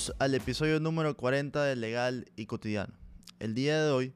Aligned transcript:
Bienvenidos 0.00 0.16
al 0.18 0.34
episodio 0.34 0.80
número 0.80 1.14
40 1.14 1.62
de 1.62 1.76
Legal 1.76 2.24
y 2.34 2.46
Cotidiano. 2.46 2.94
El 3.38 3.54
día 3.54 3.84
de 3.84 3.90
hoy 3.90 4.14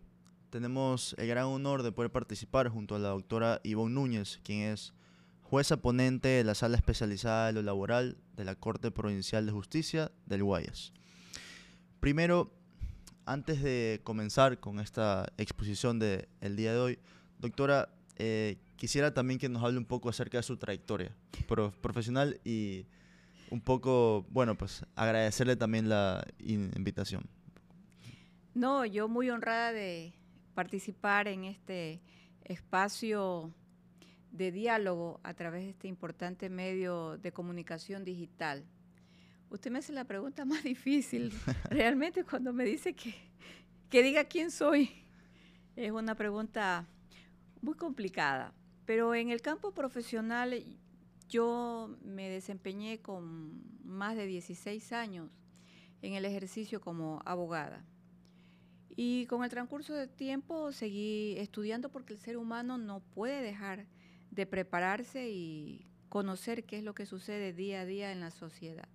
tenemos 0.48 1.14
el 1.18 1.28
gran 1.28 1.44
honor 1.44 1.82
de 1.82 1.92
poder 1.92 2.10
participar 2.10 2.70
junto 2.70 2.94
a 2.94 2.98
la 2.98 3.10
doctora 3.10 3.60
Ivonne 3.64 3.94
Núñez, 3.94 4.40
quien 4.42 4.72
es 4.72 4.94
jueza 5.42 5.76
ponente 5.76 6.28
de 6.28 6.42
la 6.44 6.54
Sala 6.54 6.78
Especializada 6.78 7.48
de 7.48 7.52
lo 7.52 7.60
Laboral 7.60 8.16
de 8.34 8.46
la 8.46 8.54
Corte 8.54 8.90
Provincial 8.90 9.44
de 9.44 9.52
Justicia 9.52 10.10
del 10.24 10.42
Guayas. 10.42 10.94
Primero, 12.00 12.50
antes 13.26 13.62
de 13.62 14.00
comenzar 14.04 14.60
con 14.60 14.80
esta 14.80 15.30
exposición 15.36 15.98
del 15.98 16.28
el 16.40 16.56
día 16.56 16.72
de 16.72 16.78
hoy, 16.78 16.98
doctora, 17.40 17.90
eh, 18.16 18.56
quisiera 18.76 19.12
también 19.12 19.38
que 19.38 19.50
nos 19.50 19.62
hable 19.62 19.76
un 19.76 19.84
poco 19.84 20.08
acerca 20.08 20.38
de 20.38 20.44
su 20.44 20.56
trayectoria 20.56 21.14
profesional 21.82 22.40
y 22.42 22.86
un 23.50 23.60
poco, 23.60 24.26
bueno, 24.30 24.56
pues 24.56 24.84
agradecerle 24.96 25.56
también 25.56 25.88
la 25.88 26.26
invitación. 26.38 27.24
No, 28.54 28.84
yo 28.84 29.08
muy 29.08 29.30
honrada 29.30 29.72
de 29.72 30.14
participar 30.54 31.28
en 31.28 31.44
este 31.44 32.00
espacio 32.44 33.52
de 34.30 34.52
diálogo 34.52 35.20
a 35.22 35.34
través 35.34 35.64
de 35.64 35.70
este 35.70 35.88
importante 35.88 36.48
medio 36.48 37.18
de 37.18 37.32
comunicación 37.32 38.04
digital. 38.04 38.64
Usted 39.50 39.70
me 39.70 39.78
hace 39.78 39.92
la 39.92 40.04
pregunta 40.04 40.44
más 40.44 40.62
difícil, 40.64 41.32
realmente 41.70 42.24
cuando 42.24 42.52
me 42.52 42.64
dice 42.64 42.94
que, 42.94 43.14
que 43.90 44.02
diga 44.02 44.24
quién 44.24 44.50
soy. 44.50 44.90
Es 45.76 45.90
una 45.90 46.14
pregunta 46.14 46.86
muy 47.60 47.74
complicada, 47.74 48.52
pero 48.84 49.14
en 49.14 49.30
el 49.30 49.40
campo 49.40 49.72
profesional 49.72 50.52
yo 51.34 51.96
me 52.04 52.28
desempeñé 52.30 53.02
con 53.02 53.60
más 53.84 54.14
de 54.14 54.24
16 54.24 54.92
años 54.92 55.28
en 56.00 56.14
el 56.14 56.26
ejercicio 56.26 56.80
como 56.80 57.22
abogada. 57.24 57.84
Y 58.94 59.26
con 59.26 59.42
el 59.42 59.50
transcurso 59.50 59.94
del 59.94 60.10
tiempo 60.10 60.70
seguí 60.70 61.34
estudiando 61.38 61.90
porque 61.90 62.12
el 62.12 62.20
ser 62.20 62.36
humano 62.36 62.78
no 62.78 63.00
puede 63.00 63.42
dejar 63.42 63.86
de 64.30 64.46
prepararse 64.46 65.28
y 65.28 65.88
conocer 66.08 66.62
qué 66.62 66.78
es 66.78 66.84
lo 66.84 66.94
que 66.94 67.04
sucede 67.04 67.52
día 67.52 67.80
a 67.80 67.84
día 67.84 68.12
en 68.12 68.20
la 68.20 68.30
sociedad. 68.30 68.88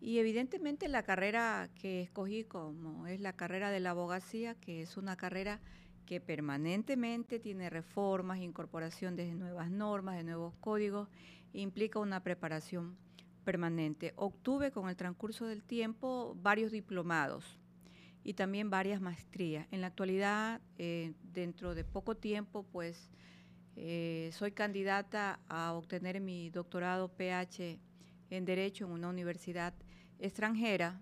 Y 0.00 0.20
evidentemente 0.20 0.88
la 0.88 1.02
carrera 1.02 1.68
que 1.74 2.00
escogí 2.00 2.44
como 2.44 3.06
es 3.06 3.20
la 3.20 3.34
carrera 3.34 3.70
de 3.70 3.80
la 3.80 3.90
abogacía, 3.90 4.54
que 4.54 4.80
es 4.80 4.96
una 4.96 5.18
carrera 5.18 5.60
que 6.06 6.18
permanentemente 6.18 7.38
tiene 7.38 7.68
reformas, 7.68 8.38
incorporación 8.38 9.16
de 9.16 9.34
nuevas 9.34 9.70
normas, 9.70 10.16
de 10.16 10.24
nuevos 10.24 10.54
códigos, 10.60 11.08
implica 11.52 11.98
una 11.98 12.22
preparación 12.22 12.96
permanente. 13.44 14.12
Obtuve 14.16 14.70
con 14.70 14.88
el 14.88 14.96
transcurso 14.96 15.46
del 15.46 15.62
tiempo 15.62 16.36
varios 16.40 16.72
diplomados 16.72 17.58
y 18.24 18.34
también 18.34 18.70
varias 18.70 19.00
maestrías. 19.00 19.66
En 19.70 19.80
la 19.80 19.88
actualidad, 19.88 20.60
eh, 20.78 21.14
dentro 21.22 21.74
de 21.74 21.84
poco 21.84 22.16
tiempo, 22.16 22.64
pues 22.70 23.10
eh, 23.76 24.30
soy 24.32 24.52
candidata 24.52 25.40
a 25.48 25.72
obtener 25.72 26.20
mi 26.20 26.50
doctorado 26.50 27.08
PH 27.08 27.80
en 28.30 28.44
Derecho 28.44 28.86
en 28.86 28.92
una 28.92 29.08
universidad 29.08 29.74
extranjera. 30.18 31.00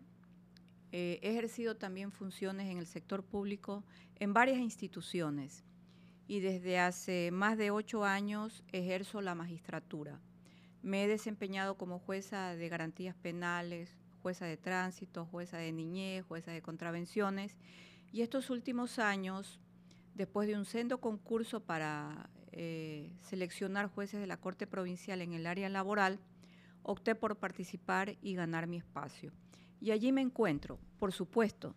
Eh, 0.93 1.21
he 1.23 1.31
ejercido 1.31 1.77
también 1.77 2.11
funciones 2.11 2.69
en 2.69 2.79
el 2.79 2.87
sector 2.87 3.23
público 3.23 3.85
en 4.17 4.33
varias 4.33 4.59
instituciones 4.59 5.65
y 6.27 6.41
desde 6.41 6.79
hace 6.79 7.31
más 7.33 7.59
de 7.59 7.71
ocho 7.71 8.05
años 8.05 8.65
ejerzo 8.73 9.21
la 9.21 9.35
magistratura. 9.35 10.21
Me 10.83 11.05
he 11.05 11.09
desempeñado 11.09 11.77
como 11.77 11.99
jueza 11.99 12.55
de 12.57 12.69
garantías 12.69 13.15
penales, 13.15 13.97
jueza 14.23 14.47
de 14.47 14.57
tránsito, 14.57 15.27
jueza 15.27 15.59
de 15.59 15.73
niñez, 15.73 16.25
jueza 16.27 16.53
de 16.53 16.63
contravenciones. 16.63 17.57
Y 18.13 18.23
estos 18.23 18.51
últimos 18.51 18.99
años, 18.99 19.61
después 20.15 20.49
de 20.49 20.57
un 20.57 20.65
sendo 20.65 21.01
concurso 21.01 21.61
para 21.61 22.31
eh, 22.53 23.13
seleccionar 23.23 23.89
jueces 23.89 24.21
de 24.21 24.27
la 24.27 24.39
Corte 24.39 24.67
Provincial 24.67 25.23
en 25.23 25.33
el 25.33 25.47
área 25.47 25.69
laboral, 25.69 26.19
opté 26.83 27.15
por 27.15 27.37
participar 27.37 28.17
y 28.23 28.35
ganar 28.35 28.67
mi 28.67 28.79
espacio. 28.79 29.33
Y 29.81 29.93
allí 29.93 30.13
me 30.13 30.21
encuentro, 30.21 30.79
por 30.99 31.13
supuesto, 31.13 31.75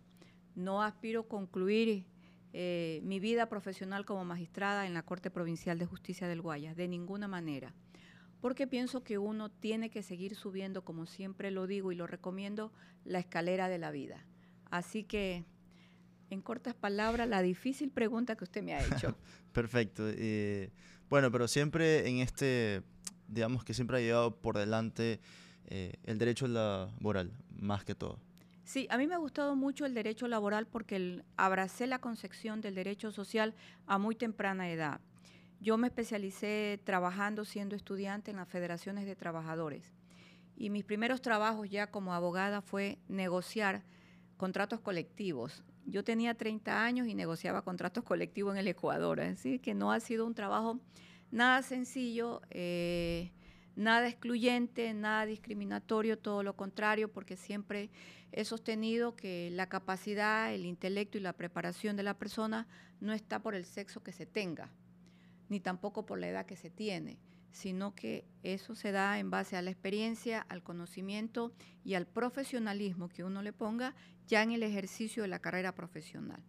no 0.54 0.82
aspiro 0.82 1.22
a 1.22 1.28
concluir 1.28 2.06
eh, 2.52 3.00
mi 3.02 3.18
vida 3.18 3.48
profesional 3.48 4.04
como 4.04 4.24
magistrada 4.24 4.86
en 4.86 4.94
la 4.94 5.02
Corte 5.02 5.30
Provincial 5.30 5.78
de 5.78 5.86
Justicia 5.86 6.28
del 6.28 6.40
Guayas, 6.40 6.76
de 6.76 6.88
ninguna 6.88 7.28
manera, 7.28 7.74
porque 8.44 8.66
pienso 8.66 9.02
que 9.02 9.16
uno 9.16 9.50
tiene 9.50 9.88
que 9.88 10.02
seguir 10.02 10.36
subiendo, 10.36 10.84
como 10.84 11.06
siempre 11.06 11.50
lo 11.50 11.66
digo 11.66 11.92
y 11.92 11.94
lo 11.94 12.06
recomiendo, 12.06 12.74
la 13.06 13.18
escalera 13.18 13.70
de 13.70 13.78
la 13.78 13.90
vida. 13.90 14.26
Así 14.70 15.02
que 15.02 15.46
en 16.28 16.42
cortas 16.42 16.74
palabras, 16.74 17.26
la 17.26 17.40
difícil 17.40 17.90
pregunta 17.90 18.36
que 18.36 18.44
usted 18.44 18.62
me 18.62 18.74
ha 18.74 18.84
hecho. 18.84 19.16
Perfecto. 19.54 20.02
Eh, 20.06 20.68
bueno, 21.08 21.32
pero 21.32 21.48
siempre 21.48 22.06
en 22.06 22.18
este, 22.18 22.82
digamos 23.28 23.64
que 23.64 23.72
siempre 23.72 23.96
ha 23.96 24.00
llevado 24.00 24.36
por 24.36 24.58
delante 24.58 25.20
eh, 25.68 25.94
el 26.02 26.18
derecho 26.18 26.46
laboral, 26.46 27.32
más 27.56 27.82
que 27.82 27.94
todo. 27.94 28.20
Sí, 28.62 28.86
a 28.90 28.98
mí 28.98 29.06
me 29.06 29.14
ha 29.14 29.18
gustado 29.18 29.56
mucho 29.56 29.86
el 29.86 29.94
derecho 29.94 30.28
laboral 30.28 30.66
porque 30.66 31.22
abracé 31.38 31.86
la 31.86 31.98
concepción 31.98 32.60
del 32.60 32.74
derecho 32.74 33.10
social 33.10 33.54
a 33.86 33.96
muy 33.96 34.14
temprana 34.16 34.70
edad. 34.70 35.00
Yo 35.64 35.78
me 35.78 35.86
especialicé 35.86 36.78
trabajando 36.84 37.46
siendo 37.46 37.74
estudiante 37.74 38.30
en 38.30 38.36
las 38.36 38.46
federaciones 38.46 39.06
de 39.06 39.16
trabajadores. 39.16 39.94
Y 40.56 40.68
mis 40.68 40.84
primeros 40.84 41.22
trabajos 41.22 41.70
ya 41.70 41.90
como 41.90 42.12
abogada 42.12 42.60
fue 42.60 42.98
negociar 43.08 43.82
contratos 44.36 44.80
colectivos. 44.80 45.64
Yo 45.86 46.04
tenía 46.04 46.34
30 46.34 46.84
años 46.84 47.08
y 47.08 47.14
negociaba 47.14 47.62
contratos 47.62 48.04
colectivos 48.04 48.52
en 48.52 48.58
el 48.58 48.68
Ecuador, 48.68 49.22
así 49.22 49.58
que 49.58 49.72
no 49.72 49.90
ha 49.90 50.00
sido 50.00 50.26
un 50.26 50.34
trabajo 50.34 50.80
nada 51.30 51.62
sencillo, 51.62 52.42
eh, 52.50 53.32
nada 53.74 54.06
excluyente, 54.06 54.92
nada 54.92 55.24
discriminatorio, 55.24 56.18
todo 56.18 56.42
lo 56.42 56.56
contrario, 56.56 57.10
porque 57.10 57.38
siempre 57.38 57.88
he 58.32 58.44
sostenido 58.44 59.16
que 59.16 59.48
la 59.50 59.70
capacidad, 59.70 60.52
el 60.52 60.66
intelecto 60.66 61.16
y 61.16 61.22
la 61.22 61.32
preparación 61.32 61.96
de 61.96 62.02
la 62.02 62.18
persona 62.18 62.68
no 63.00 63.14
está 63.14 63.40
por 63.40 63.54
el 63.54 63.64
sexo 63.64 64.02
que 64.02 64.12
se 64.12 64.26
tenga, 64.26 64.70
ni 65.48 65.60
tampoco 65.60 66.06
por 66.06 66.18
la 66.18 66.28
edad 66.28 66.46
que 66.46 66.56
se 66.56 66.70
tiene 66.70 67.18
sino 67.54 67.94
que 67.94 68.26
eso 68.42 68.74
se 68.74 68.90
da 68.90 69.20
en 69.20 69.30
base 69.30 69.56
a 69.56 69.62
la 69.62 69.70
experiencia, 69.70 70.40
al 70.48 70.64
conocimiento 70.64 71.52
y 71.84 71.94
al 71.94 72.04
profesionalismo 72.04 73.08
que 73.08 73.22
uno 73.22 73.42
le 73.42 73.52
ponga 73.52 73.94
ya 74.26 74.42
en 74.42 74.50
el 74.50 74.64
ejercicio 74.64 75.22
de 75.22 75.28
la 75.28 75.38
carrera 75.38 75.72
profesional. 75.72 76.42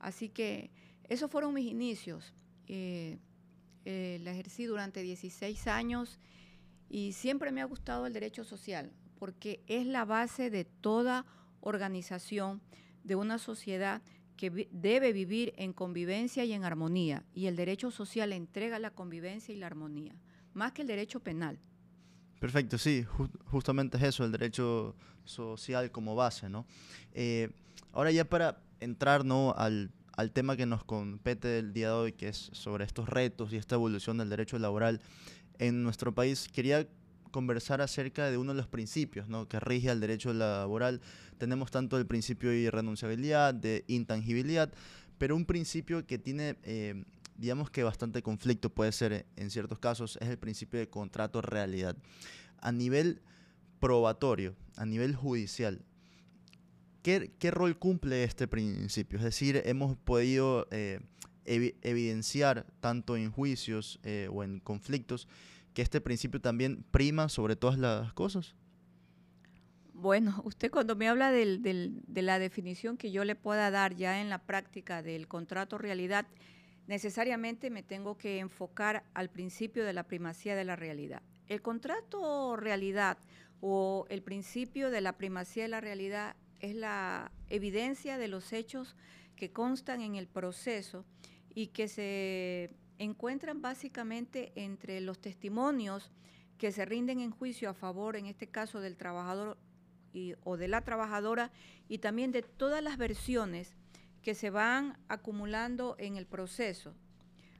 Así 0.00 0.28
que 0.28 0.72
esos 1.04 1.30
fueron 1.30 1.54
mis 1.54 1.70
inicios. 1.70 2.34
Eh, 2.66 3.18
eh, 3.84 4.18
la 4.22 4.32
ejercí 4.32 4.64
durante 4.64 5.02
16 5.02 5.68
años 5.68 6.18
y 6.88 7.12
siempre 7.12 7.52
me 7.52 7.60
ha 7.60 7.66
gustado 7.66 8.06
el 8.06 8.12
derecho 8.12 8.42
social 8.42 8.92
porque 9.20 9.62
es 9.68 9.86
la 9.86 10.04
base 10.04 10.50
de 10.50 10.64
toda 10.64 11.26
organización 11.60 12.60
de 13.04 13.14
una 13.14 13.38
sociedad 13.38 14.02
que 14.40 14.68
debe 14.72 15.12
vivir 15.12 15.52
en 15.58 15.74
convivencia 15.74 16.46
y 16.46 16.54
en 16.54 16.64
armonía 16.64 17.26
y 17.34 17.44
el 17.44 17.56
derecho 17.56 17.90
social 17.90 18.32
entrega 18.32 18.78
la 18.78 18.90
convivencia 18.90 19.54
y 19.54 19.58
la 19.58 19.66
armonía 19.66 20.14
más 20.54 20.72
que 20.72 20.80
el 20.80 20.88
derecho 20.88 21.20
penal. 21.20 21.58
Perfecto, 22.38 22.78
sí, 22.78 23.04
justamente 23.44 23.98
es 23.98 24.02
eso, 24.02 24.24
el 24.24 24.32
derecho 24.32 24.96
social 25.24 25.90
como 25.90 26.14
base, 26.14 26.48
¿no? 26.48 26.64
Eh, 27.12 27.50
ahora 27.92 28.10
ya 28.12 28.24
para 28.24 28.62
entrar, 28.80 29.26
¿no? 29.26 29.52
Al, 29.58 29.90
al, 30.16 30.32
tema 30.32 30.56
que 30.56 30.64
nos 30.64 30.84
compete 30.84 31.58
el 31.58 31.74
día 31.74 31.88
de 31.88 31.94
hoy, 31.94 32.12
que 32.14 32.28
es 32.28 32.48
sobre 32.54 32.86
estos 32.86 33.10
retos 33.10 33.52
y 33.52 33.56
esta 33.56 33.74
evolución 33.74 34.16
del 34.16 34.30
derecho 34.30 34.58
laboral 34.58 35.02
en 35.58 35.82
nuestro 35.82 36.14
país, 36.14 36.48
quería 36.48 36.88
conversar 37.30 37.80
acerca 37.80 38.30
de 38.30 38.38
uno 38.38 38.52
de 38.52 38.58
los 38.58 38.68
principios 38.68 39.28
¿no? 39.28 39.48
que 39.48 39.60
rige 39.60 39.90
al 39.90 40.00
derecho 40.00 40.32
laboral. 40.32 41.00
Tenemos 41.38 41.70
tanto 41.70 41.96
el 41.96 42.06
principio 42.06 42.50
de 42.50 42.58
irrenunciabilidad, 42.58 43.54
de 43.54 43.84
intangibilidad, 43.88 44.72
pero 45.18 45.36
un 45.36 45.44
principio 45.44 46.06
que 46.06 46.18
tiene 46.18 46.56
eh, 46.62 47.04
digamos 47.36 47.70
que 47.70 47.82
bastante 47.82 48.22
conflicto 48.22 48.68
puede 48.70 48.92
ser 48.92 49.12
eh, 49.12 49.26
en 49.36 49.50
ciertos 49.50 49.78
casos, 49.78 50.18
es 50.20 50.28
el 50.28 50.38
principio 50.38 50.78
de 50.78 50.88
contrato 50.88 51.40
realidad. 51.40 51.96
A 52.58 52.70
nivel 52.70 53.22
probatorio, 53.80 54.54
a 54.76 54.84
nivel 54.84 55.16
judicial, 55.16 55.82
¿qué, 57.02 57.30
rol 57.50 57.78
cumple 57.78 58.24
este 58.24 58.46
principio? 58.46 59.18
Es 59.18 59.24
decir, 59.24 59.62
hemos 59.64 59.96
podido 59.96 60.68
eh, 60.70 61.00
evidenciar 61.46 62.66
tanto 62.80 63.16
en 63.16 63.30
juicios 63.30 63.98
o 64.30 64.44
en 64.44 64.60
conflictos 64.60 65.26
que 65.80 65.82
este 65.82 66.02
principio 66.02 66.42
también 66.42 66.82
prima 66.90 67.30
sobre 67.30 67.56
todas 67.56 67.78
las 67.78 68.12
cosas. 68.12 68.54
Bueno, 69.94 70.42
usted 70.44 70.70
cuando 70.70 70.94
me 70.94 71.08
habla 71.08 71.32
de 71.32 72.22
la 72.22 72.38
definición 72.38 72.98
que 72.98 73.10
yo 73.10 73.24
le 73.24 73.34
pueda 73.34 73.70
dar 73.70 73.94
ya 73.94 74.20
en 74.20 74.28
la 74.28 74.42
práctica 74.42 75.02
del 75.02 75.26
contrato 75.26 75.78
realidad, 75.78 76.26
necesariamente 76.86 77.70
me 77.70 77.82
tengo 77.82 78.18
que 78.18 78.40
enfocar 78.40 79.04
al 79.14 79.30
principio 79.30 79.86
de 79.86 79.94
la 79.94 80.04
primacía 80.04 80.54
de 80.54 80.66
la 80.66 80.76
realidad. 80.76 81.22
El 81.48 81.62
contrato 81.62 82.56
realidad 82.56 83.16
o 83.62 84.04
el 84.10 84.22
principio 84.22 84.90
de 84.90 85.00
la 85.00 85.16
primacía 85.16 85.62
de 85.62 85.70
la 85.70 85.80
realidad 85.80 86.36
es 86.58 86.74
la 86.74 87.32
evidencia 87.48 88.18
de 88.18 88.28
los 88.28 88.52
hechos 88.52 88.96
que 89.34 89.50
constan 89.50 90.02
en 90.02 90.14
el 90.14 90.26
proceso 90.26 91.06
y 91.54 91.68
que 91.68 91.88
se 91.88 92.70
encuentran 93.00 93.62
básicamente 93.62 94.52
entre 94.56 95.00
los 95.00 95.18
testimonios 95.18 96.12
que 96.58 96.70
se 96.70 96.84
rinden 96.84 97.20
en 97.20 97.30
juicio 97.30 97.70
a 97.70 97.74
favor, 97.74 98.14
en 98.14 98.26
este 98.26 98.46
caso, 98.46 98.80
del 98.80 98.98
trabajador 98.98 99.56
o 100.44 100.56
de 100.58 100.68
la 100.68 100.82
trabajadora, 100.82 101.50
y 101.88 101.98
también 101.98 102.30
de 102.30 102.42
todas 102.42 102.82
las 102.82 102.98
versiones 102.98 103.74
que 104.22 104.34
se 104.34 104.50
van 104.50 104.98
acumulando 105.08 105.96
en 105.98 106.16
el 106.16 106.26
proceso, 106.26 106.94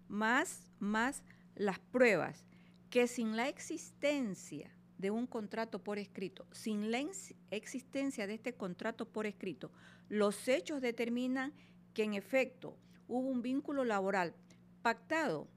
más, 0.08 0.70
más 0.78 1.22
las 1.54 1.78
pruebas, 1.78 2.44
que 2.90 3.06
sin 3.06 3.34
la 3.34 3.48
existencia 3.48 4.70
de 4.98 5.10
un 5.10 5.26
contrato 5.26 5.82
por 5.82 5.98
escrito, 5.98 6.46
sin 6.52 6.90
la 6.90 7.02
existencia 7.50 8.26
de 8.26 8.34
este 8.34 8.52
contrato 8.52 9.08
por 9.08 9.24
escrito, 9.24 9.72
los 10.10 10.48
hechos 10.48 10.82
determinan 10.82 11.54
que 11.94 12.02
en 12.02 12.12
efecto 12.12 12.76
hubo 13.08 13.26
un 13.28 13.40
vínculo 13.40 13.84
laboral 13.84 14.34
pactado, 14.82 15.48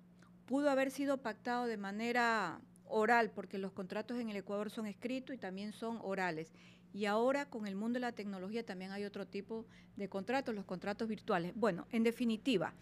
pudo 0.46 0.70
haber 0.70 0.92
sido 0.92 1.18
pactado 1.18 1.66
de 1.66 1.78
manera 1.78 2.62
oral, 2.86 3.32
porque 3.32 3.58
los 3.58 3.72
contratos 3.72 4.20
en 4.20 4.30
el 4.30 4.38
Ecuador 4.38 4.70
son 4.70 4.86
escritos 4.86 5.36
y 5.36 5.40
también 5.40 5.74
son 5.74 6.00
orales. 6.02 6.54
Y 6.94 7.06
ahora 7.06 7.50
con 7.50 7.66
el 7.66 7.76
mundo 7.76 7.98
de 7.98 8.02
la 8.02 8.12
tecnología 8.12 8.64
también 8.64 8.92
hay 8.92 9.04
otro 9.04 9.26
tipo 9.26 9.66
de 9.96 10.10
contratos, 10.10 10.54
los 10.54 10.66
contratos 10.66 11.08
virtuales. 11.08 11.54
Bueno, 11.56 11.88
en 11.92 12.04
definitiva, 12.04 12.74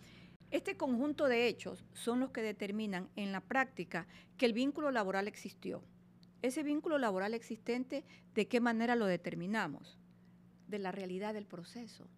este 0.51 0.75
conjunto 0.75 1.29
de 1.29 1.47
hechos 1.47 1.85
son 1.93 2.19
los 2.19 2.31
que 2.31 2.41
determinan 2.41 3.09
en 3.15 3.31
la 3.31 3.39
práctica 3.39 4.05
que 4.37 4.45
el 4.45 4.51
vínculo 4.51 4.91
laboral 4.91 5.29
existió. 5.29 5.81
Ese 6.41 6.61
vínculo 6.61 6.97
laboral 6.97 7.33
existente, 7.33 8.03
¿de 8.33 8.47
qué 8.49 8.59
manera 8.59 8.95
lo 8.97 9.05
determinamos? 9.05 9.97
De 10.67 10.79
la 10.79 10.91
realidad 10.91 11.33
del 11.33 11.45
proceso. 11.45 12.09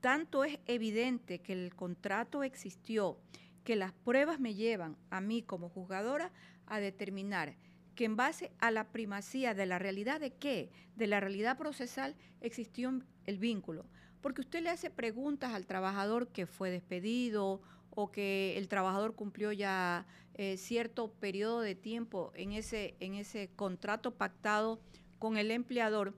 Tanto 0.00 0.44
es 0.44 0.58
evidente 0.66 1.40
que 1.40 1.52
el 1.52 1.74
contrato 1.74 2.44
existió, 2.44 3.18
que 3.66 3.74
las 3.74 3.92
pruebas 3.92 4.38
me 4.38 4.54
llevan 4.54 4.96
a 5.10 5.20
mí 5.20 5.42
como 5.42 5.68
juzgadora 5.68 6.30
a 6.66 6.78
determinar 6.78 7.56
que 7.96 8.04
en 8.04 8.14
base 8.14 8.52
a 8.60 8.70
la 8.70 8.92
primacía 8.92 9.54
de 9.54 9.66
la 9.66 9.80
realidad 9.80 10.20
de 10.20 10.32
qué, 10.32 10.70
de 10.94 11.08
la 11.08 11.18
realidad 11.18 11.58
procesal, 11.58 12.14
existió 12.40 13.02
el 13.24 13.38
vínculo. 13.38 13.86
Porque 14.20 14.42
usted 14.42 14.62
le 14.62 14.70
hace 14.70 14.88
preguntas 14.88 15.52
al 15.52 15.66
trabajador 15.66 16.28
que 16.28 16.46
fue 16.46 16.70
despedido 16.70 17.60
o 17.90 18.12
que 18.12 18.56
el 18.56 18.68
trabajador 18.68 19.16
cumplió 19.16 19.50
ya 19.50 20.06
eh, 20.34 20.58
cierto 20.58 21.10
periodo 21.14 21.60
de 21.60 21.74
tiempo 21.74 22.30
en 22.36 22.52
ese, 22.52 22.94
en 23.00 23.14
ese 23.14 23.50
contrato 23.56 24.14
pactado 24.14 24.80
con 25.18 25.38
el 25.38 25.50
empleador, 25.50 26.14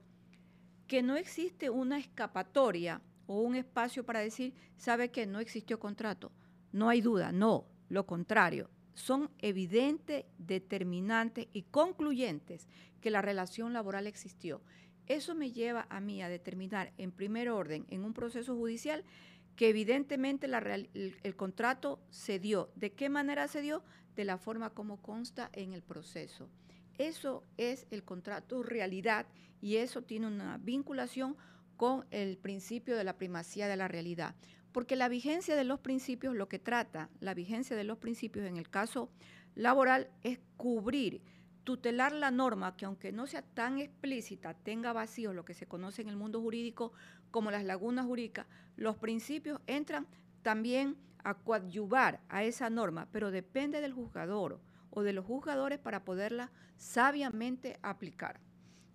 que 0.85 1.01
no 1.01 1.15
existe 1.15 1.71
una 1.71 1.97
escapatoria 1.97 3.01
o 3.25 3.41
un 3.41 3.55
espacio 3.55 4.05
para 4.05 4.19
decir, 4.19 4.53
sabe 4.77 5.09
que 5.09 5.25
no 5.25 5.39
existió 5.39 5.79
contrato. 5.79 6.31
No 6.71 6.89
hay 6.89 7.01
duda, 7.01 7.31
no, 7.31 7.65
lo 7.89 8.05
contrario 8.05 8.69
son 8.99 9.31
evidentes, 9.39 10.25
determinantes 10.37 11.47
y 11.53 11.63
concluyentes 11.63 12.67
que 12.99 13.09
la 13.09 13.21
relación 13.21 13.71
laboral 13.71 14.07
existió. 14.07 14.61
Eso 15.07 15.35
me 15.35 15.51
lleva 15.51 15.87
a 15.89 16.01
mí 16.01 16.21
a 16.21 16.29
determinar 16.29 16.91
en 16.97 17.11
primer 17.11 17.49
orden, 17.49 17.85
en 17.89 18.03
un 18.03 18.13
proceso 18.13 18.55
judicial, 18.55 19.05
que 19.55 19.69
evidentemente 19.69 20.47
el, 20.47 21.35
contrato 21.35 21.99
se 22.09 22.39
dio. 22.39 22.71
¿De 22.75 22.91
qué 22.91 23.09
manera 23.09 23.47
se 23.47 23.61
dio? 23.61 23.83
De 24.15 24.25
la 24.25 24.37
forma 24.37 24.69
como 24.71 25.01
consta 25.01 25.49
en 25.53 25.73
el 25.73 25.81
proceso. 25.81 26.49
Eso 26.97 27.43
es 27.57 27.87
el 27.91 28.03
contrato 28.03 28.61
realidad 28.63 29.27
y 29.61 29.77
eso 29.77 30.03
tiene 30.03 30.27
una 30.27 30.57
vinculación 30.57 31.37
con 31.77 32.05
el 32.11 32.37
principio 32.37 32.97
de 32.97 33.05
la 33.05 33.17
primacía 33.17 33.67
de 33.67 33.77
la 33.77 33.87
realidad. 33.87 34.35
Porque 34.71 34.95
la 34.95 35.09
vigencia 35.09 35.55
de 35.55 35.63
los 35.63 35.79
principios, 35.79 36.35
lo 36.35 36.47
que 36.47 36.59
trata 36.59 37.09
la 37.19 37.33
vigencia 37.33 37.75
de 37.75 37.83
los 37.83 37.97
principios 37.97 38.45
en 38.45 38.57
el 38.57 38.69
caso 38.69 39.09
laboral 39.55 40.09
es 40.23 40.39
cubrir, 40.57 41.21
tutelar 41.63 42.11
la 42.13 42.31
norma 42.31 42.77
que 42.77 42.85
aunque 42.85 43.11
no 43.11 43.27
sea 43.27 43.41
tan 43.41 43.79
explícita, 43.79 44.53
tenga 44.53 44.93
vacíos, 44.93 45.35
lo 45.35 45.45
que 45.45 45.53
se 45.53 45.67
conoce 45.67 46.01
en 46.01 46.09
el 46.09 46.15
mundo 46.15 46.41
jurídico 46.41 46.93
como 47.31 47.51
las 47.51 47.63
lagunas 47.63 48.05
jurídicas, 48.05 48.47
los 48.75 48.97
principios 48.97 49.59
entran 49.67 50.07
también 50.41 50.95
a 51.23 51.35
coadyuvar 51.35 52.21
a 52.29 52.43
esa 52.43 52.69
norma, 52.69 53.07
pero 53.11 53.31
depende 53.31 53.81
del 53.81 53.93
juzgador 53.93 54.59
o 54.89 55.03
de 55.03 55.13
los 55.13 55.25
juzgadores 55.25 55.79
para 55.79 56.05
poderla 56.05 56.51
sabiamente 56.77 57.77
aplicar. 57.81 58.39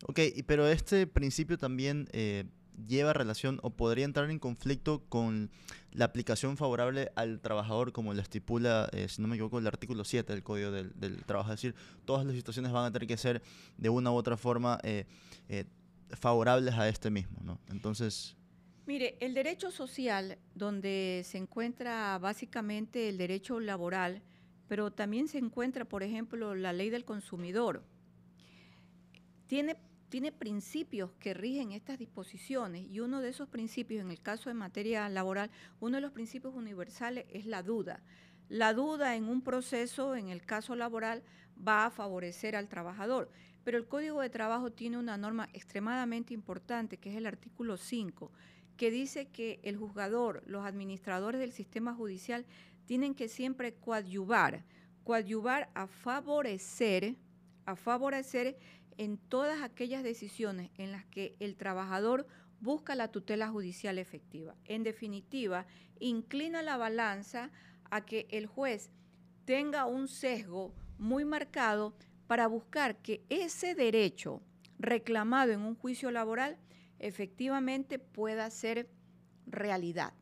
Ok, 0.07 0.21
pero 0.47 0.67
este 0.67 1.07
principio 1.07 1.59
también 1.59 2.09
eh, 2.13 2.45
lleva 2.87 3.13
relación 3.13 3.61
o 3.63 3.71
podría 3.71 4.05
entrar 4.05 4.31
en 4.31 4.39
conflicto 4.39 5.05
con 5.09 5.51
la 5.93 6.07
aplicación 6.07 6.57
favorable 6.57 7.13
al 7.15 7.41
trabajador, 7.41 7.93
como 7.93 8.15
lo 8.15 8.21
estipula, 8.21 8.89
eh, 8.93 9.09
si 9.09 9.23
no 9.23 9.29
me 9.29 9.37
equivoco, 9.37 9.59
el 9.59 9.67
artículo 9.67 10.05
7 10.05 10.33
del 10.33 10.43
Código 10.43 10.71
del, 10.71 11.25
Trabajo. 11.25 11.53
Es 11.53 11.61
decir, 11.61 11.75
todas 12.05 12.27
las 12.27 12.35
situaciones 12.35 12.73
van 12.73 12.87
a 12.87 12.93
tener 12.93 13.07
que 13.07 13.17
ser 13.17 13.43
de 13.77 13.89
una 13.89 14.11
u 14.11 14.15
otra 14.15 14.37
forma 14.37 14.79
eh, 14.83 15.07
eh, 15.49 15.65
favorables 16.11 16.75
a 16.75 16.89
este 16.89 17.11
mismo. 17.11 17.39
¿no? 17.43 17.61
Entonces... 17.69 18.37
Mire, 18.87 19.17
el 19.21 19.33
derecho 19.33 19.71
social, 19.71 20.37
donde 20.55 21.23
se 21.25 21.39
encuentra 21.39 22.19
básicamente 22.19 23.09
el 23.09 23.17
derecho 23.17 23.59
laboral, 23.59 24.21
pero 24.69 24.91
también 24.91 25.29
se 25.29 25.39
encuentra, 25.39 25.87
por 25.87 26.03
ejemplo, 26.03 26.55
la 26.55 26.73
ley 26.73 26.91
del 26.91 27.05
consumidor, 27.05 27.83
tiene 29.47 29.77
tiene 30.15 30.31
principios 30.31 31.11
que 31.19 31.35
rigen 31.35 31.73
estas 31.73 31.99
disposiciones 31.99 32.87
y 32.89 33.01
uno 33.01 33.21
de 33.21 33.31
esos 33.31 33.49
principios, 33.49 34.01
en 34.01 34.13
el 34.13 34.21
caso 34.21 34.49
de 34.49 34.55
materia 34.55 35.09
laboral, 35.09 35.51
uno 35.81 35.97
de 35.97 36.03
los 36.03 36.13
principios 36.13 36.55
universales 36.55 37.25
es 37.31 37.47
la 37.47 37.65
duda. 37.65 38.01
La 38.49 38.75
duda 38.75 39.17
en 39.17 39.25
un 39.25 39.43
proceso, 39.43 40.15
en 40.15 40.29
el 40.29 40.47
caso 40.47 40.77
laboral, 40.77 41.25
va 41.59 41.87
a 41.87 41.91
favorecer 41.91 42.55
al 42.55 42.69
trabajador, 42.69 43.29
pero 43.65 43.77
el 43.77 43.89
Código 43.89 44.21
de 44.21 44.31
Trabajo 44.31 44.71
tiene 44.71 44.99
una 44.99 45.17
norma 45.17 45.49
extremadamente 45.53 46.33
importante, 46.33 46.99
que 46.99 47.11
es 47.11 47.17
el 47.17 47.27
artículo 47.27 47.77
5, 47.77 48.31
que 48.77 48.93
dice 48.93 49.27
que 49.27 49.59
el 49.65 49.77
juzgador, 49.77 50.45
los 50.47 50.65
administradores 50.65 51.41
del 51.41 51.51
sistema 51.51 51.93
judicial, 51.93 52.47
tienen 52.87 53.17
que 53.17 53.27
siempre 53.27 53.75
coadyuvar, 53.75 54.63
coadyuvar 55.03 55.71
a 55.75 55.89
favorecer, 55.89 57.17
a 57.67 57.75
favorecer 57.75 58.57
en 58.99 59.19
todas 59.19 59.63
aquellas 59.63 60.03
decisiones 60.03 60.71
en 60.79 60.93
las 60.93 61.05
que 61.07 61.37
el 61.41 61.57
trabajador 61.57 62.27
busca 62.61 62.95
la 62.95 63.09
tutela 63.09 63.49
judicial 63.49 63.99
efectiva. 63.99 64.55
En 64.65 64.83
definitiva, 64.83 65.67
inclina 66.01 66.63
la 66.63 66.77
balanza 66.77 67.51
a 67.91 68.05
que 68.05 68.27
el 68.31 68.47
juez 68.47 68.91
tenga 69.45 69.85
un 69.85 70.09
sesgo 70.09 70.73
muy 70.99 71.25
marcado 71.25 71.95
para 72.27 72.47
buscar 72.47 72.97
que 72.97 73.23
ese 73.29 73.75
derecho 73.75 74.41
reclamado 74.79 75.53
en 75.53 75.61
un 75.61 75.75
juicio 75.75 76.11
laboral 76.11 76.57
efectivamente 76.99 77.99
pueda 77.99 78.49
ser 78.51 78.89
realidad 79.47 80.15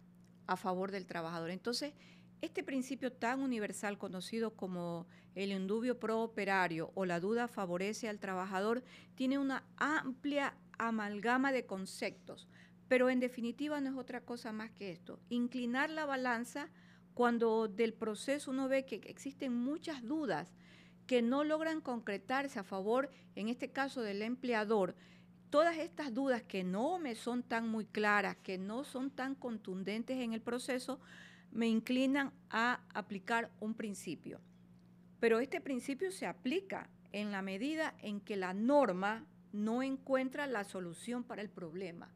a 0.47 0.57
favor 0.57 0.91
del 0.91 1.07
trabajador. 1.07 1.51
Entonces, 1.51 1.95
este 2.43 2.65
principio 2.65 3.13
tan 3.13 3.41
universal 3.41 3.97
conocido 3.97 4.55
como 4.57 5.07
el 5.37 5.53
indubio 5.53 5.99
pro 5.99 6.21
operario 6.21 6.91
o 6.95 7.07
la 7.07 7.21
duda 7.21 7.47
favorece 7.47 8.09
al 8.09 8.19
trabajador 8.19 8.83
tiene 9.15 9.39
una 9.39 9.65
amplia 9.77 10.55
amalgama 10.77 11.53
de 11.53 11.67
conceptos, 11.67 12.49
pero 12.89 13.11
en 13.11 13.21
definitiva 13.21 13.81
no 13.81 13.91
es 13.91 13.97
otra 13.97 14.23
cosa 14.23 14.53
más 14.53 14.73
que 14.73 14.91
esto, 14.91 15.21
inclinar 15.29 15.89
la 15.89 16.05
balanza 16.05 16.69
cuando 17.15 17.69
del 17.69 17.95
proceso 17.95 18.51
uno 18.51 18.69
ve 18.69 18.85
que 18.85 18.97
existen 18.97 19.55
muchas 19.55 20.03
dudas 20.03 20.53
que 21.07 21.23
no 21.23 21.45
logran 21.45 21.81
concretarse 21.81 22.59
a 22.59 22.65
favor, 22.65 23.11
en 23.37 23.49
este 23.49 23.71
caso 23.71 24.03
del 24.03 24.21
empleador, 24.21 24.97
todas 25.49 25.79
estas 25.79 26.13
dudas 26.13 26.43
que 26.43 26.65
no 26.65 26.99
me 26.99 27.15
son 27.15 27.45
tan 27.45 27.69
muy 27.69 27.85
claras, 27.85 28.37
que 28.37 28.59
no 28.59 28.83
son 28.83 29.11
tan 29.11 29.37
contundentes 29.37 30.19
en 30.19 30.33
el 30.33 30.41
proceso, 30.41 30.99
me 31.53 31.69
inclinan 31.69 32.33
a 32.51 32.81
aplicar 32.95 33.51
un 33.61 33.75
principio. 33.75 34.41
Pero 35.21 35.39
este 35.39 35.61
principio 35.61 36.11
se 36.11 36.27
aplica 36.27 36.91
en 37.13 37.31
la 37.31 37.43
medida 37.43 37.95
en 37.99 38.21
que 38.21 38.37
la 38.37 38.55
norma 38.55 39.27
no 39.53 39.83
encuentra 39.83 40.47
la 40.47 40.65
solución 40.65 41.25
para 41.25 41.43
el 41.43 41.51
problema. 41.51 42.13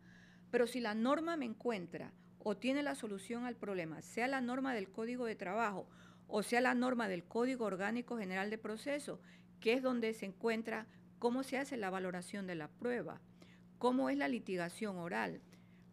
Pero 0.51 0.67
si 0.67 0.81
la 0.81 0.95
norma 0.95 1.37
me 1.37 1.45
encuentra 1.45 2.13
o 2.39 2.57
tiene 2.57 2.83
la 2.83 2.95
solución 2.95 3.45
al 3.45 3.57
problema, 3.57 4.03
sea 4.03 4.27
la 4.27 4.41
norma 4.41 4.75
del 4.75 4.91
Código 4.91 5.27
de 5.27 5.37
Trabajo 5.37 5.87
o 6.29 6.43
sea 6.43 6.61
la 6.61 6.75
norma 6.75 7.09
del 7.09 7.25
Código 7.25 7.65
Orgánico 7.65 8.19
General 8.19 8.51
de 8.51 8.59
Proceso, 8.59 9.21
que 9.61 9.75
es 9.75 9.83
donde 9.83 10.13
se 10.15 10.27
encuentra 10.27 10.87
cómo 11.19 11.43
se 11.43 11.59
hace 11.59 11.77
la 11.77 11.91
valoración 11.91 12.47
de 12.47 12.57
la 12.57 12.69
prueba, 12.69 13.21
cómo 13.79 14.11
es 14.11 14.17
la 14.17 14.29
litigación 14.29 14.99
oral, 14.99 15.41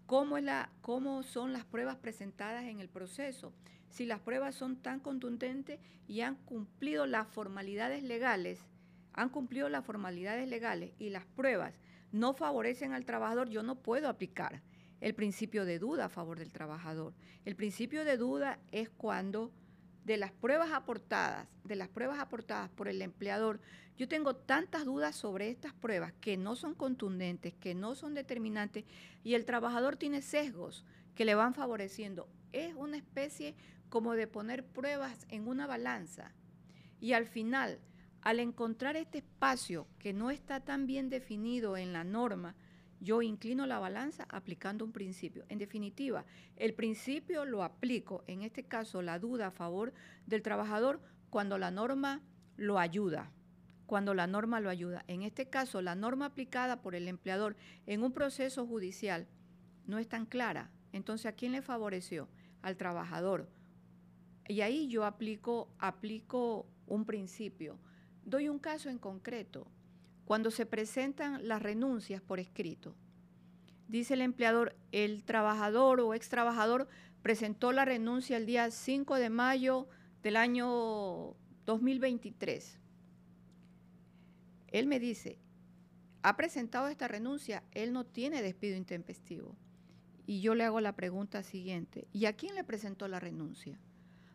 cómo, 0.05 0.37
es 0.37 0.43
la, 0.43 0.69
cómo 0.81 1.23
son 1.23 1.53
las 1.53 1.65
pruebas 1.65 1.97
presentadas 1.97 2.65
en 2.65 2.79
el 2.79 2.89
proceso, 2.89 3.53
si 3.89 4.05
las 4.05 4.19
pruebas 4.19 4.55
son 4.55 4.77
tan 4.77 4.99
contundentes 4.99 5.79
y 6.07 6.21
han 6.21 6.35
cumplido 6.35 7.05
las 7.05 7.27
formalidades 7.27 8.03
legales 8.03 8.65
han 9.13 9.29
cumplido 9.29 9.69
las 9.69 9.85
formalidades 9.85 10.47
legales 10.47 10.91
y 10.99 11.09
las 11.09 11.25
pruebas 11.25 11.79
no 12.11 12.33
favorecen 12.33 12.93
al 12.93 13.05
trabajador, 13.05 13.49
yo 13.49 13.63
no 13.63 13.75
puedo 13.75 14.09
aplicar 14.09 14.61
el 15.01 15.15
principio 15.15 15.65
de 15.65 15.79
duda 15.79 16.05
a 16.05 16.09
favor 16.09 16.39
del 16.39 16.51
trabajador. 16.51 17.13
El 17.45 17.55
principio 17.55 18.05
de 18.05 18.17
duda 18.17 18.59
es 18.71 18.89
cuando 18.89 19.51
de 20.05 20.17
las 20.17 20.31
pruebas 20.31 20.71
aportadas, 20.71 21.47
de 21.63 21.75
las 21.75 21.87
pruebas 21.87 22.19
aportadas 22.19 22.69
por 22.69 22.87
el 22.87 23.01
empleador, 23.01 23.59
yo 23.97 24.07
tengo 24.07 24.35
tantas 24.35 24.85
dudas 24.85 25.15
sobre 25.15 25.49
estas 25.49 25.73
pruebas 25.73 26.13
que 26.19 26.35
no 26.35 26.55
son 26.55 26.73
contundentes, 26.73 27.53
que 27.53 27.75
no 27.75 27.95
son 27.95 28.13
determinantes 28.13 28.85
y 29.23 29.35
el 29.35 29.45
trabajador 29.45 29.97
tiene 29.97 30.21
sesgos 30.21 30.83
que 31.15 31.25
le 31.25 31.35
van 31.35 31.53
favoreciendo. 31.53 32.27
Es 32.51 32.73
una 32.75 32.97
especie 32.97 33.55
como 33.89 34.13
de 34.13 34.27
poner 34.27 34.65
pruebas 34.65 35.25
en 35.29 35.47
una 35.47 35.67
balanza 35.67 36.33
y 36.99 37.13
al 37.13 37.27
final, 37.27 37.79
al 38.21 38.39
encontrar 38.39 38.95
este 38.95 39.19
espacio 39.19 39.87
que 39.99 40.13
no 40.13 40.31
está 40.31 40.61
tan 40.61 40.87
bien 40.87 41.09
definido 41.09 41.77
en 41.77 41.93
la 41.93 42.03
norma, 42.03 42.55
yo 43.03 43.21
inclino 43.21 43.67
la 43.67 43.79
balanza 43.79 44.25
aplicando 44.29 44.85
un 44.85 44.91
principio. 44.91 45.45
En 45.49 45.59
definitiva, 45.59 46.25
el 46.55 46.73
principio 46.73 47.45
lo 47.45 47.63
aplico, 47.63 48.23
en 48.27 48.41
este 48.41 48.63
caso 48.63 49.01
la 49.01 49.19
duda 49.19 49.47
a 49.47 49.51
favor 49.51 49.93
del 50.25 50.41
trabajador, 50.41 51.01
cuando 51.29 51.57
la 51.57 51.69
norma 51.69 52.21
lo 52.57 52.79
ayuda 52.79 53.31
cuando 53.85 54.13
la 54.15 54.25
norma 54.25 54.59
lo 54.59 54.69
ayuda. 54.69 55.03
En 55.07 55.21
este 55.21 55.49
caso, 55.49 55.81
la 55.81 55.93
norma 55.93 56.25
aplicada 56.25 56.81
por 56.81 56.95
el 56.95 57.07
empleador 57.07 57.55
en 57.85 58.01
un 58.01 58.11
proceso 58.11 58.65
judicial 58.65 59.27
no 59.85 59.99
es 59.99 60.07
tan 60.07 60.25
clara. 60.25 60.71
Entonces, 60.93 61.27
¿a 61.27 61.33
quién 61.33 61.51
le 61.51 61.61
favoreció? 61.61 62.27
Al 62.63 62.77
trabajador. 62.77 63.49
Y 64.47 64.61
ahí 64.61 64.87
yo 64.87 65.05
aplico, 65.05 65.69
aplico 65.77 66.65
un 66.87 67.05
principio. 67.05 67.77
Doy 68.25 68.49
un 68.49 68.59
caso 68.59 68.89
en 68.89 68.97
concreto. 68.97 69.67
Cuando 70.25 70.51
se 70.51 70.65
presentan 70.65 71.47
las 71.47 71.61
renuncias 71.61 72.21
por 72.21 72.39
escrito, 72.39 72.95
dice 73.87 74.13
el 74.13 74.21
empleador, 74.21 74.75
el 74.91 75.23
trabajador 75.23 75.99
o 75.99 76.13
ex 76.13 76.29
trabajador 76.29 76.87
presentó 77.21 77.71
la 77.71 77.85
renuncia 77.85 78.37
el 78.37 78.45
día 78.45 78.69
5 78.71 79.15
de 79.15 79.29
mayo 79.29 79.87
del 80.21 80.37
año 80.37 81.35
2023. 81.65 82.79
Él 84.67 84.87
me 84.87 84.99
dice, 84.99 85.37
ha 86.23 86.37
presentado 86.37 86.87
esta 86.87 87.07
renuncia, 87.07 87.63
él 87.71 87.93
no 87.93 88.05
tiene 88.05 88.41
despido 88.41 88.77
intempestivo. 88.77 89.55
Y 90.25 90.39
yo 90.39 90.55
le 90.55 90.63
hago 90.63 90.79
la 90.79 90.95
pregunta 90.95 91.43
siguiente, 91.43 92.07
¿y 92.13 92.25
a 92.25 92.33
quién 92.33 92.55
le 92.55 92.63
presentó 92.63 93.09
la 93.09 93.19
renuncia? 93.19 93.77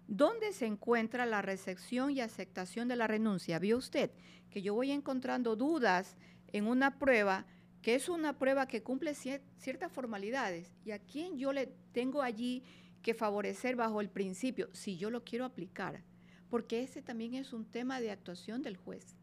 ¿Dónde 0.08 0.54
se 0.54 0.64
encuentra 0.64 1.26
la 1.26 1.42
recepción 1.42 2.10
y 2.10 2.22
aceptación 2.22 2.88
de 2.88 2.96
la 2.96 3.06
renuncia? 3.06 3.58
¿Vio 3.58 3.76
usted 3.76 4.10
que 4.48 4.62
yo 4.62 4.72
voy 4.72 4.90
encontrando 4.90 5.54
dudas 5.54 6.16
en 6.46 6.66
una 6.66 6.98
prueba 6.98 7.44
que 7.82 7.94
es 7.94 8.08
una 8.08 8.38
prueba 8.38 8.66
que 8.66 8.82
cumple 8.82 9.14
ciertas 9.14 9.92
formalidades 9.92 10.72
y 10.82 10.92
a 10.92 10.98
quién 10.98 11.38
yo 11.38 11.52
le 11.52 11.66
tengo 11.92 12.22
allí 12.22 12.62
que 13.02 13.12
favorecer 13.12 13.76
bajo 13.76 14.00
el 14.00 14.08
principio 14.08 14.70
si 14.72 14.96
yo 14.96 15.10
lo 15.10 15.24
quiero 15.24 15.44
aplicar? 15.44 16.02
Porque 16.48 16.82
ese 16.82 17.02
también 17.02 17.34
es 17.34 17.52
un 17.52 17.66
tema 17.66 18.00
de 18.00 18.10
actuación 18.10 18.62
del 18.62 18.78
juez. 18.78 19.14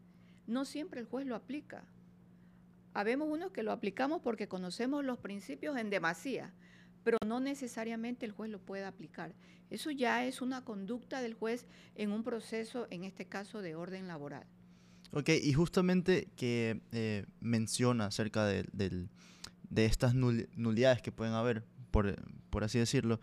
No 0.46 0.64
siempre 0.64 1.00
el 1.00 1.06
juez 1.06 1.26
lo 1.26 1.34
aplica. 1.34 1.84
Habemos 2.94 3.28
unos 3.28 3.50
que 3.50 3.64
lo 3.64 3.72
aplicamos 3.72 4.22
porque 4.22 4.46
conocemos 4.46 5.04
los 5.04 5.18
principios 5.18 5.76
en 5.76 5.90
demasía, 5.90 6.54
pero 7.06 7.18
no 7.24 7.38
necesariamente 7.38 8.26
el 8.26 8.32
juez 8.32 8.50
lo 8.50 8.58
puede 8.58 8.84
aplicar. 8.84 9.32
Eso 9.70 9.92
ya 9.92 10.26
es 10.26 10.42
una 10.42 10.64
conducta 10.64 11.22
del 11.22 11.34
juez 11.34 11.64
en 11.94 12.10
un 12.10 12.24
proceso, 12.24 12.88
en 12.90 13.04
este 13.04 13.26
caso, 13.26 13.62
de 13.62 13.76
orden 13.76 14.08
laboral. 14.08 14.44
Ok, 15.12 15.28
y 15.40 15.52
justamente 15.52 16.26
que 16.34 16.80
eh, 16.90 17.24
menciona 17.38 18.06
acerca 18.06 18.44
de, 18.44 18.66
estas 19.76 20.16
nulidades 20.16 21.00
que 21.00 21.12
pueden 21.12 21.34
haber, 21.34 21.62
por, 21.92 22.64
así 22.64 22.80
decirlo, 22.80 23.20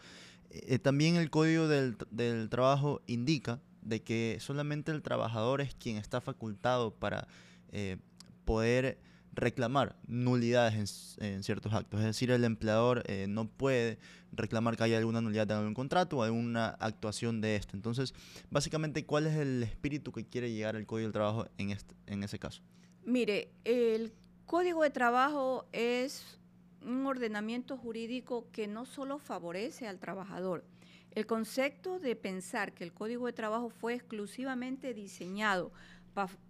eh, 0.49 0.79
también 0.79 1.17
el 1.17 1.29
Código 1.29 1.67
del, 1.67 1.97
del, 2.09 2.49
Trabajo 2.49 3.01
indica 3.05 3.59
de 3.81 4.01
que 4.01 4.37
solamente 4.39 4.93
el 4.93 5.01
trabajador 5.01 5.59
es 5.59 5.75
quien 5.75 5.97
está 5.97 6.21
facultado 6.21 6.95
para 6.95 7.27
eh, 7.73 7.97
poder 8.45 8.97
reclamar 9.33 9.95
nulidades 10.07 11.17
en, 11.19 11.43
ciertos 11.43 11.73
actos. 11.73 11.99
Es 11.99 12.05
decir, 12.05 12.31
el 12.31 12.43
empleador 12.43 13.03
eh, 13.07 13.25
no 13.27 13.47
puede 13.47 13.99
reclamar 14.31 14.77
que 14.77 14.83
haya 14.83 14.97
alguna 14.97 15.21
nulidad 15.21 15.49
en 15.51 15.57
algún 15.57 15.73
contrato 15.73 16.17
o 16.17 16.23
alguna 16.23 16.69
actuación 16.69 17.41
de 17.41 17.55
esto. 17.55 17.75
Entonces, 17.75 18.13
básicamente, 18.49 19.05
¿cuál 19.05 19.27
es 19.27 19.35
el 19.35 19.63
espíritu 19.63 20.11
que 20.11 20.25
quiere 20.25 20.51
llegar 20.51 20.75
el 20.75 20.85
Código 20.85 21.07
del 21.07 21.13
Trabajo 21.13 21.47
en, 21.57 21.75
en 22.07 22.23
ese 22.23 22.39
caso? 22.39 22.61
Mire, 23.05 23.51
el 23.63 24.13
Código 24.45 24.83
de 24.83 24.89
Trabajo 24.89 25.67
es 25.71 26.39
un 26.81 27.05
ordenamiento 27.05 27.77
jurídico 27.77 28.47
que 28.51 28.67
no 28.67 28.85
solo 28.85 29.17
favorece 29.17 29.87
al 29.87 29.99
trabajador. 29.99 30.63
El 31.11 31.27
concepto 31.27 31.99
de 31.99 32.15
pensar 32.15 32.73
que 32.73 32.83
el 32.83 32.93
Código 32.93 33.27
de 33.27 33.33
Trabajo 33.33 33.69
fue 33.69 33.93
exclusivamente 33.93 34.93
diseñado 34.93 35.71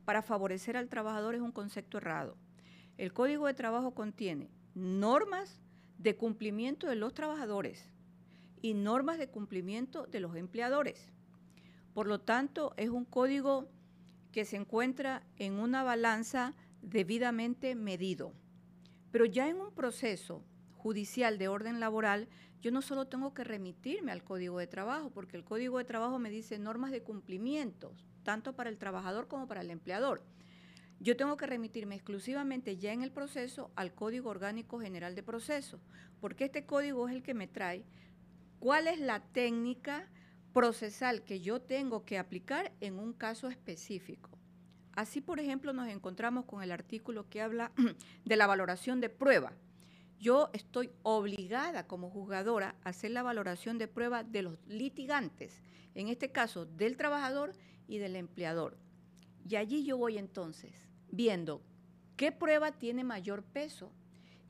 para 0.06 0.22
favorecer 0.22 0.78
al 0.78 0.90
trabajador 0.90 1.36
es 1.36 1.42
un 1.42 1.52
concepto 1.52 1.98
errado. 1.98 2.36
El 2.98 3.12
Código 3.12 3.48
de 3.48 3.56
Trabajo 3.56 3.96
contiene 3.96 4.52
normas 4.76 5.60
de 5.98 6.16
cumplimiento 6.16 6.88
de 6.88 6.96
los 6.96 7.14
trabajadores 7.14 7.90
y 8.62 8.76
normas 8.76 9.18
de 9.18 9.28
cumplimiento 9.28 10.06
de 10.06 10.20
los 10.20 10.36
empleadores. 10.36 11.10
Por 11.94 12.08
lo 12.08 12.20
tanto, 12.20 12.74
es 12.78 12.90
un 12.90 13.06
código 13.06 13.68
que 14.32 14.46
se 14.46 14.58
encuentra 14.58 15.24
en 15.38 15.54
una 15.54 15.84
balanza 15.84 16.54
debidamente 16.82 17.76
medido. 17.76 18.32
Pero 19.12 19.26
ya 19.26 19.50
en 19.50 19.60
un 19.60 19.74
proceso 19.74 20.44
judicial 20.78 21.38
de 21.38 21.48
orden 21.48 21.80
laboral, 21.80 22.28
yo 22.62 22.72
no 22.72 22.82
solo 22.82 23.06
tengo 23.06 23.34
que 23.34 23.44
remitirme 23.44 24.12
al 24.12 24.24
Código 24.24 24.60
de 24.60 24.68
Trabajo, 24.68 25.10
porque 25.10 25.38
el 25.38 25.44
Código 25.44 25.78
de 25.78 25.84
Trabajo 25.84 26.20
me 26.20 26.30
dice 26.30 26.60
normas 26.60 26.92
de 26.92 27.04
cumplimiento, 27.04 27.94
tanto 28.24 28.54
para 28.54 28.70
el 28.70 28.78
trabajador 28.78 29.28
como 29.28 29.48
para 29.48 29.62
el 29.62 29.70
empleador 29.70 30.24
yo 31.00 31.18
tengo 31.18 31.38
que 31.38 31.48
remitirme 31.48 31.96
exclusivamente 31.96 32.78
ya 32.78 32.94
en 32.94 33.04
el 33.04 33.12
proceso 33.12 33.72
al 33.76 33.94
Código 33.94 34.30
Orgánico 34.30 34.80
General 34.80 35.16
de 35.16 35.24
Procesos, 35.24 35.82
porque 36.22 36.46
este 36.46 36.66
código 36.66 37.08
es 37.08 37.16
el 37.16 37.24
que 37.24 37.34
me 37.34 37.48
trae 37.48 37.84
cuál 38.60 38.88
es 38.88 39.00
la 39.00 39.20
técnica 39.20 40.10
procesal 40.54 41.24
que 41.24 41.42
yo 41.42 41.62
tengo 41.62 42.06
que 42.06 42.18
aplicar 42.18 42.72
en 42.80 43.00
un 43.00 43.14
caso 43.14 43.50
específico. 43.50 44.30
Así, 44.96 45.22
por 45.22 45.40
ejemplo, 45.40 45.74
nos 45.74 45.90
encontramos 45.90 46.46
con 46.46 46.62
el 46.62 46.72
artículo 46.72 47.28
que 47.30 47.42
habla 47.42 47.72
de 48.26 48.36
la 48.36 48.48
valoración 48.48 49.02
de 49.02 49.10
prueba. 49.10 49.54
Yo 50.20 50.50
estoy 50.54 50.92
obligada 51.02 51.88
como 51.88 52.10
juzgadora 52.10 52.76
a 52.84 52.90
hacer 52.90 53.12
la 53.12 53.24
valoración 53.24 53.78
de 53.78 53.88
prueba 53.88 54.24
de 54.24 54.44
los 54.44 54.58
litigantes, 54.68 55.62
en 55.96 56.08
este 56.08 56.32
caso 56.32 56.66
del 56.66 56.96
trabajador 56.96 57.54
y 57.88 57.98
del 57.98 58.16
empleador. 58.16 58.78
Y 59.48 59.56
allí 59.56 59.84
yo 59.84 59.98
voy 59.98 60.18
entonces 60.18 60.88
viendo 61.12 61.62
qué 62.16 62.32
prueba 62.32 62.72
tiene 62.72 63.04
mayor 63.04 63.44
peso 63.44 63.92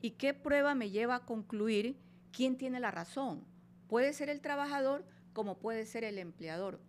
y 0.00 0.12
qué 0.12 0.34
prueba 0.34 0.74
me 0.74 0.90
lleva 0.90 1.16
a 1.16 1.24
concluir 1.24 1.96
quién 2.32 2.56
tiene 2.56 2.80
la 2.80 2.90
razón. 2.90 3.44
Puede 3.88 4.12
ser 4.12 4.28
el 4.28 4.40
trabajador 4.40 5.04
como 5.32 5.58
puede 5.58 5.86
ser 5.86 6.04
el 6.04 6.18
empleador. 6.18 6.80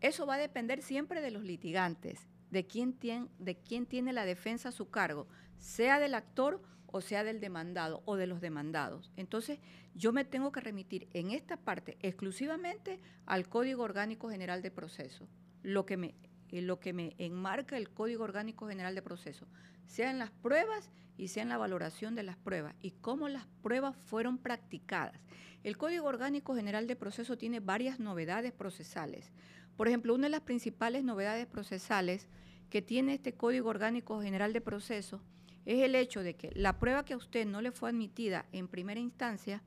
Eso 0.00 0.26
va 0.26 0.34
a 0.34 0.38
depender 0.38 0.82
siempre 0.82 1.20
de 1.20 1.30
los 1.30 1.42
litigantes, 1.42 2.28
de 2.50 2.66
quién 2.66 2.92
tiene, 2.92 3.28
de 3.38 3.56
quién 3.56 3.86
tiene 3.86 4.12
la 4.12 4.24
defensa 4.24 4.68
a 4.68 4.72
su 4.72 4.90
cargo, 4.90 5.26
sea 5.56 5.98
del 5.98 6.14
actor 6.14 6.62
o 6.90 7.00
sea 7.00 7.24
del 7.24 7.40
demandado 7.40 8.02
o 8.06 8.16
de 8.16 8.26
los 8.26 8.40
demandados. 8.40 9.12
Entonces, 9.16 9.58
yo 9.94 10.12
me 10.12 10.24
tengo 10.24 10.52
que 10.52 10.60
remitir 10.60 11.08
en 11.12 11.30
esta 11.30 11.56
parte 11.56 11.98
exclusivamente 12.00 13.00
al 13.26 13.48
Código 13.48 13.82
Orgánico 13.82 14.30
General 14.30 14.62
de 14.62 14.70
Proceso, 14.70 15.28
lo 15.62 15.84
que 15.84 15.96
me 15.96 16.14
lo 16.52 16.80
que 16.80 16.92
me 16.92 17.14
enmarca 17.18 17.76
el 17.76 17.90
Código 17.90 18.24
Orgánico 18.24 18.68
General 18.68 18.94
de 18.94 19.02
Proceso, 19.02 19.46
sea 19.86 20.10
en 20.10 20.18
las 20.18 20.30
pruebas 20.30 20.90
y 21.16 21.28
sea 21.28 21.42
en 21.42 21.48
la 21.48 21.58
valoración 21.58 22.14
de 22.14 22.22
las 22.22 22.36
pruebas 22.36 22.74
y 22.80 22.92
cómo 22.92 23.28
las 23.28 23.46
pruebas 23.62 23.96
fueron 24.06 24.38
practicadas. 24.38 25.20
El 25.64 25.76
Código 25.76 26.06
Orgánico 26.06 26.54
General 26.54 26.86
de 26.86 26.96
Proceso 26.96 27.36
tiene 27.36 27.60
varias 27.60 27.98
novedades 27.98 28.52
procesales. 28.52 29.32
Por 29.76 29.88
ejemplo, 29.88 30.14
una 30.14 30.26
de 30.26 30.30
las 30.30 30.42
principales 30.42 31.04
novedades 31.04 31.46
procesales 31.46 32.28
que 32.70 32.82
tiene 32.82 33.14
este 33.14 33.34
Código 33.34 33.68
Orgánico 33.68 34.20
General 34.20 34.52
de 34.52 34.60
Proceso 34.60 35.20
es 35.64 35.82
el 35.82 35.94
hecho 35.94 36.22
de 36.22 36.34
que 36.34 36.50
la 36.54 36.78
prueba 36.78 37.04
que 37.04 37.14
a 37.14 37.18
usted 37.18 37.46
no 37.46 37.60
le 37.60 37.72
fue 37.72 37.90
admitida 37.90 38.46
en 38.52 38.68
primera 38.68 39.00
instancia, 39.00 39.62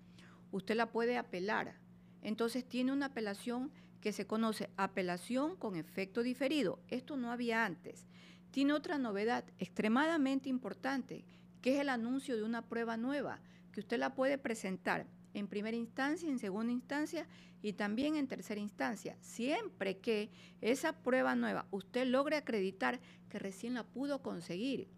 usted 0.52 0.76
la 0.76 0.92
puede 0.92 1.18
apelar. 1.18 1.76
Entonces 2.22 2.66
tiene 2.66 2.92
una 2.92 3.08
apelación 3.08 3.72
que 4.02 4.12
se 4.12 4.28
conoce 4.28 4.70
apelación 4.78 5.56
con 5.56 5.76
efecto 5.76 6.24
diferido. 6.24 6.80
Esto 6.90 7.16
no 7.16 7.32
había 7.32 7.66
antes. 7.66 8.08
Tiene 8.52 8.74
otra 8.74 8.98
novedad 8.98 9.46
extremadamente 9.60 10.50
importante, 10.50 11.24
que 11.62 11.76
es 11.76 11.80
el 11.80 11.90
anuncio 11.90 12.36
de 12.36 12.44
una 12.44 12.64
prueba 12.64 12.98
nueva, 12.98 13.40
que 13.72 13.80
usted 13.80 14.00
la 14.00 14.14
puede 14.16 14.38
presentar 14.38 15.06
en 15.34 15.48
primera 15.48 15.78
instancia, 15.78 16.30
en 16.30 16.40
segunda 16.40 16.74
instancia 16.74 17.28
y 17.62 17.74
también 17.74 18.16
en 18.16 18.28
tercera 18.28 18.60
instancia, 18.60 19.16
siempre 19.22 20.00
que 20.00 20.32
esa 20.62 20.94
prueba 20.94 21.36
nueva 21.36 21.68
usted 21.72 22.06
logre 22.08 22.36
acreditar 22.36 23.00
que 23.30 23.40
recién 23.40 23.76
la 23.76 23.84
pudo 23.84 24.22
conseguir 24.22 24.90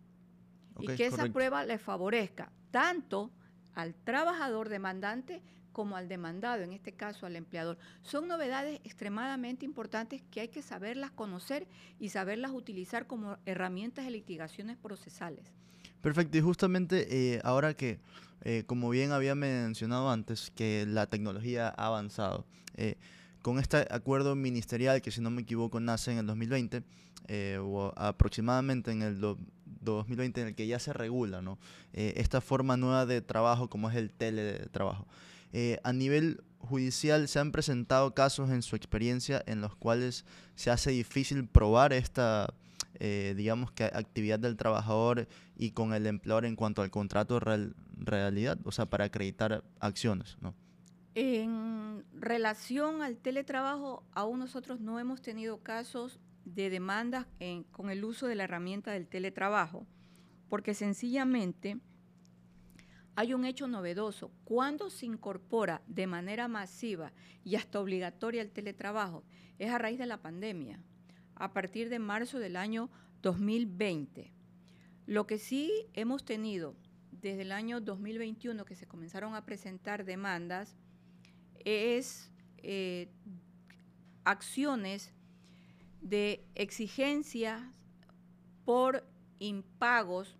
y 0.80 0.88
que 0.96 1.06
esa 1.06 1.28
prueba 1.28 1.66
le 1.66 1.78
favorezca 1.78 2.52
tanto 2.72 3.32
al 3.76 3.94
trabajador 3.94 4.70
demandante 4.70 5.44
como 5.74 5.98
al 5.98 6.08
demandado, 6.08 6.64
en 6.64 6.72
este 6.72 6.94
caso 6.94 7.26
al 7.26 7.36
empleador. 7.36 7.78
Son 8.04 8.28
novedades 8.28 8.80
extremadamente 8.86 9.66
importantes 9.66 10.22
que 10.32 10.40
hay 10.40 10.48
que 10.48 10.62
saberlas 10.62 11.12
conocer 11.12 11.68
y 12.00 12.10
saberlas 12.10 12.52
utilizar 12.52 13.08
como 13.08 13.38
herramientas 13.46 14.06
de 14.06 14.12
litigaciones 14.12 14.78
procesales. 14.78 15.52
Perfecto, 16.04 16.38
y 16.38 16.42
justamente 16.42 17.08
eh, 17.10 17.40
ahora 17.46 17.76
que, 17.76 17.98
eh, 18.42 18.64
como 18.68 18.90
bien 18.90 19.14
había 19.14 19.36
mencionado 19.36 20.12
antes, 20.12 20.52
que 20.52 20.86
la 20.86 21.08
tecnología 21.08 21.74
ha 21.78 21.88
avanzado, 21.88 22.46
eh, 22.76 22.96
con 23.42 23.58
este 23.58 23.88
acuerdo 23.90 24.36
ministerial 24.36 25.02
que 25.02 25.12
si 25.12 25.22
no 25.22 25.30
me 25.30 25.44
equivoco 25.44 25.80
nace 25.80 26.12
en 26.12 26.18
el 26.18 26.28
2020, 26.28 26.84
o 27.62 27.94
aproximadamente 27.96 28.92
en 28.92 29.02
el 29.02 29.22
2020 29.22 30.42
en 30.42 30.48
el 30.48 30.56
que 30.56 30.68
ya 30.68 30.78
se 30.78 30.92
regula 30.92 31.42
¿no? 31.42 31.58
esta 31.94 32.42
forma 32.42 32.76
nueva 32.76 33.06
de 33.06 33.22
trabajo 33.22 33.70
como 33.70 33.90
es 33.90 33.96
el 33.96 34.12
teletrabajo. 34.12 35.08
Eh, 35.54 35.80
a 35.84 35.94
nivel 35.94 36.44
judicial 36.58 37.28
se 37.28 37.40
han 37.40 37.52
presentado 37.52 38.16
casos 38.16 38.50
en 38.50 38.64
su 38.64 38.76
experiencia 38.76 39.44
en 39.46 39.62
los 39.62 39.76
cuales 39.76 40.26
se 40.56 40.72
hace 40.72 40.90
difícil 40.90 41.48
probar 41.48 41.94
esta, 41.94 42.52
eh, 42.96 43.36
digamos 43.38 43.72
que 43.72 43.84
actividad 43.84 44.40
del 44.40 44.58
trabajador 44.58 45.28
y 45.56 45.72
con 45.72 45.94
el 45.94 46.08
empleador 46.08 46.46
en 46.46 46.56
cuanto 46.56 46.82
al 46.82 46.90
contrato 46.90 47.40
real, 47.40 47.76
realidad, 47.98 48.58
o 48.66 48.72
sea, 48.72 48.88
para 48.88 49.06
acreditar 49.06 49.64
acciones, 49.80 50.38
¿no? 50.42 50.56
En 51.16 52.04
relación 52.14 53.04
al 53.04 53.18
teletrabajo, 53.18 54.04
aún 54.14 54.40
nosotros 54.40 54.80
no 54.80 55.00
hemos 55.00 55.22
tenido 55.22 55.62
casos 55.62 56.20
de 56.44 56.72
demandas 56.72 57.28
con 57.72 57.92
el 57.92 58.04
uso 58.04 58.26
de 58.26 58.34
la 58.34 58.46
herramienta 58.46 58.92
del 58.92 59.08
teletrabajo, 59.08 59.86
porque 60.50 60.74
sencillamente 60.74 61.78
hay 63.16 63.34
un 63.34 63.46
hecho 63.46 63.68
novedoso. 63.68 64.32
Cuando 64.44 64.90
se 64.90 65.06
incorpora 65.06 65.82
de 65.88 66.08
manera 66.08 66.48
masiva 66.48 67.14
y 67.44 67.56
hasta 67.56 67.80
obligatoria 67.80 68.42
el 68.42 68.52
teletrabajo, 68.52 69.24
es 69.60 69.72
a 69.72 69.78
raíz 69.78 70.00
de 70.00 70.06
la 70.06 70.22
pandemia, 70.22 70.80
a 71.36 71.54
partir 71.54 71.90
de 71.90 72.00
marzo 72.00 72.40
del 72.40 72.56
año 72.56 72.90
2020. 73.22 74.32
Lo 75.06 75.28
que 75.28 75.38
sí 75.38 75.72
hemos 75.94 76.26
tenido 76.26 76.76
desde 77.12 77.44
el 77.44 77.52
año 77.52 77.82
2021 77.82 78.66
que 78.66 78.76
se 78.76 78.88
comenzaron 78.88 79.36
a 79.36 79.46
presentar 79.46 80.06
demandas 80.06 80.76
es 81.64 82.32
eh, 82.58 83.10
acciones 84.24 85.14
de 86.02 86.46
exigencias 86.56 87.62
por 88.66 89.06
impagos 89.40 90.38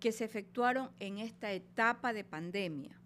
que 0.00 0.12
se 0.12 0.24
efectuaron 0.24 0.90
en 1.00 1.18
esta 1.18 1.52
etapa 1.52 2.12
de 2.12 2.24
pandemia. 2.24 2.98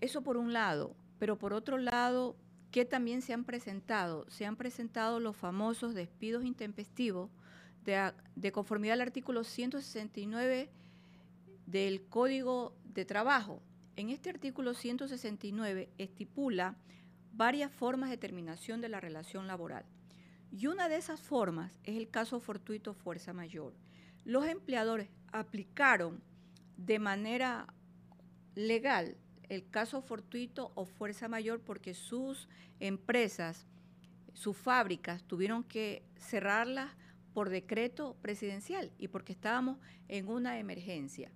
Eso 0.00 0.22
por 0.22 0.36
un 0.36 0.52
lado, 0.52 0.94
pero 1.18 1.38
por 1.38 1.52
otro 1.52 1.78
lado, 1.78 2.36
¿qué 2.70 2.84
también 2.84 3.22
se 3.22 3.32
han 3.32 3.44
presentado? 3.44 4.26
Se 4.28 4.44
han 4.44 4.56
presentado 4.56 5.20
los 5.20 5.36
famosos 5.36 5.94
despidos 5.94 6.44
intempestivos 6.44 7.30
de, 7.84 8.12
de 8.34 8.52
conformidad 8.52 8.94
al 8.94 9.00
artículo 9.00 9.44
169 9.44 10.70
del 11.66 12.02
Código 12.02 12.74
de 12.84 13.04
Trabajo. 13.04 13.62
En 13.96 14.10
este 14.10 14.28
artículo 14.28 14.74
169 14.74 15.88
estipula 15.96 16.76
varias 17.32 17.72
formas 17.72 18.10
de 18.10 18.18
terminación 18.18 18.80
de 18.80 18.90
la 18.90 19.00
relación 19.00 19.46
laboral. 19.46 19.84
Y 20.50 20.66
una 20.66 20.88
de 20.88 20.96
esas 20.96 21.20
formas 21.20 21.72
es 21.84 21.96
el 21.96 22.08
caso 22.08 22.40
fortuito 22.40 22.94
fuerza 22.94 23.32
mayor. 23.32 23.74
Los 24.24 24.46
empleadores 24.46 25.08
aplicaron 25.32 26.22
de 26.76 26.98
manera 26.98 27.66
legal 28.54 29.16
el 29.48 29.68
caso 29.68 30.02
fortuito 30.02 30.72
o 30.74 30.86
fuerza 30.86 31.28
mayor 31.28 31.60
porque 31.60 31.94
sus 31.94 32.48
empresas, 32.80 33.66
sus 34.34 34.56
fábricas 34.56 35.22
tuvieron 35.24 35.64
que 35.64 36.02
cerrarlas 36.18 36.90
por 37.32 37.50
decreto 37.50 38.16
presidencial 38.22 38.92
y 38.98 39.08
porque 39.08 39.32
estábamos 39.32 39.78
en 40.08 40.28
una 40.28 40.58
emergencia 40.58 41.30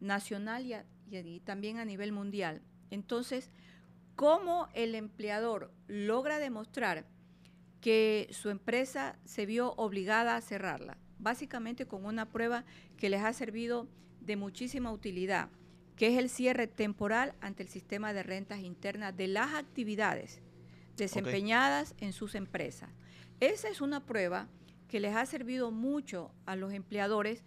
nacional 0.00 0.66
y, 1.10 1.40
también 1.40 1.78
a 1.78 1.84
nivel 1.84 2.12
mundial. 2.12 2.62
Entonces, 2.90 3.50
¿cómo 4.14 4.68
el 4.74 4.94
empleador 4.94 5.72
logra 5.86 6.38
demostrar 6.38 7.06
que 7.80 8.28
su 8.30 8.50
empresa 8.50 9.18
se 9.24 9.46
vio 9.46 9.72
obligada 9.76 10.36
a 10.36 10.40
cerrarla? 10.40 10.98
Básicamente 11.18 11.86
con 11.86 12.04
una 12.04 12.26
prueba 12.26 12.64
que 12.96 13.08
les 13.08 13.22
ha 13.22 13.32
servido 13.32 13.86
de 14.20 14.36
muchísima 14.36 14.92
utilidad, 14.92 15.48
que 15.96 16.08
es 16.08 16.18
el 16.18 16.28
cierre 16.28 16.66
temporal 16.66 17.34
ante 17.40 17.62
el 17.62 17.68
sistema 17.68 18.12
de 18.12 18.22
rentas 18.22 18.60
internas 18.60 19.16
de 19.16 19.28
las 19.28 19.54
actividades 19.54 20.40
desempeñadas 20.96 21.94
en 21.98 22.12
sus 22.12 22.34
empresas. 22.34 22.90
Esa 23.40 23.68
es 23.68 23.80
una 23.80 24.04
prueba 24.04 24.48
que 24.88 25.00
les 25.00 25.14
ha 25.14 25.26
servido 25.26 25.70
mucho 25.70 26.32
a 26.46 26.56
los 26.56 26.72
empleadores 26.72 27.44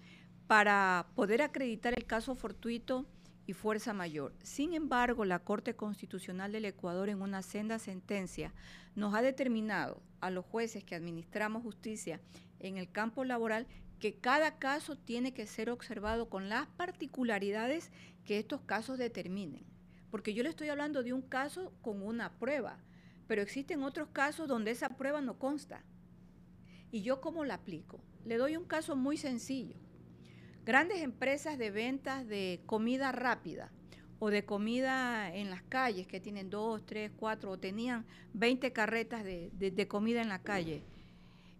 para 0.47 1.07
poder 1.15 1.41
acreditar 1.41 1.93
el 1.93 2.05
caso 2.05 2.36
fortuito 2.36 3.05
y 3.45 3.53
fuerza 3.53 3.93
mayor. 3.93 4.34
Sin 4.43 4.73
embargo, 4.73 5.25
la 5.25 5.39
Corte 5.39 5.75
Constitucional 5.75 6.51
del 6.51 6.65
Ecuador 6.65 7.10
en 7.10 7.21
una 7.21 7.41
senda 7.41 7.79
sentencia 7.79 8.53
nos 8.95 9.13
ha 9.13 9.21
determinado 9.21 10.01
a 10.19 10.29
los 10.29 10.45
jueces 10.45 10.84
que 10.84 10.95
administramos 10.95 11.63
justicia 11.63 12.21
en 12.62 12.78
el 12.78 12.91
campo 12.91 13.24
laboral 13.24 13.67
que 14.00 14.15
cada 14.15 14.58
caso 14.58 14.97
tiene 14.97 15.34
que 15.34 15.45
ser 15.45 15.69
observado 15.69 16.28
con 16.28 16.50
las 16.50 16.67
particularidades 16.67 17.91
que 18.26 18.39
estos 18.39 18.62
casos 18.62 18.97
determinen. 18.97 19.63
Porque 20.10 20.34
yo 20.34 20.43
le 20.43 20.50
estoy 20.50 20.69
hablando 20.69 21.04
de 21.04 21.13
un 21.13 21.21
caso 21.21 21.71
con 21.82 22.02
una 22.02 22.34
prueba, 22.39 22.80
pero 23.28 23.41
existen 23.41 23.84
otros 23.84 24.10
casos 24.10 24.47
donde 24.47 24.71
esa 24.71 24.89
prueba 24.89 25.21
no 25.21 25.38
consta. 25.38 25.84
¿Y 26.91 27.04
yo 27.04 27.21
cómo 27.21 27.45
la 27.45 27.54
aplico? 27.56 28.04
Le 28.26 28.38
doy 28.38 28.58
un 28.58 28.65
caso 28.65 28.95
muy 28.95 29.17
sencillo. 29.17 29.76
Grandes 30.65 31.02
empresas 31.02 31.58
de 31.58 31.71
ventas 31.71 32.28
de 32.28 32.62
comida 32.65 33.12
rápida 33.12 33.71
o 34.19 34.30
de 34.30 34.45
comida 34.45 35.34
en 35.34 35.50
las 35.50 35.62
calles 35.63 36.08
que 36.08 36.19
tienen 36.19 36.50
dos, 36.50 36.86
tres, 36.86 37.12
cuatro 37.15 37.52
o 37.52 37.60
tenían 37.60 38.06
20 38.34 38.74
carretas 38.74 39.24
de, 39.24 39.52
de 39.52 39.88
comida 39.88 40.21
en 40.21 40.30
la 40.30 40.41
calle 40.41 40.84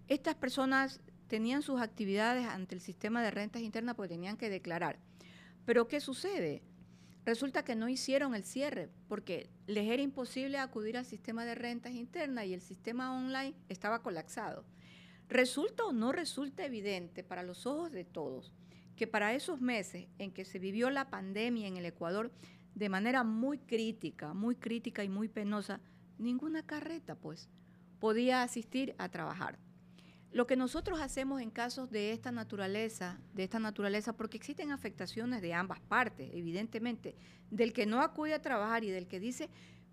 estas 0.08 0.36
personas 0.36 1.00
tenían 1.28 1.62
sus 1.62 1.82
actividades 1.82 2.46
ante 2.46 2.76
el 2.76 2.82
sistema 2.82 3.24
de 3.24 3.32
rentas 3.32 3.62
internas 3.62 3.96
porque 3.96 4.16
tenían 4.16 4.38
que 4.38 4.50
declarar. 4.50 5.00
Pero 5.66 5.88
¿qué 5.88 6.02
sucede? 6.02 6.62
Resulta 7.24 7.64
que 7.64 7.76
no 7.76 7.88
hicieron 7.88 8.34
el 8.34 8.44
cierre 8.44 8.90
porque 9.08 9.50
les 9.68 9.88
era 9.88 10.02
imposible 10.02 10.58
acudir 10.58 10.98
al 10.98 11.06
sistema 11.06 11.46
de 11.46 11.56
rentas 11.56 11.94
internas 11.94 12.46
y 12.46 12.54
el 12.54 12.62
sistema 12.62 13.16
online 13.16 13.56
estaba 13.70 14.02
colapsado. 14.02 14.66
Resulta 15.30 15.86
o 15.86 15.94
no 15.94 16.12
resulta 16.12 16.66
evidente 16.66 17.24
para 17.24 17.44
los 17.44 17.66
ojos 17.66 17.92
de 17.92 18.04
todos 18.04 18.54
que 18.96 19.08
para 19.08 19.34
esos 19.34 19.62
meses 19.62 20.08
en 20.18 20.32
que 20.32 20.46
se 20.46 20.60
vivió 20.60 20.90
la 20.90 21.10
pandemia 21.10 21.68
en 21.68 21.78
el 21.78 21.86
Ecuador 21.86 22.32
de 22.76 22.90
manera 22.90 23.24
muy 23.24 23.58
crítica, 23.58 24.34
muy 24.34 24.56
crítica 24.56 25.04
y 25.04 25.10
muy 25.10 25.28
penosa, 25.28 25.80
ninguna 26.18 26.66
carreta 26.66 27.16
pues 27.16 27.50
podía 28.00 28.44
asistir 28.44 28.96
a 28.98 29.10
trabajar. 29.10 29.58
Lo 30.32 30.48
que 30.48 30.56
nosotros 30.56 31.02
hacemos 31.02 31.42
en 31.42 31.52
casos 31.52 31.92
de 31.92 32.14
esta 32.14 32.32
naturaleza, 32.32 33.20
de 33.34 33.44
esta 33.44 33.60
naturaleza, 33.60 34.14
porque 34.14 34.38
existen 34.38 34.72
afectaciones 34.72 35.42
de 35.42 35.54
ambas 35.54 35.82
partes, 35.82 36.30
evidentemente, 36.34 37.16
del 37.50 37.74
que 37.74 37.86
no 37.86 38.02
acude 38.02 38.34
a 38.34 38.42
trabajar 38.42 38.86
y 38.86 38.92
del 38.92 39.08
que 39.08 39.20
dice, 39.20 39.50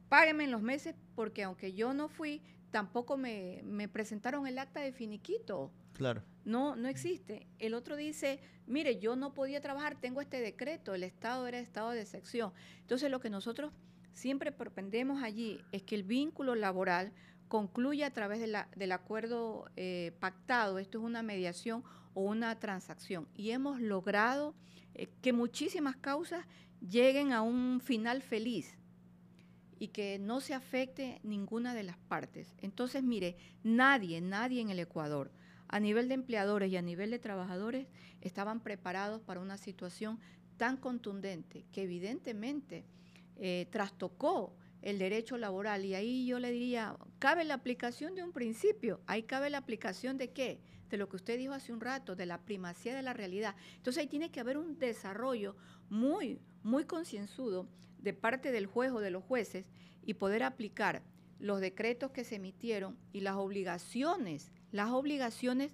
págueme 0.08 0.44
en 0.44 0.52
los 0.52 0.62
meses, 0.62 0.94
porque 1.16 1.42
aunque 1.42 1.72
yo 1.72 1.92
no 1.92 2.08
fui, 2.08 2.40
tampoco 2.70 3.16
me, 3.16 3.88
presentaron 3.92 4.46
el 4.46 4.58
acta 4.58 4.80
de 4.80 4.92
finiquito. 4.92 5.72
Claro. 5.94 6.22
No, 6.44 6.76
no 6.76 6.88
existe. 6.88 7.48
El 7.58 7.74
otro 7.74 7.96
dice, 7.96 8.40
mire, 8.66 9.00
yo 9.00 9.16
no 9.16 9.34
podía 9.34 9.60
trabajar, 9.60 9.96
tengo 10.00 10.20
este 10.20 10.40
decreto, 10.40 10.94
el 10.94 11.02
Estado 11.02 11.48
era 11.48 11.58
estado 11.58 11.90
de 11.90 12.06
sección. 12.06 12.52
Entonces, 12.80 13.10
lo 13.10 13.18
que 13.18 13.30
nosotros 13.30 13.72
siempre 14.12 14.52
propendemos 14.52 15.22
allí 15.22 15.60
es 15.72 15.82
que 15.82 15.96
el 15.96 16.04
vínculo 16.04 16.54
laboral 16.54 17.12
concluye 17.48 18.04
a 18.04 18.12
través 18.12 18.40
del 18.40 18.92
acuerdo 18.92 19.70
eh, 19.76 20.12
pactado. 20.20 20.78
Esto 20.78 20.98
es 20.98 21.04
una 21.04 21.22
mediación 21.22 21.82
o 22.14 22.22
una 22.22 22.58
transacción. 22.58 23.26
Y 23.34 23.50
hemos 23.50 23.80
logrado 23.80 24.54
eh, 24.94 25.08
que 25.22 25.32
muchísimas 25.32 25.96
causas 25.96 26.46
lleguen 26.80 27.32
a 27.32 27.42
un 27.42 27.80
final 27.80 28.22
feliz 28.22 28.76
y 29.78 29.88
que 29.88 30.18
no 30.18 30.40
se 30.40 30.54
afecte 30.54 31.20
ninguna 31.22 31.74
de 31.74 31.84
las 31.84 31.96
partes. 31.96 32.54
Entonces, 32.58 33.02
mire, 33.02 33.36
nadie, 33.62 34.20
nadie 34.20 34.60
en 34.60 34.70
el 34.70 34.80
Ecuador, 34.80 35.30
a 35.68 35.80
nivel 35.80 36.08
de 36.08 36.14
empleadores 36.14 36.70
y 36.70 36.76
a 36.76 36.82
nivel 36.82 37.10
de 37.10 37.18
trabajadores, 37.18 37.86
estaban 38.20 38.60
preparados 38.60 39.20
para 39.22 39.40
una 39.40 39.56
situación 39.56 40.18
tan 40.56 40.76
contundente 40.76 41.64
que 41.72 41.82
evidentemente 41.82 42.84
eh, 43.36 43.68
trastocó 43.70 44.56
el 44.82 44.98
derecho 44.98 45.36
laboral. 45.38 45.84
Y 45.84 45.94
ahí 45.94 46.26
yo 46.26 46.38
le 46.38 46.50
diría, 46.50 46.96
cabe 47.18 47.44
la 47.44 47.54
aplicación 47.54 48.14
de 48.14 48.22
un 48.22 48.32
principio, 48.32 49.00
ahí 49.06 49.22
cabe 49.22 49.50
la 49.50 49.58
aplicación 49.58 50.16
de 50.16 50.30
qué? 50.30 50.60
De 50.90 50.96
lo 50.96 51.08
que 51.08 51.16
usted 51.16 51.38
dijo 51.38 51.52
hace 51.52 51.72
un 51.72 51.80
rato, 51.80 52.16
de 52.16 52.26
la 52.26 52.38
primacía 52.38 52.94
de 52.94 53.02
la 53.02 53.12
realidad. 53.12 53.56
Entonces 53.76 54.02
ahí 54.02 54.06
tiene 54.08 54.30
que 54.30 54.40
haber 54.40 54.56
un 54.56 54.78
desarrollo 54.78 55.56
muy, 55.90 56.40
muy 56.62 56.84
concienzudo 56.84 57.68
de 57.98 58.14
parte 58.14 58.52
del 58.52 58.66
juez 58.66 58.92
o 58.92 59.00
de 59.00 59.10
los 59.10 59.24
jueces 59.24 59.66
y 60.04 60.14
poder 60.14 60.42
aplicar 60.42 61.02
los 61.38 61.60
decretos 61.60 62.10
que 62.10 62.24
se 62.24 62.36
emitieron 62.36 62.96
y 63.12 63.20
las 63.20 63.36
obligaciones, 63.36 64.50
las 64.72 64.90
obligaciones 64.90 65.72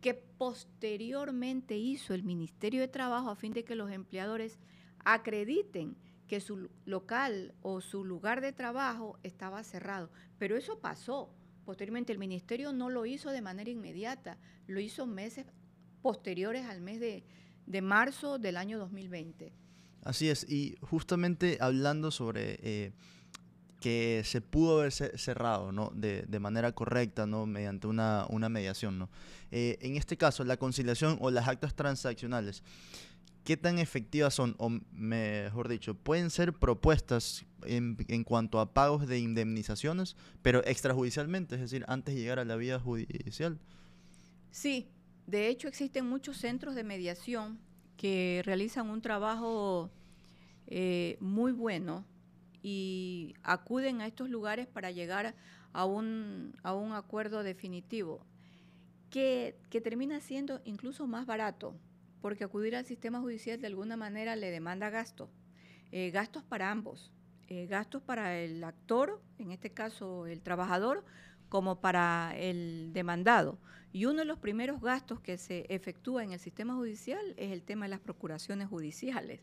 que 0.00 0.14
posteriormente 0.14 1.76
hizo 1.76 2.14
el 2.14 2.22
Ministerio 2.22 2.80
de 2.80 2.88
Trabajo 2.88 3.30
a 3.30 3.36
fin 3.36 3.52
de 3.52 3.64
que 3.64 3.74
los 3.74 3.90
empleadores 3.90 4.58
acrediten 5.04 5.96
que 6.28 6.40
su 6.40 6.68
local 6.84 7.54
o 7.62 7.80
su 7.80 8.04
lugar 8.04 8.40
de 8.40 8.52
trabajo 8.52 9.18
estaba 9.22 9.64
cerrado. 9.64 10.10
Pero 10.38 10.56
eso 10.56 10.78
pasó. 10.78 11.34
Posteriormente 11.64 12.12
el 12.12 12.18
ministerio 12.18 12.72
no 12.72 12.90
lo 12.90 13.04
hizo 13.06 13.30
de 13.30 13.42
manera 13.42 13.70
inmediata, 13.70 14.38
lo 14.66 14.80
hizo 14.80 15.06
meses 15.06 15.46
posteriores 16.02 16.66
al 16.66 16.80
mes 16.80 17.00
de, 17.00 17.82
marzo 17.82 18.38
del 18.38 18.56
año 18.56 18.78
2020. 18.78 19.52
Así 20.02 20.28
es, 20.28 20.48
y 20.48 20.76
justamente 20.80 21.58
hablando 21.60 22.10
sobre 22.10 22.58
eh, 22.62 22.92
que 23.80 24.22
se 24.24 24.40
pudo 24.40 24.80
haber 24.80 24.92
cerrado 24.92 25.72
¿no? 25.72 25.92
de, 25.94 26.38
manera 26.40 26.72
correcta 26.72 27.26
¿no? 27.26 27.46
mediante 27.46 27.86
una, 27.86 28.26
una 28.30 28.48
mediación. 28.48 28.98
¿no? 28.98 29.10
Eh, 29.50 29.78
en 29.82 29.96
este 29.96 30.16
caso, 30.16 30.44
la 30.44 30.56
conciliación 30.56 31.18
o 31.20 31.30
las 31.30 31.48
actas 31.48 31.74
transaccionales 31.74 32.62
¿qué 33.48 33.56
tan 33.56 33.78
efectivas 33.78 34.34
son? 34.34 34.54
O 34.58 34.68
mejor 34.92 35.68
dicho, 35.68 35.94
pueden 35.94 36.28
ser 36.28 36.52
propuestas 36.52 37.46
en, 37.64 37.96
cuanto 38.24 38.60
a 38.60 38.74
pagos 38.74 39.08
de 39.08 39.20
indemnizaciones, 39.20 40.16
pero 40.42 40.62
extrajudicialmente, 40.66 41.54
es 41.54 41.62
decir, 41.62 41.82
antes 41.88 42.14
de 42.14 42.20
llegar 42.20 42.38
a 42.38 42.44
la 42.44 42.56
vía 42.56 42.78
judicial. 42.78 43.58
Sí, 44.50 44.90
de 45.26 45.48
hecho 45.48 45.66
existen 45.66 46.06
muchos 46.06 46.36
centros 46.36 46.74
de 46.74 46.84
mediación 46.84 47.58
que 47.96 48.42
realizan 48.44 48.90
un 48.90 49.00
trabajo 49.00 49.90
eh, 50.66 51.16
muy 51.18 51.52
bueno 51.52 52.04
y 52.62 53.32
acuden 53.42 54.02
a 54.02 54.06
estos 54.06 54.28
lugares 54.28 54.66
para 54.66 54.90
llegar 54.90 55.34
a 55.72 55.86
un, 55.86 56.52
acuerdo 56.92 57.42
definitivo 57.42 58.26
que 59.08 59.56
termina 59.82 60.20
siendo 60.20 60.60
incluso 60.66 61.06
más 61.06 61.24
barato 61.24 61.74
porque 62.20 62.44
acudir 62.44 62.76
al 62.76 62.86
sistema 62.86 63.20
judicial 63.20 63.60
de 63.60 63.66
alguna 63.66 63.96
manera 63.96 64.36
le 64.36 64.50
demanda 64.50 64.90
gastos, 64.90 65.30
eh, 65.92 66.10
gastos 66.10 66.42
para 66.42 66.70
ambos, 66.70 67.12
eh, 67.48 67.66
gastos 67.66 68.02
para 68.02 68.38
el 68.38 68.62
actor, 68.64 69.22
en 69.38 69.52
este 69.52 69.70
caso 69.70 70.26
el 70.26 70.42
trabajador, 70.42 71.04
como 71.48 71.80
para 71.80 72.34
el 72.36 72.90
demandado. 72.92 73.58
Y 73.92 74.04
uno 74.04 74.18
de 74.18 74.24
los 74.26 74.38
primeros 74.38 74.82
gastos 74.82 75.20
que 75.20 75.38
se 75.38 75.64
efectúa 75.70 76.22
en 76.22 76.32
el 76.32 76.38
sistema 76.38 76.74
judicial 76.74 77.34
es 77.38 77.52
el 77.52 77.62
tema 77.62 77.86
de 77.86 77.90
las 77.90 78.00
procuraciones 78.00 78.68
judiciales, 78.68 79.40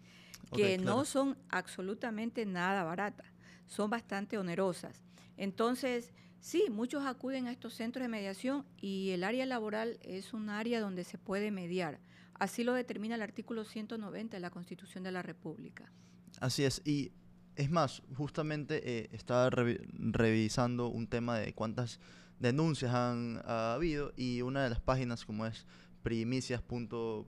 que 0.53 0.77
no 0.77 1.03
son 1.05 1.37
absolutamente 1.49 2.45
nada 2.45 2.83
baratas, 2.83 3.25
son 3.65 3.89
bastante 3.89 4.37
onerosas. 4.37 5.01
Entonces, 5.35 6.13
sí, 6.39 6.65
muchos 6.69 7.05
acuden 7.05 7.47
a 7.47 7.51
estos 7.51 7.73
centros 7.73 8.03
de 8.03 8.07
mediación 8.07 8.65
y 8.79 9.09
el 9.09 9.23
área 9.23 9.47
laboral 9.47 9.97
es 10.03 10.33
un 10.33 10.49
área 10.49 10.79
donde 10.79 11.03
se 11.03 11.17
puede 11.17 11.49
mediar. 11.49 11.99
Así 12.39 12.63
lo 12.63 12.73
determina 12.73 13.15
el 13.15 13.21
artículo 13.21 13.65
190 13.65 14.37
de 14.37 14.41
la 14.41 14.49
Constitución 14.49 15.03
de 15.03 15.11
la 15.11 15.21
República. 15.21 15.91
Así 16.39 16.63
es, 16.63 16.81
y 16.85 17.11
es 17.55 17.71
más, 17.71 18.01
justamente 18.15 18.81
eh, 18.83 19.09
estaba 19.13 19.49
revisando 19.49 20.89
un 20.89 21.07
tema 21.07 21.39
de 21.39 21.53
cuántas 21.53 21.99
denuncias 22.39 22.93
han 22.93 23.41
habido 23.45 24.13
y 24.17 24.41
una 24.41 24.63
de 24.63 24.69
las 24.69 24.81
páginas 24.81 25.25
como 25.25 25.45
es 25.45 25.65
primicias.com 26.03 27.25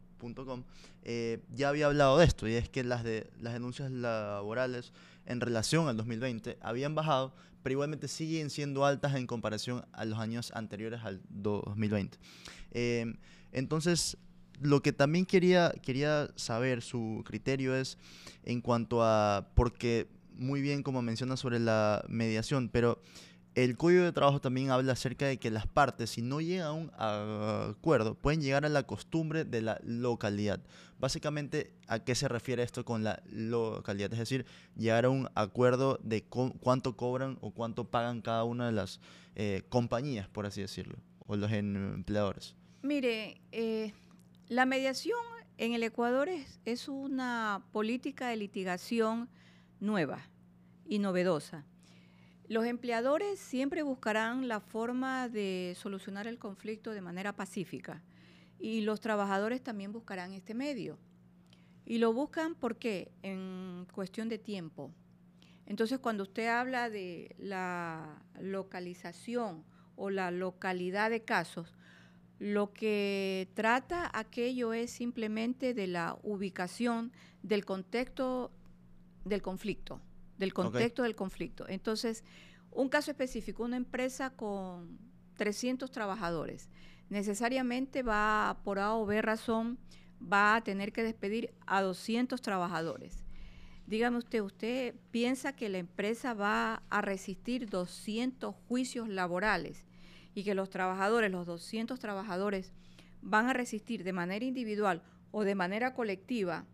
eh, 1.03 1.43
ya 1.53 1.69
había 1.69 1.85
hablado 1.87 2.17
de 2.17 2.25
esto 2.25 2.47
y 2.47 2.53
es 2.53 2.69
que 2.69 2.83
las, 2.83 3.03
de, 3.03 3.29
las 3.39 3.53
denuncias 3.53 3.91
laborales 3.91 4.91
en 5.25 5.41
relación 5.41 5.87
al 5.87 5.97
2020 5.97 6.57
habían 6.61 6.95
bajado, 6.95 7.33
pero 7.63 7.73
igualmente 7.73 8.07
siguen 8.07 8.49
siendo 8.49 8.85
altas 8.85 9.15
en 9.15 9.27
comparación 9.27 9.85
a 9.93 10.05
los 10.05 10.19
años 10.19 10.51
anteriores 10.53 11.01
al 11.03 11.21
2020. 11.29 12.17
Eh, 12.71 13.15
entonces, 13.51 14.17
lo 14.61 14.81
que 14.81 14.93
también 14.93 15.25
quería, 15.25 15.71
quería 15.81 16.29
saber 16.35 16.81
su 16.81 17.23
criterio 17.25 17.75
es 17.75 17.97
en 18.43 18.61
cuanto 18.61 19.03
a, 19.03 19.49
porque 19.55 20.07
muy 20.35 20.61
bien 20.61 20.83
como 20.83 21.01
menciona 21.01 21.37
sobre 21.37 21.59
la 21.59 22.03
mediación, 22.07 22.69
pero 22.69 23.01
el 23.55 23.75
Código 23.75 24.03
de 24.03 24.11
Trabajo 24.11 24.39
también 24.39 24.69
habla 24.69 24.93
acerca 24.93 25.25
de 25.25 25.37
que 25.37 25.49
las 25.49 25.65
partes, 25.65 26.11
si 26.11 26.21
no 26.21 26.41
llegan 26.41 26.67
a 26.67 26.73
un 26.73 26.91
acuerdo, 27.75 28.13
pueden 28.13 28.39
llegar 28.39 28.65
a 28.65 28.69
la 28.69 28.83
costumbre 28.83 29.45
de 29.45 29.63
la 29.63 29.79
localidad. 29.83 30.61
Básicamente, 30.99 31.73
¿a 31.87 31.97
qué 31.99 32.13
se 32.13 32.27
refiere 32.27 32.61
esto 32.61 32.85
con 32.85 33.03
la 33.03 33.23
localidad? 33.31 34.13
Es 34.13 34.19
decir, 34.19 34.45
llegar 34.75 35.05
a 35.05 35.09
un 35.09 35.27
acuerdo 35.33 35.99
de 36.03 36.23
cuánto 36.23 36.95
cobran 36.95 37.39
o 37.41 37.49
cuánto 37.49 37.85
pagan 37.89 38.21
cada 38.21 38.43
una 38.43 38.67
de 38.67 38.73
las 38.73 38.99
eh, 39.35 39.63
compañías, 39.69 40.27
por 40.27 40.45
así 40.45 40.61
decirlo, 40.61 40.97
o 41.25 41.35
los 41.35 41.51
empleadores. 41.51 42.55
Mire, 42.83 43.41
eh, 43.51 43.91
la 44.49 44.65
mediación 44.65 45.19
en 45.57 45.73
el 45.73 45.83
Ecuador 45.83 46.29
es, 46.29 46.87
una 46.87 47.65
política 47.71 48.29
de 48.29 48.37
litigación 48.37 49.29
nueva 49.79 50.29
y 50.85 50.99
novedosa. 50.99 51.65
Los 52.47 52.65
empleadores 52.65 53.39
siempre 53.39 53.83
buscarán 53.83 54.47
la 54.47 54.61
forma 54.61 55.27
de 55.27 55.75
solucionar 55.77 56.27
el 56.27 56.39
conflicto 56.39 56.91
de 56.91 57.01
manera 57.01 57.35
pacífica 57.35 58.01
y 58.57 58.81
los 58.81 59.01
trabajadores 59.01 59.61
también 59.61 59.91
buscarán 59.91 60.31
este 60.31 60.53
medio. 60.53 60.97
Y 61.85 61.97
lo 61.97 62.13
buscan 62.13 62.55
porque 62.55 63.11
en 63.21 63.85
cuestión 63.91 64.29
de 64.29 64.37
tiempo. 64.37 64.93
Entonces, 65.65 65.99
cuando 65.99 66.23
usted 66.23 66.47
habla 66.47 66.89
de 66.89 67.35
la 67.37 68.23
localización 68.39 69.65
o 69.97 70.09
la 70.09 70.31
localidad 70.31 71.09
de 71.09 71.23
casos, 71.25 71.76
lo 72.39 72.71
que 72.73 73.49
trata 73.55 74.09
aquello 74.13 74.73
es 74.73 74.91
simplemente 74.91 75.73
de 75.73 75.87
la 75.87 76.17
ubicación 76.23 77.11
del 77.41 77.65
contexto 77.65 78.51
del 79.25 79.41
conflicto, 79.41 80.01
del 80.37 80.53
contexto 80.53 81.03
del 81.03 81.15
conflicto. 81.15 81.67
Entonces, 81.67 82.23
un 82.71 82.89
caso 82.89 83.11
específico, 83.11 83.63
una 83.63 83.77
empresa 83.77 84.29
con 84.29 84.99
300 85.35 85.89
trabajadores, 85.91 86.69
necesariamente 87.09 88.03
va, 88.03 88.59
por 88.63 88.79
A 88.79 88.93
o 88.93 89.05
B 89.05 89.21
razón, 89.21 89.79
va 90.21 90.55
a 90.55 90.63
tener 90.63 90.91
que 90.93 91.03
despedir 91.03 91.53
a 91.65 91.81
200 91.81 92.41
trabajadores. 92.41 93.23
Dígame 93.87 94.17
usted, 94.17 94.41
¿usted 94.41 94.95
piensa 95.11 95.55
que 95.55 95.69
la 95.69 95.77
empresa 95.77 96.33
va 96.33 96.83
a 96.89 97.01
resistir 97.01 97.69
200 97.69 98.53
juicios 98.67 99.07
laborales? 99.07 99.86
Y 100.37 100.43
que 100.43 100.53
los 100.53 100.69
trabajadores, 100.69 101.31
los 101.31 101.47
200 101.47 101.97
trabajadores, 101.97 102.71
van 103.23 103.47
a 103.47 103.53
resistir 103.53 104.03
de 104.03 104.13
manera 104.13 104.45
individual 104.45 105.01
o 105.31 105.43
de 105.43 105.55
manera 105.55 105.95
colectiva 105.95 106.67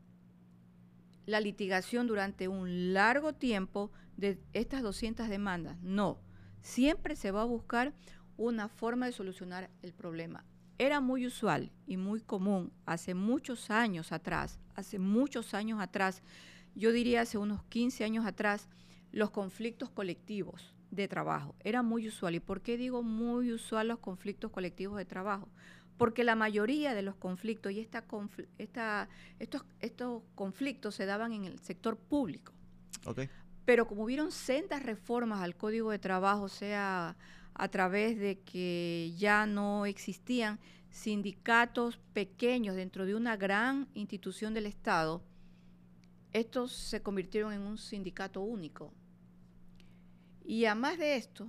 la 1.26 1.40
litigación 1.40 2.06
durante 2.06 2.50
un 2.50 2.92
largo 2.94 3.32
tiempo 3.32 3.90
de 4.18 4.38
estas 4.52 4.82
200 4.82 5.30
demandas. 5.30 5.82
No, 5.82 6.20
siempre 6.62 7.16
se 7.16 7.32
va 7.32 7.44
a 7.44 7.46
buscar 7.46 7.94
una 8.36 8.68
forma 8.68 9.06
de 9.06 9.14
solucionar 9.14 9.70
el 9.82 9.94
problema. 9.94 10.44
Era 10.78 11.00
muy 11.00 11.26
usual 11.26 11.72
y 11.88 11.96
muy 11.96 12.20
común 12.20 12.74
hace 12.86 13.14
muchos 13.14 13.70
años 13.70 14.12
atrás, 14.12 14.60
hace 14.76 15.00
muchos 15.00 15.54
años 15.54 15.80
atrás, 15.80 16.22
yo 16.76 16.92
diría 16.92 17.22
hace 17.22 17.38
unos 17.38 17.64
15 17.64 18.04
años 18.04 18.26
atrás, 18.26 18.68
los 19.14 19.32
conflictos 19.32 19.90
colectivos 19.90 20.76
de 20.96 21.08
trabajo. 21.08 21.56
Era 21.64 21.82
muy 21.82 22.08
usual. 22.08 22.36
¿Y 22.36 22.40
por 22.40 22.62
qué 22.62 22.78
digo 22.78 23.04
muy 23.04 23.52
usual 23.52 23.88
los 23.88 24.00
conflictos 24.00 24.52
colectivos 24.52 24.98
de 24.98 25.06
trabajo? 25.06 25.50
Porque 25.98 26.24
la 26.24 26.36
mayoría 26.36 26.94
de 26.94 27.02
los 27.02 27.16
conflictos 27.16 27.72
y 27.72 27.80
esta, 27.80 28.06
esta, 28.58 29.10
estos, 29.40 29.66
estos 29.80 30.24
conflictos 30.36 30.96
se 30.96 31.06
daban 31.06 31.34
en 31.34 31.46
el 31.46 31.60
sector 31.60 31.98
público. 31.98 32.54
Pero 33.66 33.88
como 33.88 34.04
hubieron 34.04 34.32
sendas 34.32 34.84
reformas 34.84 35.42
al 35.42 35.56
Código 35.56 35.92
de 35.92 36.00
Trabajo, 36.00 36.50
sea 36.50 37.16
a 37.54 37.68
través 37.68 38.18
de 38.20 38.40
que 38.40 39.14
ya 39.18 39.46
no 39.46 39.86
existían 39.86 40.60
sindicatos 40.90 41.98
pequeños 42.14 42.76
dentro 42.76 43.06
de 43.06 43.16
una 43.16 43.38
gran 43.38 43.88
institución 43.94 44.54
del 44.54 44.66
Estado, 44.66 45.24
estos 46.34 46.72
se 46.72 47.02
convirtieron 47.02 47.54
en 47.54 47.62
un 47.62 47.78
sindicato 47.78 48.42
único, 48.42 48.92
y 50.46 50.66
además 50.66 50.98
de 50.98 51.16
esto, 51.16 51.48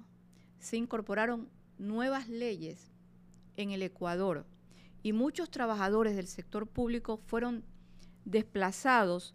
se 0.59 0.77
incorporaron 0.77 1.49
nuevas 1.79 2.29
leyes 2.29 2.93
en 3.57 3.71
el 3.71 3.83
Ecuador 3.83 4.47
y 5.03 5.13
muchos 5.13 5.51
trabajadores 5.51 6.17
del 6.17 6.27
sector 6.27 6.67
público 6.67 7.19
fueron 7.27 7.65
desplazados 8.25 9.35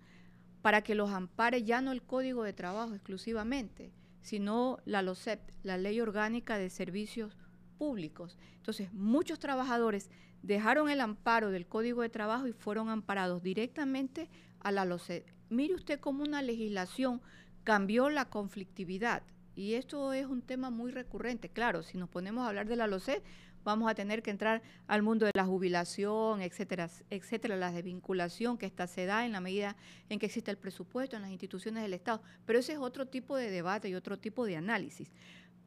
para 0.61 0.81
que 0.81 0.95
los 0.95 1.11
ampare 1.11 1.63
ya 1.63 1.81
no 1.81 1.91
el 1.91 2.01
Código 2.01 2.43
de 2.43 2.53
Trabajo 2.53 2.93
exclusivamente, 2.93 3.93
sino 4.21 4.79
la 4.85 5.01
LOCEP, 5.01 5.39
la 5.63 5.77
Ley 5.77 6.01
Orgánica 6.01 6.57
de 6.57 6.69
Servicios 6.69 7.37
Públicos. 7.77 8.37
Entonces, 8.57 8.91
muchos 8.93 9.39
trabajadores 9.39 10.09
dejaron 10.41 10.89
el 10.89 11.01
amparo 11.01 11.51
del 11.51 11.67
Código 11.67 12.01
de 12.01 12.09
Trabajo 12.09 12.47
y 12.47 12.53
fueron 12.53 12.89
amparados 12.89 13.41
directamente 13.41 14.29
a 14.59 14.71
la 14.71 14.85
LOCEP. 14.85 15.25
Mire 15.49 15.75
usted 15.75 15.99
cómo 15.99 16.23
una 16.23 16.41
legislación 16.41 17.21
cambió 17.63 18.09
la 18.09 18.25
conflictividad. 18.25 19.23
Y 19.55 19.73
esto 19.73 20.13
es 20.13 20.25
un 20.25 20.41
tema 20.41 20.69
muy 20.69 20.91
recurrente. 20.91 21.49
Claro, 21.49 21.83
si 21.83 21.97
nos 21.97 22.09
ponemos 22.09 22.45
a 22.45 22.49
hablar 22.49 22.67
de 22.67 22.75
la 22.75 22.87
LOCEP, 22.87 23.23
vamos 23.63 23.89
a 23.89 23.95
tener 23.95 24.21
que 24.21 24.31
entrar 24.31 24.61
al 24.87 25.01
mundo 25.01 25.25
de 25.25 25.31
la 25.33 25.45
jubilación, 25.45 26.41
etcétera, 26.41 26.89
etcétera, 27.09 27.55
la 27.55 27.71
desvinculación 27.71 28.57
que 28.57 28.65
esta 28.65 28.87
se 28.87 29.05
da 29.05 29.25
en 29.25 29.31
la 29.31 29.41
medida 29.41 29.75
en 30.07 30.19
que 30.19 30.27
existe 30.27 30.51
el 30.51 30.57
presupuesto 30.57 31.15
en 31.15 31.23
las 31.23 31.31
instituciones 31.31 31.83
del 31.83 31.93
Estado. 31.93 32.21
Pero 32.45 32.59
ese 32.59 32.73
es 32.73 32.79
otro 32.79 33.07
tipo 33.07 33.35
de 33.35 33.51
debate 33.51 33.89
y 33.89 33.95
otro 33.95 34.17
tipo 34.17 34.45
de 34.45 34.57
análisis. 34.57 35.11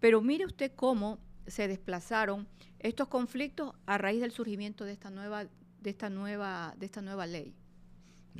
Pero 0.00 0.20
mire 0.20 0.46
usted 0.46 0.72
cómo 0.74 1.18
se 1.46 1.68
desplazaron 1.68 2.48
estos 2.78 3.08
conflictos 3.08 3.74
a 3.86 3.98
raíz 3.98 4.20
del 4.20 4.32
surgimiento 4.32 4.84
de 4.84 4.92
esta 4.92 5.10
nueva, 5.10 5.46
de 5.80 5.90
esta 5.90 6.10
nueva, 6.10 6.74
de 6.76 6.86
esta 6.86 7.02
nueva 7.02 7.26
ley. 7.26 7.54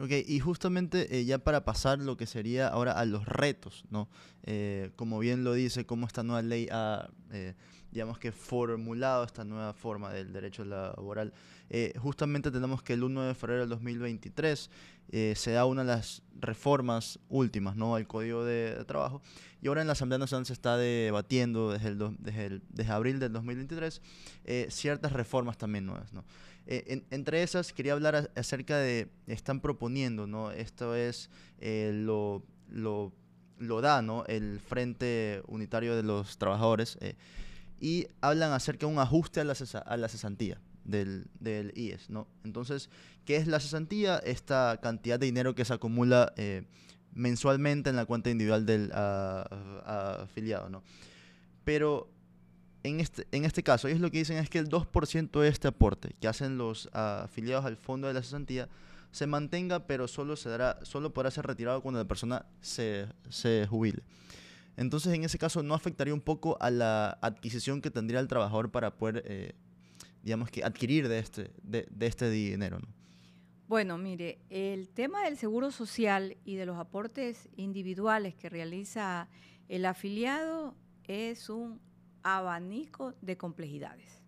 Ok, 0.01 0.11
y 0.27 0.41
justamente 0.41 1.19
eh, 1.19 1.25
ya 1.27 1.39
para 1.39 1.67
pasar 1.67 1.99
lo 1.99 2.17
que 2.17 2.27
sería 2.27 2.69
ahora 2.69 2.93
a 2.93 3.05
los 3.05 3.27
retos, 3.27 3.85
¿no? 3.91 4.09
Eh, 4.43 4.91
como 4.97 5.19
bien 5.19 5.45
lo 5.45 5.53
dice, 5.53 5.85
cómo 5.85 6.07
esta 6.07 6.23
nueva 6.23 6.41
ley 6.41 6.67
ha, 6.73 7.11
eh, 7.31 7.55
digamos 7.91 8.19
que 8.19 8.33
formulado 8.33 9.25
esta 9.25 9.45
nueva 9.45 9.75
forma 9.75 10.11
del 10.11 10.33
derecho 10.33 10.65
laboral. 10.65 11.33
justamente 11.99 12.51
tenemos 12.51 12.83
que 12.83 12.95
el 12.95 13.03
1 13.03 13.23
de 13.23 13.35
febrero 13.35 13.61
del 13.61 13.71
2023 13.71 14.71
se 15.35 15.51
da 15.53 15.65
una 15.67 15.83
de 15.83 15.89
las 15.89 16.23
reformas 16.41 17.19
últimas, 17.29 17.77
¿no? 17.77 17.95
Al 17.95 18.07
Código 18.07 18.45
de, 18.45 18.83
Trabajo. 18.87 19.21
Y 19.61 19.69
ahora 19.69 19.83
en 19.83 19.87
la 19.87 19.93
Asamblea 19.93 20.19
Nacional 20.19 20.47
se 20.47 20.55
está 20.55 20.77
debatiendo 20.77 21.71
desde, 21.71 21.89
el 21.89 21.99
desde, 22.19 22.61
desde 22.71 22.93
abril 22.93 23.21
del 23.21 23.33
2023 23.33 24.01
ciertas 24.69 25.13
reformas 25.13 25.59
también 25.59 25.85
nuevas, 25.85 26.13
¿no? 26.15 26.25
Eh, 26.67 27.03
entre 27.11 27.43
esas, 27.43 27.73
quería 27.73 27.93
hablar 27.93 28.31
acerca 28.37 28.77
de, 28.77 29.09
están 29.27 29.61
proponiendo, 29.61 30.27
¿no? 30.27 30.53
Esto 30.53 30.95
es, 30.95 31.29
eh, 31.59 31.91
lo, 31.93 32.45
lo, 32.69 33.13
lo, 33.59 33.81
da, 33.81 34.01
¿no? 34.01 34.25
El 34.27 34.61
Frente 34.61 35.43
Unitario 35.49 35.97
de 35.97 36.05
los 36.05 36.39
Trabajadores, 36.39 36.99
eh, 37.01 37.17
y 37.81 38.07
hablan 38.21 38.53
acerca 38.53 38.87
de 38.87 38.93
un 38.93 39.01
ajuste 39.01 39.41
a 39.41 39.45
la, 39.45 39.55
a 39.87 39.97
la 39.97 40.09
cesantía 40.09 40.61
del, 40.85 41.27
del, 41.41 41.73
IES, 41.77 42.11
¿no? 42.11 42.29
Entonces, 42.45 42.91
¿qué 43.25 43.37
es 43.37 43.49
la 43.49 43.59
cesantía? 43.59 44.19
Esta 44.19 44.79
cantidad 44.81 45.19
de 45.19 45.27
dinero 45.27 45.57
que 45.57 45.65
se 45.65 45.75
acumula 45.75 46.33
mensualmente 47.13 47.91
en 47.91 47.97
la 47.97 48.07
cuenta 48.07 48.31
individual 48.31 48.67
del 48.67 48.93
afiliado, 48.95 50.71
¿no? 50.71 50.85
Pero 51.65 52.12
en 52.83 53.01
este, 53.01 53.27
en 53.33 53.45
este 53.45 53.63
caso, 53.63 53.89
ellos 53.89 54.01
lo 54.01 54.11
que 54.11 54.19
dicen 54.19 54.39
es 54.39 54.51
que 54.51 54.59
el 54.59 54.69
2% 54.69 55.41
de 55.41 55.49
este 55.49 55.69
aporte 55.69 56.15
que 56.21 56.29
hacen 56.29 56.59
los 56.59 56.89
afiliados 56.93 57.65
al 57.65 57.77
fondo 57.77 58.09
de 58.09 58.15
la 58.15 58.23
cesantía 58.23 58.69
se 59.13 59.27
mantenga, 59.27 59.87
pero 59.87 60.09
solo, 60.09 60.37
se 60.37 60.49
dará, 60.49 60.79
solo 60.83 61.13
podrá 61.13 61.31
ser 61.31 61.47
retirado 61.47 61.83
cuando 61.83 62.01
la 62.01 62.09
persona 62.09 62.47
se, 62.61 63.07
se 63.29 63.67
jubile. 63.69 64.03
Entonces, 64.77 65.13
en 65.13 65.23
ese 65.23 65.39
caso, 65.39 65.63
no 65.63 65.75
afectaría 65.75 66.15
un 66.15 66.21
poco 66.21 66.57
a 66.61 66.71
la 66.71 67.19
adquisición 67.21 67.83
que 67.83 67.91
tendría 67.91 68.21
el 68.21 68.29
trabajador 68.29 68.71
para 68.71 68.97
poder, 68.97 69.23
eh, 69.27 69.53
digamos 70.23 70.51
que, 70.51 70.65
adquirir 70.65 71.09
de 71.09 71.19
este, 71.19 71.51
de, 71.63 71.87
este 72.01 72.31
dinero. 72.31 72.79
¿no? 72.81 72.89
Bueno, 73.69 73.99
mire, 73.99 74.39
el 74.49 74.89
tema 74.89 75.25
del 75.25 75.37
seguro 75.37 75.71
social 75.71 76.37
y 76.45 76.57
de 76.57 76.67
los 76.67 76.79
aportes 76.79 77.51
individuales 77.57 78.35
que 78.35 78.49
realiza 78.49 79.29
el 79.69 79.85
afiliado 79.85 80.75
es 81.05 81.51
un 81.51 81.81
abanico 82.23 83.15
de 83.21 83.37
complejidades. 83.37 84.23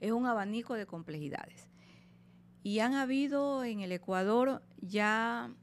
Es 0.00 0.12
un 0.12 0.26
abanico 0.26 0.74
de 0.74 0.86
complejidades. 0.86 1.68
Y 2.62 2.78
han 2.80 2.94
habido 2.94 3.64
en 3.64 3.80
el 3.80 3.92
Ecuador 3.92 4.62
ya 4.80 5.54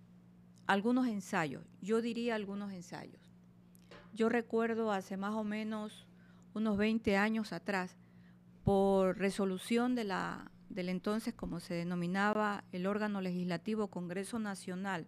algunos 0.67 1.07
ensayos, 1.07 1.65
yo 1.81 2.01
diría 2.01 2.35
algunos 2.35 2.71
ensayos. 2.71 3.21
Yo 4.13 4.29
recuerdo 4.29 4.91
hace 4.91 5.17
más 5.17 5.33
o 5.33 5.43
menos 5.43 6.07
unos 6.53 6.77
20 6.77 7.17
años 7.17 7.53
atrás, 7.53 7.97
por 8.63 9.17
resolución 9.17 9.95
de 9.95 10.03
la, 10.03 10.51
del 10.69 10.89
entonces, 10.89 11.33
como 11.33 11.59
se 11.59 11.73
denominaba 11.73 12.63
el 12.71 12.85
órgano 12.85 13.21
legislativo 13.21 13.87
Congreso 13.87 14.39
Nacional, 14.39 15.07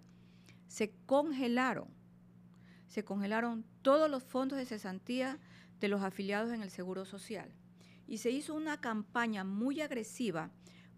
se 0.68 0.92
congelaron, 1.06 1.88
se 2.88 3.04
congelaron 3.04 3.64
todos 3.82 4.10
los 4.10 4.24
fondos 4.24 4.58
de 4.58 4.66
cesantía 4.66 5.40
de 5.84 5.90
los 5.90 6.02
afiliados 6.02 6.54
en 6.54 6.62
el 6.62 6.72
Seguro 6.72 7.04
Social. 7.04 7.50
Y 8.08 8.20
se 8.20 8.32
hizo 8.32 8.56
una 8.56 8.80
campaña 8.80 9.44
muy 9.44 9.82
agresiva 9.82 10.50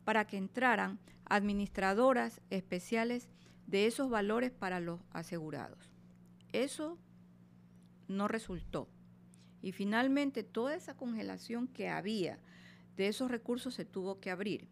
para 0.03 0.27
que 0.27 0.37
entraran 0.37 0.99
administradoras 1.25 2.39
especiales 2.51 3.27
de 3.65 3.87
esos 3.87 4.11
valores 4.11 4.51
para 4.51 4.79
los 4.79 5.01
asegurados. 5.09 5.91
Eso 6.53 6.99
no 8.07 8.27
resultó. 8.27 8.87
Y 9.63 9.71
finalmente 9.71 10.43
toda 10.43 10.75
esa 10.75 10.95
congelación 10.95 11.67
que 11.67 11.89
había 11.89 12.37
de 12.95 13.07
esos 13.07 13.31
recursos 13.31 13.73
se 13.73 13.85
tuvo 13.85 14.19
que 14.19 14.29
abrir. 14.29 14.69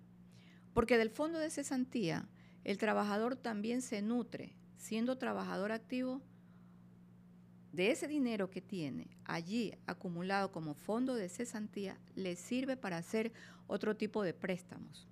Porque 0.76 1.00
del 1.00 1.10
fondo 1.10 1.40
de 1.40 1.50
cesantía, 1.50 2.30
el 2.64 2.78
trabajador 2.78 3.36
también 3.36 3.82
se 3.82 4.04
nutre, 4.04 4.56
siendo 4.78 5.18
trabajador 5.18 5.72
activo, 5.72 6.22
de 7.74 7.92
ese 7.92 8.08
dinero 8.08 8.50
que 8.50 8.62
tiene 8.62 9.08
allí 9.26 9.74
acumulado 9.88 10.52
como 10.52 10.76
fondo 10.76 11.16
de 11.16 11.28
cesantía, 11.28 11.98
le 12.16 12.36
sirve 12.36 12.78
para 12.78 12.98
hacer 12.98 13.34
otro 13.68 13.98
tipo 13.98 14.24
de 14.24 14.34
préstamos. 14.34 15.08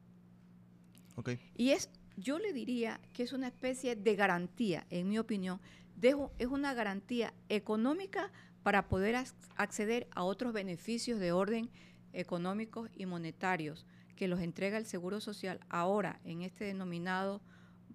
Y 1.56 1.72
es, 1.72 1.90
yo 2.18 2.40
le 2.40 2.54
diría 2.54 3.02
que 3.14 3.24
es 3.24 3.34
una 3.34 3.48
especie 3.48 3.96
de 3.96 4.16
garantía, 4.16 4.86
en 4.90 5.10
mi 5.10 5.20
opinión, 5.20 5.60
es 6.02 6.48
una 6.48 6.74
garantía 6.74 7.34
económica 7.50 8.32
para 8.64 8.88
poder 8.88 9.16
acceder 9.56 10.08
a 10.12 10.24
otros 10.24 10.54
beneficios 10.54 11.20
de 11.20 11.32
orden 11.32 11.70
económicos 12.14 12.90
y 12.96 13.06
monetarios 13.06 13.86
que 14.16 14.28
los 14.28 14.40
entrega 14.40 14.78
el 14.78 14.86
Seguro 14.86 15.20
Social 15.20 15.60
ahora 15.70 16.20
en 16.24 16.42
este 16.42 16.66
denominado 16.66 17.42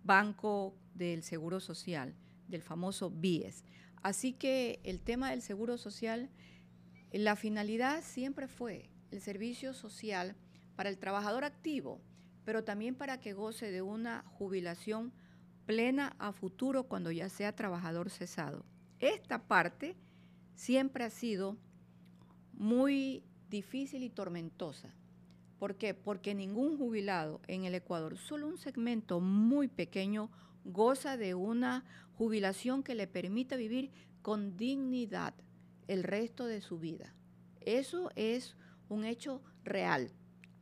Banco 0.02 0.74
del 0.94 1.22
Seguro 1.22 1.60
Social, 1.60 2.14
del 2.48 2.62
famoso 2.62 3.10
BIES. 3.10 3.64
Así 4.06 4.34
que 4.34 4.78
el 4.84 5.00
tema 5.00 5.30
del 5.30 5.42
seguro 5.42 5.76
social, 5.78 6.30
la 7.10 7.34
finalidad 7.34 8.04
siempre 8.04 8.46
fue 8.46 8.88
el 9.10 9.20
servicio 9.20 9.74
social 9.74 10.36
para 10.76 10.90
el 10.90 10.96
trabajador 10.96 11.42
activo, 11.42 12.00
pero 12.44 12.62
también 12.62 12.94
para 12.94 13.18
que 13.18 13.32
goce 13.32 13.72
de 13.72 13.82
una 13.82 14.22
jubilación 14.28 15.12
plena 15.64 16.14
a 16.20 16.30
futuro 16.30 16.84
cuando 16.84 17.10
ya 17.10 17.28
sea 17.28 17.56
trabajador 17.56 18.10
cesado. 18.10 18.64
Esta 19.00 19.48
parte 19.48 19.96
siempre 20.54 21.02
ha 21.02 21.10
sido 21.10 21.56
muy 22.52 23.24
difícil 23.50 24.04
y 24.04 24.10
tormentosa. 24.10 24.94
¿Por 25.58 25.74
qué? 25.78 25.94
Porque 25.94 26.32
ningún 26.32 26.78
jubilado 26.78 27.40
en 27.48 27.64
el 27.64 27.74
Ecuador, 27.74 28.16
solo 28.16 28.46
un 28.46 28.56
segmento 28.56 29.18
muy 29.18 29.66
pequeño, 29.66 30.30
goza 30.66 31.16
de 31.16 31.34
una 31.34 31.84
jubilación 32.14 32.82
que 32.82 32.94
le 32.94 33.06
permita 33.06 33.56
vivir 33.56 33.90
con 34.22 34.56
dignidad 34.56 35.34
el 35.88 36.02
resto 36.02 36.46
de 36.46 36.60
su 36.60 36.78
vida. 36.78 37.14
Eso 37.60 38.10
es 38.16 38.56
un 38.88 39.04
hecho 39.04 39.42
real. 39.64 40.10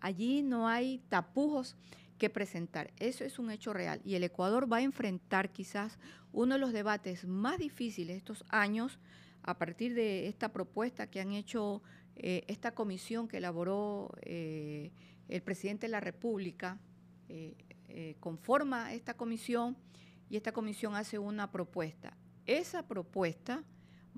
Allí 0.00 0.42
no 0.42 0.68
hay 0.68 0.98
tapujos 1.08 1.76
que 2.18 2.30
presentar. 2.30 2.92
Eso 2.98 3.24
es 3.24 3.38
un 3.38 3.50
hecho 3.50 3.72
real. 3.72 4.00
Y 4.04 4.14
el 4.14 4.24
Ecuador 4.24 4.70
va 4.70 4.78
a 4.78 4.82
enfrentar 4.82 5.50
quizás 5.50 5.98
uno 6.32 6.54
de 6.54 6.60
los 6.60 6.72
debates 6.72 7.26
más 7.26 7.58
difíciles 7.58 8.16
estos 8.16 8.44
años 8.48 8.98
a 9.42 9.58
partir 9.58 9.94
de 9.94 10.28
esta 10.28 10.52
propuesta 10.52 11.06
que 11.08 11.20
han 11.20 11.32
hecho 11.32 11.82
eh, 12.16 12.44
esta 12.48 12.74
comisión 12.74 13.28
que 13.28 13.38
elaboró 13.38 14.10
eh, 14.22 14.92
el 15.28 15.42
presidente 15.42 15.86
de 15.86 15.90
la 15.92 16.00
República. 16.00 16.78
Eh, 17.28 17.54
conforma 18.20 18.92
esta 18.92 19.14
comisión 19.14 19.76
y 20.28 20.36
esta 20.36 20.52
comisión 20.52 20.94
hace 20.94 21.18
una 21.18 21.50
propuesta. 21.50 22.16
Esa 22.46 22.86
propuesta 22.86 23.64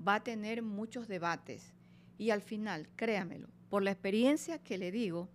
va 0.05 0.15
a 0.15 0.23
tener 0.23 0.61
muchos 0.61 1.07
debates 1.07 1.73
y 2.17 2.31
al 2.31 2.41
final, 2.41 2.89
créamelo, 2.95 3.49
por 3.69 3.83
la 3.83 3.91
experiencia 3.91 4.59
que 4.59 4.77
le 4.77 4.91
digo, 4.91 5.29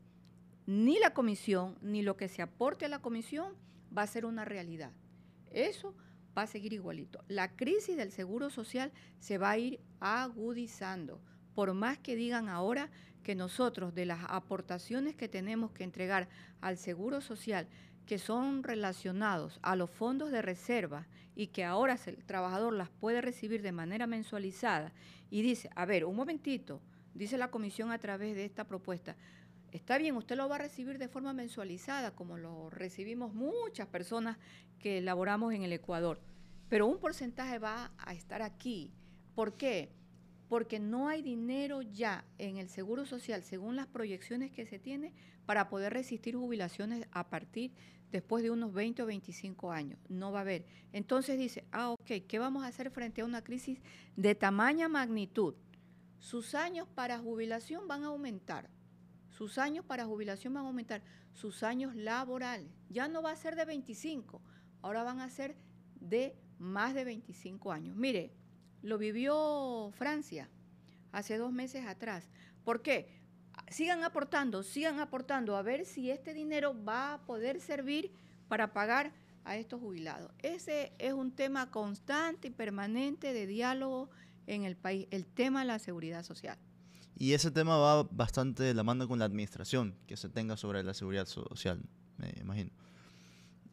ni 0.66 0.98
la 0.98 1.12
comisión 1.12 1.78
ni 1.82 2.02
lo 2.02 2.16
que 2.16 2.28
se 2.28 2.42
aporte 2.42 2.84
a 2.84 2.88
la 2.88 3.00
comisión 3.00 3.54
va 3.96 4.02
a 4.02 4.06
ser 4.06 4.24
una 4.24 4.44
realidad. 4.44 4.92
Eso 5.50 5.94
va 6.36 6.42
a 6.42 6.46
seguir 6.46 6.72
igualito. 6.72 7.22
La 7.28 7.54
crisis 7.54 7.96
del 7.96 8.10
seguro 8.10 8.50
social 8.50 8.92
se 9.18 9.38
va 9.38 9.50
a 9.50 9.58
ir 9.58 9.80
agudizando, 10.00 11.20
por 11.54 11.74
más 11.74 11.98
que 11.98 12.16
digan 12.16 12.48
ahora 12.48 12.90
que 13.22 13.34
nosotros 13.34 13.94
de 13.94 14.06
las 14.06 14.24
aportaciones 14.28 15.14
que 15.14 15.28
tenemos 15.28 15.72
que 15.72 15.84
entregar 15.84 16.28
al 16.60 16.78
seguro 16.78 17.20
social 17.20 17.68
que 18.06 18.18
son 18.18 18.62
relacionados 18.62 19.58
a 19.62 19.76
los 19.76 19.90
fondos 19.90 20.30
de 20.30 20.42
reserva 20.42 21.06
y 21.34 21.48
que 21.48 21.64
ahora 21.64 21.98
el 22.06 22.24
trabajador 22.24 22.74
las 22.74 22.90
puede 22.90 23.20
recibir 23.20 23.62
de 23.62 23.72
manera 23.72 24.06
mensualizada 24.06 24.92
y 25.30 25.42
dice, 25.42 25.70
a 25.74 25.86
ver, 25.86 26.04
un 26.04 26.16
momentito, 26.16 26.80
dice 27.14 27.38
la 27.38 27.50
comisión 27.50 27.90
a 27.90 27.98
través 27.98 28.36
de 28.36 28.44
esta 28.44 28.64
propuesta, 28.64 29.16
está 29.70 29.96
bien, 29.98 30.16
usted 30.16 30.36
lo 30.36 30.48
va 30.48 30.56
a 30.56 30.58
recibir 30.58 30.98
de 30.98 31.08
forma 31.08 31.32
mensualizada, 31.32 32.14
como 32.14 32.36
lo 32.36 32.68
recibimos 32.70 33.32
muchas 33.32 33.86
personas 33.86 34.36
que 34.78 35.00
laboramos 35.00 35.54
en 35.54 35.62
el 35.62 35.72
Ecuador, 35.72 36.20
pero 36.68 36.86
un 36.86 36.98
porcentaje 36.98 37.58
va 37.58 37.92
a 37.98 38.12
estar 38.12 38.42
aquí. 38.42 38.92
¿Por 39.34 39.54
qué? 39.54 39.90
Porque 40.52 40.78
no 40.78 41.08
hay 41.08 41.22
dinero 41.22 41.80
ya 41.80 42.26
en 42.36 42.58
el 42.58 42.68
Seguro 42.68 43.06
Social, 43.06 43.42
según 43.42 43.74
las 43.74 43.86
proyecciones 43.86 44.52
que 44.52 44.66
se 44.66 44.78
tiene, 44.78 45.14
para 45.46 45.70
poder 45.70 45.94
resistir 45.94 46.36
jubilaciones 46.36 47.06
a 47.10 47.30
partir 47.30 47.72
después 48.10 48.42
de 48.42 48.50
unos 48.50 48.74
20 48.74 49.02
o 49.02 49.06
25 49.06 49.72
años. 49.72 49.98
No 50.10 50.30
va 50.30 50.40
a 50.40 50.42
haber. 50.42 50.66
Entonces 50.92 51.38
dice, 51.38 51.64
ah, 51.72 51.92
ok, 51.92 52.26
¿qué 52.28 52.38
vamos 52.38 52.64
a 52.64 52.66
hacer 52.66 52.90
frente 52.90 53.22
a 53.22 53.24
una 53.24 53.42
crisis 53.42 53.80
de 54.14 54.34
tamaña 54.34 54.90
magnitud? 54.90 55.54
Sus 56.18 56.54
años 56.54 56.86
para 56.86 57.18
jubilación 57.18 57.88
van 57.88 58.04
a 58.04 58.08
aumentar. 58.08 58.68
Sus 59.30 59.56
años 59.56 59.86
para 59.86 60.04
jubilación 60.04 60.52
van 60.52 60.64
a 60.64 60.68
aumentar. 60.68 61.02
Sus 61.32 61.62
años 61.62 61.96
laborales. 61.96 62.68
Ya 62.90 63.08
no 63.08 63.22
va 63.22 63.30
a 63.30 63.36
ser 63.36 63.56
de 63.56 63.64
25, 63.64 64.42
ahora 64.82 65.02
van 65.02 65.20
a 65.20 65.30
ser 65.30 65.56
de 65.98 66.36
más 66.58 66.92
de 66.92 67.04
25 67.04 67.72
años. 67.72 67.96
Mire, 67.96 68.34
lo 68.82 68.98
vivió 68.98 69.90
Francia 69.96 70.48
hace 71.12 71.38
dos 71.38 71.52
meses 71.52 71.86
atrás. 71.86 72.28
¿Por 72.64 72.82
qué? 72.82 73.22
sigan 73.68 74.04
aportando, 74.04 74.62
sigan 74.62 75.00
aportando, 75.00 75.56
a 75.56 75.62
ver 75.62 75.84
si 75.84 76.10
este 76.10 76.34
dinero 76.34 76.76
va 76.84 77.14
a 77.14 77.22
poder 77.22 77.60
servir 77.60 78.12
para 78.48 78.72
pagar 78.72 79.12
a 79.44 79.56
estos 79.56 79.80
jubilados. 79.80 80.30
Ese 80.40 80.92
es 80.98 81.12
un 81.12 81.32
tema 81.32 81.70
constante 81.70 82.48
y 82.48 82.50
permanente 82.50 83.32
de 83.32 83.46
diálogo 83.46 84.10
en 84.46 84.64
el 84.64 84.76
país, 84.76 85.06
el 85.10 85.26
tema 85.26 85.60
de 85.60 85.66
la 85.66 85.78
seguridad 85.78 86.22
social. 86.22 86.58
Y 87.16 87.32
ese 87.32 87.50
tema 87.50 87.76
va 87.76 88.02
bastante 88.04 88.62
de 88.62 88.74
la 88.74 88.82
mano 88.82 89.06
con 89.06 89.18
la 89.18 89.24
administración 89.24 89.96
que 90.06 90.16
se 90.16 90.28
tenga 90.28 90.56
sobre 90.56 90.82
la 90.82 90.94
seguridad 90.94 91.26
social, 91.26 91.82
me 92.16 92.34
imagino. 92.40 92.70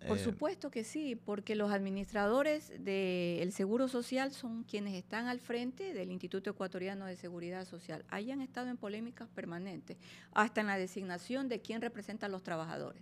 Por 0.07 0.17
eh, 0.17 0.23
supuesto 0.23 0.71
que 0.71 0.83
sí, 0.83 1.15
porque 1.15 1.55
los 1.55 1.71
administradores 1.71 2.71
del 2.79 3.51
Seguro 3.51 3.88
Social 3.88 4.31
son 4.31 4.63
quienes 4.63 4.93
están 4.95 5.27
al 5.27 5.39
frente 5.39 5.93
del 5.93 6.12
Instituto 6.12 6.49
Ecuatoriano 6.49 7.05
de 7.05 7.17
Seguridad 7.17 7.65
Social. 7.65 8.05
Hayan 8.09 8.41
estado 8.41 8.69
en 8.69 8.77
polémicas 8.77 9.27
permanentes, 9.29 9.97
hasta 10.31 10.62
en 10.62 10.67
la 10.67 10.77
designación 10.77 11.49
de 11.49 11.62
quién 11.62 11.81
representa 11.81 12.27
a 12.27 12.29
los 12.29 12.43
trabajadores. 12.43 13.01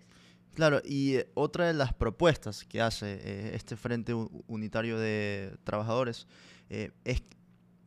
Claro, 0.55 0.81
y 0.83 1.17
eh, 1.17 1.29
otra 1.36 1.67
de 1.67 1.73
las 1.73 1.93
propuestas 1.93 2.63
que 2.63 2.81
hace 2.81 3.19
eh, 3.21 3.51
este 3.53 3.75
Frente 3.75 4.13
Unitario 4.47 4.97
de 4.97 5.55
Trabajadores 5.63 6.27
es 6.69 7.21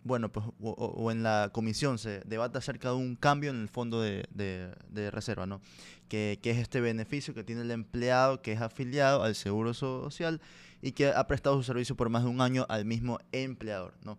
bueno, 0.03 0.31
pues, 0.31 0.47
o, 0.61 1.11
en 1.11 1.23
la 1.23 1.51
comisión 1.53 1.99
se 1.99 2.21
debate 2.21 2.59
acerca 2.59 2.89
de 2.89 2.95
un 2.95 3.17
cambio 3.17 3.51
en 3.51 3.61
el 3.61 3.69
fondo 3.69 4.01
de, 4.01 5.11
reserva, 5.11 5.47
¿no? 5.47 5.61
Que, 6.09 6.39
es 6.43 6.59
este 6.59 6.81
beneficio 6.81 7.35
que 7.35 7.45
tiene 7.45 7.63
el 7.63 7.71
empleado 7.71 8.43
que 8.43 8.53
es 8.53 8.61
afiliado 8.61 9.23
al 9.23 9.35
Seguro 9.35 9.75
Social 9.75 10.41
y 10.83 10.93
que 10.93 11.09
ha 11.09 11.27
prestado 11.27 11.57
su 11.57 11.63
servicio 11.63 11.97
por 11.97 12.09
más 12.09 12.25
de 12.25 12.31
un 12.31 12.41
año 12.41 12.67
al 12.69 12.85
mismo 12.85 13.19
empleador, 13.33 13.95
¿no? 14.05 14.19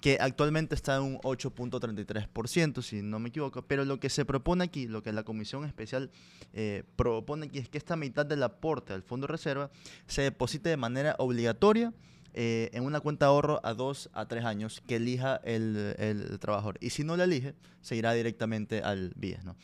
Que 0.00 0.18
actualmente 0.20 0.74
está 0.74 0.96
en 0.96 1.02
un 1.02 1.18
8.33%, 1.20 2.82
si 2.82 3.00
no 3.00 3.18
me 3.18 3.30
equivoco, 3.30 3.62
pero 3.62 3.86
lo 3.86 3.98
que 3.98 4.10
se 4.10 4.26
propone 4.26 4.64
aquí, 4.64 4.86
lo 4.86 5.02
que 5.02 5.12
la 5.12 5.22
comisión 5.22 5.64
especial 5.64 6.10
eh, 6.52 6.84
propone 6.96 7.46
aquí 7.46 7.58
es 7.58 7.70
que 7.70 7.78
esta 7.78 7.96
mitad 7.96 8.26
del 8.26 8.42
aporte 8.42 8.92
al 8.92 9.02
fondo 9.02 9.26
de 9.26 9.32
reserva 9.32 9.70
se 10.06 10.20
deposite 10.20 10.68
de 10.68 10.76
manera 10.76 11.16
obligatoria 11.18 11.94
eh, 12.36 12.68
en 12.72 12.84
una 12.84 13.00
cuenta 13.00 13.26
de 13.26 13.30
ahorro 13.30 13.60
a 13.62 13.74
dos 13.74 14.10
a 14.12 14.26
tres 14.26 14.44
años 14.44 14.82
que 14.88 14.96
elija 14.96 15.36
el, 15.44 16.36
trabajador. 16.40 16.78
Y 16.80 16.90
si 16.90 17.04
no 17.04 17.16
la 17.16 17.24
elige, 17.24 17.54
se 17.80 17.94
irá 17.94 18.12
directamente 18.12 18.82
al 18.82 19.12
BIES. 19.14 19.44
¿no? 19.44 19.56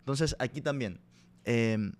Entonces, 0.00 0.34
aquí 0.40 0.60
también, 0.60 1.00
em, 1.44 1.92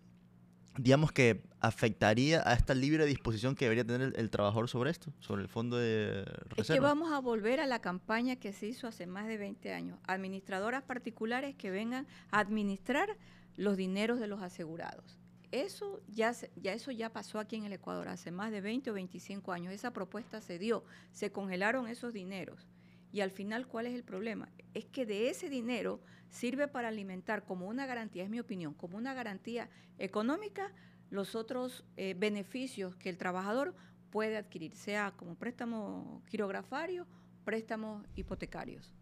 digamos 0.78 1.12
que 1.12 1.44
afectaría 1.60 2.42
a 2.44 2.54
esta 2.54 2.74
libre 2.74 3.06
disposición 3.06 3.54
que 3.54 3.66
debería 3.66 3.84
tener 3.84 4.14
el, 4.16 4.30
trabajador 4.30 4.68
sobre 4.68 4.90
esto, 4.90 5.12
sobre 5.20 5.42
el 5.42 5.48
fondo 5.48 5.76
de 5.76 6.24
reserva. 6.24 6.62
Es 6.62 6.68
que 6.68 6.80
vamos 6.80 7.12
a 7.12 7.20
volver 7.20 7.60
a 7.60 7.66
la 7.66 7.80
campaña 7.80 8.34
que 8.34 8.52
se 8.52 8.66
hizo 8.66 8.88
hace 8.88 9.06
más 9.06 9.28
de 9.28 9.36
20 9.36 9.72
años. 9.72 9.98
Administradoras 10.08 10.82
particulares 10.82 11.54
que 11.54 11.70
vengan 11.70 12.06
a 12.32 12.40
administrar 12.40 13.16
los 13.56 13.76
dineros 13.76 14.18
de 14.18 14.26
los 14.26 14.42
asegurados. 14.42 15.18
Eso 15.52 16.00
ya, 16.08 16.32
ya, 16.56 16.72
eso 16.72 16.90
ya 16.90 17.12
pasó 17.12 17.38
aquí 17.38 17.56
en 17.56 17.64
el 17.64 17.72
Ecuador 17.72 18.08
hace 18.08 18.30
más 18.30 18.50
de 18.50 18.60
20 18.60 18.90
o 18.90 18.94
25 18.94 19.52
años. 19.52 19.72
Esa 19.72 19.92
propuesta 19.92 20.40
se 20.40 20.58
dio, 20.58 20.84
se 21.12 21.30
congelaron 21.30 21.88
esos 21.88 22.12
dineros. 22.12 22.66
Y 23.12 23.20
al 23.20 23.30
final, 23.30 23.66
¿cuál 23.66 23.86
es 23.86 23.94
el 23.94 24.04
problema? 24.04 24.48
Es 24.74 24.84
que 24.86 25.06
de 25.06 25.30
ese 25.30 25.48
dinero 25.48 26.00
sirve 26.28 26.68
para 26.68 26.88
alimentar 26.88 27.44
como 27.44 27.68
una 27.68 27.86
garantía, 27.86 28.24
es 28.24 28.30
mi 28.30 28.40
opinión, 28.40 28.74
como 28.74 28.98
una 28.98 29.14
garantía 29.14 29.70
económica 29.98 30.72
los 31.10 31.34
otros 31.34 31.84
eh, 31.96 32.14
beneficios 32.18 32.96
que 32.96 33.08
el 33.08 33.16
trabajador 33.16 33.74
puede 34.10 34.36
adquirir, 34.36 34.74
sea 34.74 35.12
como 35.16 35.36
préstamo 35.36 36.22
quirografario, 36.28 37.06
préstamos 37.44 38.04
hipotecarios. 38.16 38.92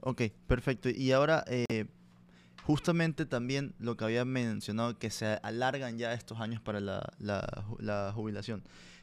Ok, 0.00 0.22
perfecto. 0.46 0.88
Y 0.88 1.12
ahora, 1.12 1.44
eh, 1.46 1.86
justamente 2.64 3.26
también 3.26 3.74
lo 3.78 3.96
que 3.96 4.04
había 4.04 4.24
mencionado, 4.24 4.98
que 4.98 5.10
se 5.10 5.38
alargan 5.42 5.98
ya 5.98 6.14
estos 6.14 6.40
años 6.40 6.62
para 6.62 6.80
la, 6.80 8.12
jubilación. 8.14 8.62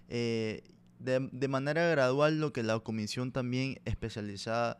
Eh, 0.09 0.63
de, 0.99 1.47
manera 1.47 1.87
gradual, 1.89 2.39
lo 2.39 2.53
que 2.53 2.63
la 2.63 2.79
comisión 2.79 3.31
también 3.31 3.79
especializada 3.85 4.79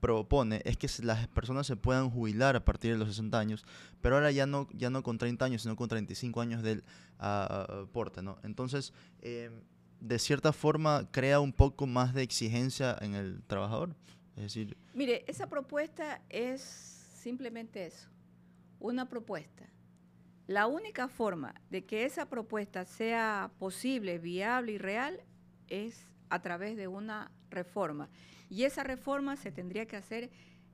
propone 0.00 0.62
es 0.64 0.76
que 0.76 0.88
las 1.02 1.28
personas 1.28 1.66
se 1.66 1.76
puedan 1.76 2.08
jubilar 2.08 2.56
a 2.56 2.64
partir 2.64 2.92
de 2.92 2.98
los 2.98 3.08
60 3.08 3.38
años, 3.38 3.64
pero 4.00 4.14
ahora 4.14 4.30
ya 4.30 4.46
no, 4.46 4.68
ya 4.72 4.90
no 4.90 5.02
con 5.02 5.18
30 5.18 5.44
años, 5.44 5.62
sino 5.62 5.76
con 5.76 5.88
35 5.88 6.40
años 6.40 6.62
del 6.62 6.84
aporte, 7.18 8.22
¿no? 8.22 8.38
Entonces, 8.44 8.92
eh, 9.22 9.50
de 10.00 10.18
cierta 10.18 10.52
forma, 10.52 11.10
crea 11.10 11.40
un 11.40 11.52
poco 11.52 11.86
más 11.86 12.14
de 12.14 12.22
exigencia 12.22 12.96
en 13.00 13.14
el 13.14 13.42
trabajador. 13.42 13.94
Es 14.36 14.44
decir... 14.44 14.76
Mire, 14.94 15.24
esa 15.26 15.48
propuesta 15.48 16.22
es 16.30 16.62
simplemente 17.12 17.86
eso 17.86 18.08
una 18.80 19.08
propuesta. 19.08 19.68
La 20.46 20.66
única 20.66 21.06
forma 21.06 21.54
de 21.70 21.84
que 21.84 22.04
esa 22.04 22.28
propuesta 22.28 22.84
sea 22.84 23.52
posible, 23.58 24.18
viable 24.18 24.72
y 24.72 24.78
real 24.78 25.20
es 25.68 26.08
a 26.28 26.42
través 26.42 26.76
de 26.76 26.88
una 26.88 27.30
reforma. 27.50 28.08
Y 28.48 28.64
esa 28.64 28.82
reforma 28.82 29.36
se 29.36 29.52
tendría 29.52 29.86
que 29.86 29.96
hacer 29.96 30.30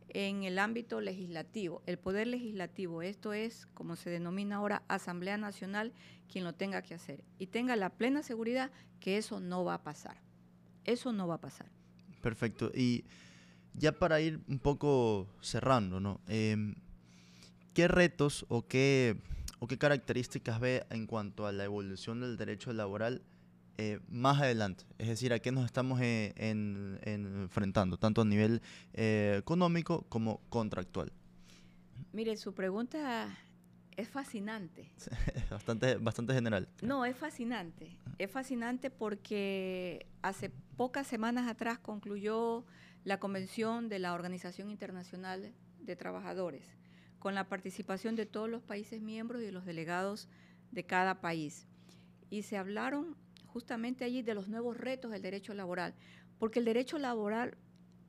en 0.08 0.44
el 0.44 0.58
ámbito 0.58 1.00
legislativo, 1.00 1.82
el 1.84 1.98
poder 1.98 2.28
legislativo. 2.28 3.02
Esto 3.02 3.32
es, 3.32 3.66
como 3.74 3.96
se 3.96 4.08
denomina 4.08 4.56
ahora, 4.56 4.82
Asamblea 4.88 5.36
Nacional, 5.36 5.92
quien 6.30 6.44
lo 6.44 6.54
tenga 6.54 6.80
que 6.80 6.94
hacer. 6.94 7.22
Y 7.38 7.48
tenga 7.48 7.76
la 7.76 7.90
plena 7.90 8.22
seguridad 8.22 8.70
que 9.00 9.18
eso 9.18 9.40
no 9.40 9.64
va 9.64 9.74
a 9.74 9.82
pasar. 9.82 10.22
Eso 10.84 11.12
no 11.12 11.26
va 11.26 11.34
a 11.34 11.40
pasar. 11.40 11.70
Perfecto. 12.22 12.70
Y 12.74 13.04
ya 13.74 13.92
para 13.92 14.20
ir 14.20 14.40
un 14.48 14.58
poco 14.58 15.28
cerrando, 15.40 16.00
¿no? 16.00 16.20
Em, 16.28 16.74
¿qué 17.76 17.88
retos 17.88 18.46
o 18.48 18.66
qué, 18.66 19.18
o 19.58 19.66
qué 19.66 19.76
características 19.76 20.60
ve 20.60 20.86
en 20.88 21.06
cuanto 21.06 21.46
a 21.46 21.52
la 21.52 21.64
evolución 21.64 22.22
del 22.22 22.38
derecho 22.38 22.72
laboral 22.72 23.20
eh, 23.76 24.00
más 24.08 24.40
adelante? 24.40 24.84
Es 24.96 25.08
decir, 25.08 25.34
¿a 25.34 25.40
qué 25.40 25.52
nos 25.52 25.66
estamos 25.66 26.00
eh, 26.00 26.32
enfrentando, 26.38 27.98
tanto 27.98 28.22
a 28.22 28.24
nivel 28.24 28.62
eh, 28.94 29.36
económico 29.38 30.06
como 30.08 30.40
contractual? 30.48 31.12
Mire, 32.14 32.38
su 32.38 32.54
pregunta 32.54 33.28
es 33.94 34.08
fascinante. 34.08 34.90
bastante, 35.50 35.96
bastante 35.96 36.32
general. 36.32 36.70
No, 36.80 37.04
es 37.04 37.14
fascinante. 37.14 37.94
Es 38.16 38.30
fascinante 38.30 38.88
porque 38.88 40.06
hace 40.22 40.48
pocas 40.78 41.06
semanas 41.06 41.46
atrás 41.46 41.78
concluyó 41.78 42.64
la 43.04 43.20
convención 43.20 43.90
de 43.90 43.98
la 43.98 44.14
Organización 44.14 44.70
Internacional 44.70 45.52
de 45.80 45.94
Trabajadores 45.94 46.64
con 47.18 47.34
la 47.34 47.48
participación 47.48 48.16
de 48.16 48.26
todos 48.26 48.48
los 48.48 48.62
países 48.62 49.00
miembros 49.00 49.42
y 49.42 49.46
de 49.46 49.52
los 49.52 49.64
delegados 49.64 50.28
de 50.70 50.84
cada 50.84 51.20
país. 51.20 51.66
Y 52.30 52.42
se 52.42 52.56
hablaron 52.56 53.16
justamente 53.46 54.04
allí 54.04 54.22
de 54.22 54.34
los 54.34 54.48
nuevos 54.48 54.76
retos 54.76 55.10
del 55.10 55.22
derecho 55.22 55.54
laboral, 55.54 55.94
porque 56.38 56.58
el 56.58 56.64
derecho 56.64 56.98
laboral 56.98 57.56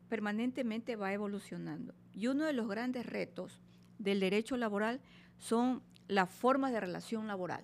permanentemente 0.10 0.96
va 0.96 1.14
evolucionando. 1.14 1.94
Y 2.14 2.28
uno 2.28 2.46
de 2.46 2.54
los 2.54 2.68
grandes 2.68 3.06
retos 3.06 3.62
del 4.00 4.20
derecho 4.20 4.58
laboral 4.58 5.02
son 5.38 5.84
las 6.08 6.30
formas 6.30 6.72
de 6.72 6.80
relación 6.80 7.28
laboral. 7.28 7.64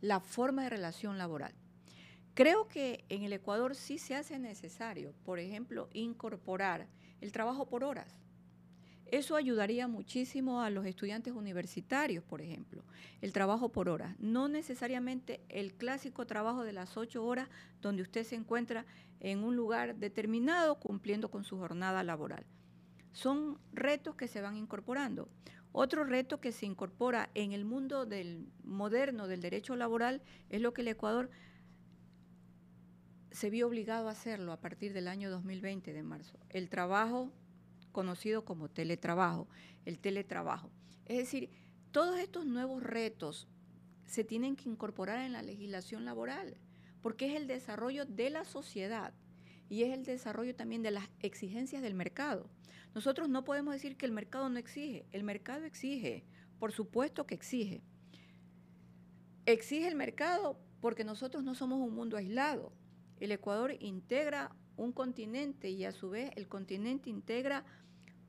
La 0.00 0.20
forma 0.20 0.64
de 0.64 0.70
relación 0.70 1.18
laboral. 1.18 1.54
Creo 2.34 2.66
que 2.66 3.04
en 3.08 3.22
el 3.22 3.32
Ecuador 3.32 3.76
sí 3.76 3.98
se 3.98 4.16
hace 4.16 4.38
necesario, 4.38 5.14
por 5.24 5.38
ejemplo, 5.38 5.88
incorporar 5.92 6.88
el 7.20 7.30
trabajo 7.30 7.66
por 7.66 7.84
horas 7.84 8.23
Eso 9.14 9.36
ayudaría 9.36 9.86
muchísimo 9.86 10.60
a 10.60 10.70
los 10.70 10.86
estudiantes 10.86 11.34
universitarios, 11.34 12.24
por 12.24 12.42
ejemplo. 12.42 12.82
El 13.20 13.32
trabajo 13.32 13.68
por 13.68 13.88
horas. 13.88 14.16
No 14.18 14.48
necesariamente 14.48 15.40
el 15.48 15.74
clásico 15.74 16.26
trabajo 16.26 16.64
de 16.64 16.72
las 16.72 16.96
ocho 16.96 17.24
horas 17.24 17.48
donde 17.80 18.02
usted 18.02 18.24
se 18.24 18.34
encuentra 18.34 18.86
en 19.20 19.44
un 19.44 19.54
lugar 19.54 19.94
determinado 19.94 20.80
cumpliendo 20.80 21.30
con 21.30 21.44
su 21.44 21.56
jornada 21.58 22.02
laboral. 22.02 22.44
Son 23.12 23.60
retos 23.72 24.16
que 24.16 24.26
se 24.26 24.40
van 24.40 24.56
incorporando. 24.56 25.28
Otro 25.70 26.02
reto 26.02 26.40
que 26.40 26.50
se 26.50 26.66
incorpora 26.66 27.30
en 27.34 27.52
el 27.52 27.64
mundo 27.64 28.06
del 28.06 28.48
moderno 28.64 29.28
del 29.28 29.42
derecho 29.42 29.76
laboral 29.76 30.22
es 30.48 30.60
lo 30.60 30.74
que 30.74 30.82
el 30.82 30.88
Ecuador 30.88 31.30
se 33.30 33.48
vio 33.48 33.68
obligado 33.68 34.08
a 34.08 34.12
hacerlo 34.12 34.50
a 34.50 34.60
partir 34.60 34.92
del 34.92 35.06
año 35.06 35.30
2020 35.30 35.92
de 35.92 36.02
marzo. 36.02 36.40
El 36.48 36.68
trabajo 36.68 37.30
conocido 37.94 38.44
como 38.44 38.68
teletrabajo, 38.68 39.48
el 39.86 39.98
teletrabajo. 39.98 40.70
Es 41.06 41.16
decir, 41.16 41.48
todos 41.92 42.18
estos 42.18 42.44
nuevos 42.44 42.82
retos 42.82 43.48
se 44.04 44.24
tienen 44.24 44.56
que 44.56 44.68
incorporar 44.68 45.20
en 45.20 45.32
la 45.32 45.42
legislación 45.42 46.04
laboral, 46.04 46.58
porque 47.00 47.28
es 47.28 47.36
el 47.40 47.46
desarrollo 47.46 48.04
de 48.04 48.28
la 48.28 48.44
sociedad 48.44 49.14
y 49.70 49.84
es 49.84 49.94
el 49.94 50.04
desarrollo 50.04 50.54
también 50.54 50.82
de 50.82 50.90
las 50.90 51.08
exigencias 51.20 51.80
del 51.80 51.94
mercado. 51.94 52.50
Nosotros 52.94 53.28
no 53.28 53.44
podemos 53.44 53.72
decir 53.72 53.96
que 53.96 54.06
el 54.06 54.12
mercado 54.12 54.48
no 54.50 54.58
exige, 54.58 55.06
el 55.12 55.24
mercado 55.24 55.64
exige, 55.64 56.24
por 56.58 56.72
supuesto 56.72 57.26
que 57.26 57.34
exige. 57.34 57.82
Exige 59.46 59.88
el 59.88 59.94
mercado 59.94 60.58
porque 60.80 61.04
nosotros 61.04 61.44
no 61.44 61.54
somos 61.54 61.80
un 61.80 61.94
mundo 61.94 62.16
aislado. 62.16 62.72
El 63.20 63.32
Ecuador 63.32 63.74
integra 63.80 64.54
un 64.76 64.92
continente 64.92 65.70
y 65.70 65.84
a 65.84 65.92
su 65.92 66.10
vez 66.10 66.30
el 66.36 66.48
continente 66.48 67.10
integra 67.10 67.64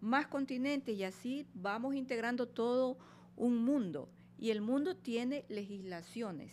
más 0.02 0.28
continentes 0.28 0.96
y 0.96 1.04
así 1.04 1.48
vamos 1.54 1.96
integrando 1.96 2.48
todo 2.48 2.98
un 3.36 3.58
mundo. 3.58 4.10
Y 4.38 4.52
el 4.52 4.62
mundo 4.62 4.96
tiene 4.96 5.46
legislaciones. 5.50 6.52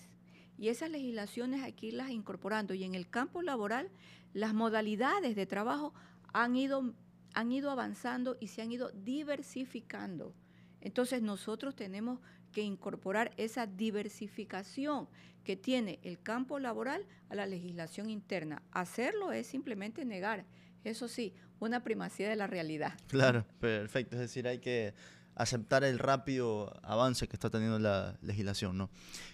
Y 0.58 0.68
esas 0.68 0.90
legislaciones 0.90 1.62
hay 1.62 1.72
que 1.72 1.86
irlas 1.86 2.10
incorporando. 2.10 2.74
Y 2.74 2.84
en 2.84 2.94
el 2.94 3.08
campo 3.08 3.42
laboral, 3.42 3.90
las 4.32 4.54
modalidades 4.54 5.34
de 5.34 5.46
trabajo 5.46 5.92
han 6.32 6.56
ido, 6.56 6.94
han 7.34 7.52
ido 7.52 7.70
avanzando 7.70 8.36
y 8.40 8.48
se 8.48 8.62
han 8.62 8.70
ido 8.70 8.90
diversificando. 8.90 10.34
Entonces 10.80 11.22
nosotros 11.22 11.74
tenemos 11.74 12.20
que 12.52 12.62
incorporar 12.62 13.32
esa 13.36 13.66
diversificación 13.66 15.08
que 15.44 15.56
tiene 15.56 15.98
el 16.02 16.20
campo 16.20 16.58
laboral 16.58 17.06
a 17.28 17.34
la 17.34 17.46
legislación 17.46 18.10
interna. 18.10 18.62
Hacerlo 18.70 19.32
es 19.32 19.46
simplemente 19.46 20.04
negar, 20.04 20.44
eso 20.84 21.08
sí, 21.08 21.34
una 21.62 21.84
primacía 21.84 22.28
de 22.28 22.36
la 22.36 22.46
realidad. 22.46 22.94
Claro, 23.08 23.44
perfecto. 23.60 24.16
Es 24.16 24.20
decir, 24.20 24.48
hay 24.48 24.58
que 24.58 24.94
aceptar 25.34 25.84
el 25.84 25.98
rápido 25.98 26.78
avance 26.82 27.28
que 27.28 27.36
está 27.36 27.50
teniendo 27.50 27.78
la 27.78 28.18
legislación, 28.20 28.76
¿no? 28.76 28.90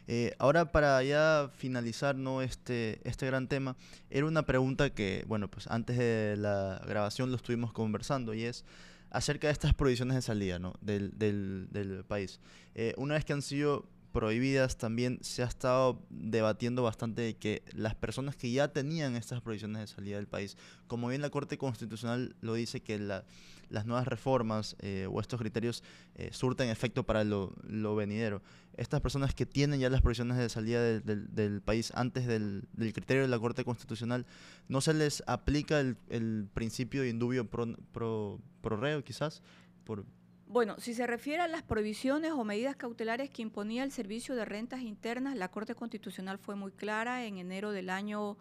Eh, 0.07 0.35
ahora 0.39 0.71
para 0.71 1.03
ya 1.03 1.51
finalizar 1.57 2.15
¿no? 2.17 2.43
este, 2.43 3.01
este 3.05 3.27
gran 3.27 3.49
tema, 3.49 3.77
era 4.11 4.27
una 4.27 4.43
pregunta 4.43 4.91
que, 4.91 5.25
bueno, 5.27 5.51
pues 5.51 5.67
antes 5.69 5.97
de 5.97 6.37
la 6.37 6.81
grabación 6.87 7.31
lo 7.31 7.37
estuvimos 7.37 7.73
conversando 7.73 8.35
y 8.35 8.45
es 8.45 8.65
acerca 9.11 9.47
de 9.47 9.55
estas 9.55 9.73
prohibiciones 9.73 10.15
de 10.15 10.23
salida 10.23 10.59
¿no? 10.59 10.75
del, 10.83 11.17
del, 11.19 12.05
país. 12.07 12.41
Eh, 12.75 12.93
una 12.99 13.15
vez 13.15 13.25
que 13.25 13.33
han 13.33 13.43
sido 13.43 13.89
prohibidas, 14.13 14.79
también 14.79 15.19
se 15.23 15.43
ha 15.43 15.47
estado 15.47 16.03
debatiendo 16.11 16.83
bastante 16.83 17.37
que 17.37 17.63
las 17.73 17.95
personas 17.95 18.37
que 18.37 18.51
ya 18.51 18.69
tenían 18.69 19.17
estas 19.17 19.41
prohibiciones 19.41 19.81
de 19.81 19.87
salida 19.87 20.17
del 20.17 20.27
país, 20.27 20.57
como 20.87 21.09
bien 21.09 21.23
la 21.23 21.31
Corte 21.31 21.59
Constitucional 21.59 22.35
lo 22.41 22.55
dice, 22.55 22.81
que 22.81 22.99
las 22.99 23.87
nuevas 23.87 24.09
reformas 24.09 24.77
eh, 24.81 25.07
o 25.11 25.21
estos 25.21 25.39
criterios 25.39 25.83
eh, 26.15 26.31
surten 26.33 26.69
efecto 26.69 27.05
para 27.05 27.25
lo, 27.25 27.53
venidero. 27.97 28.43
Estas 28.77 29.01
personas 29.01 29.35
que 29.35 29.47
tienen 29.47 29.81
ya 29.81 29.91
las 29.91 30.01
prohibiciones 30.01 30.39
de 30.39 30.49
salida 30.49 30.83
del, 30.83 31.61
país 31.61 31.93
antes 31.95 32.27
del, 32.27 32.67
criterio 32.77 33.23
de 33.23 33.29
la 33.29 33.39
Corte 33.39 33.65
Constitucional, 33.65 34.27
¿no 34.69 34.81
se 34.81 34.95
les 34.95 35.23
aplica 35.27 35.81
el, 35.81 36.49
principio 36.55 37.03
de 37.03 37.11
indubio 37.11 37.49
pro, 37.49 37.67
pro, 37.93 38.41
pro 38.63 38.77
reo 38.77 39.05
quizás? 39.05 39.43
Por, 39.85 40.05
bueno, 40.49 40.77
si 40.79 40.95
se 40.95 41.07
refiere 41.07 41.43
a 41.43 41.49
las 41.49 41.63
prohibiciones 41.63 42.33
o 42.33 42.43
medidas 42.43 42.75
cautelares 42.75 43.29
que 43.29 43.43
imponía 43.43 43.85
el 43.85 43.93
Servicio 43.93 44.35
de 44.35 44.47
Rentas 44.47 44.81
Internas, 44.81 45.37
la 45.37 45.51
Corte 45.51 45.75
Constitucional 45.75 46.39
fue 46.39 46.57
muy 46.57 46.73
clara 46.73 47.27
en 47.27 47.37
enero 47.37 47.71
del 47.71 47.91
año 47.91 48.39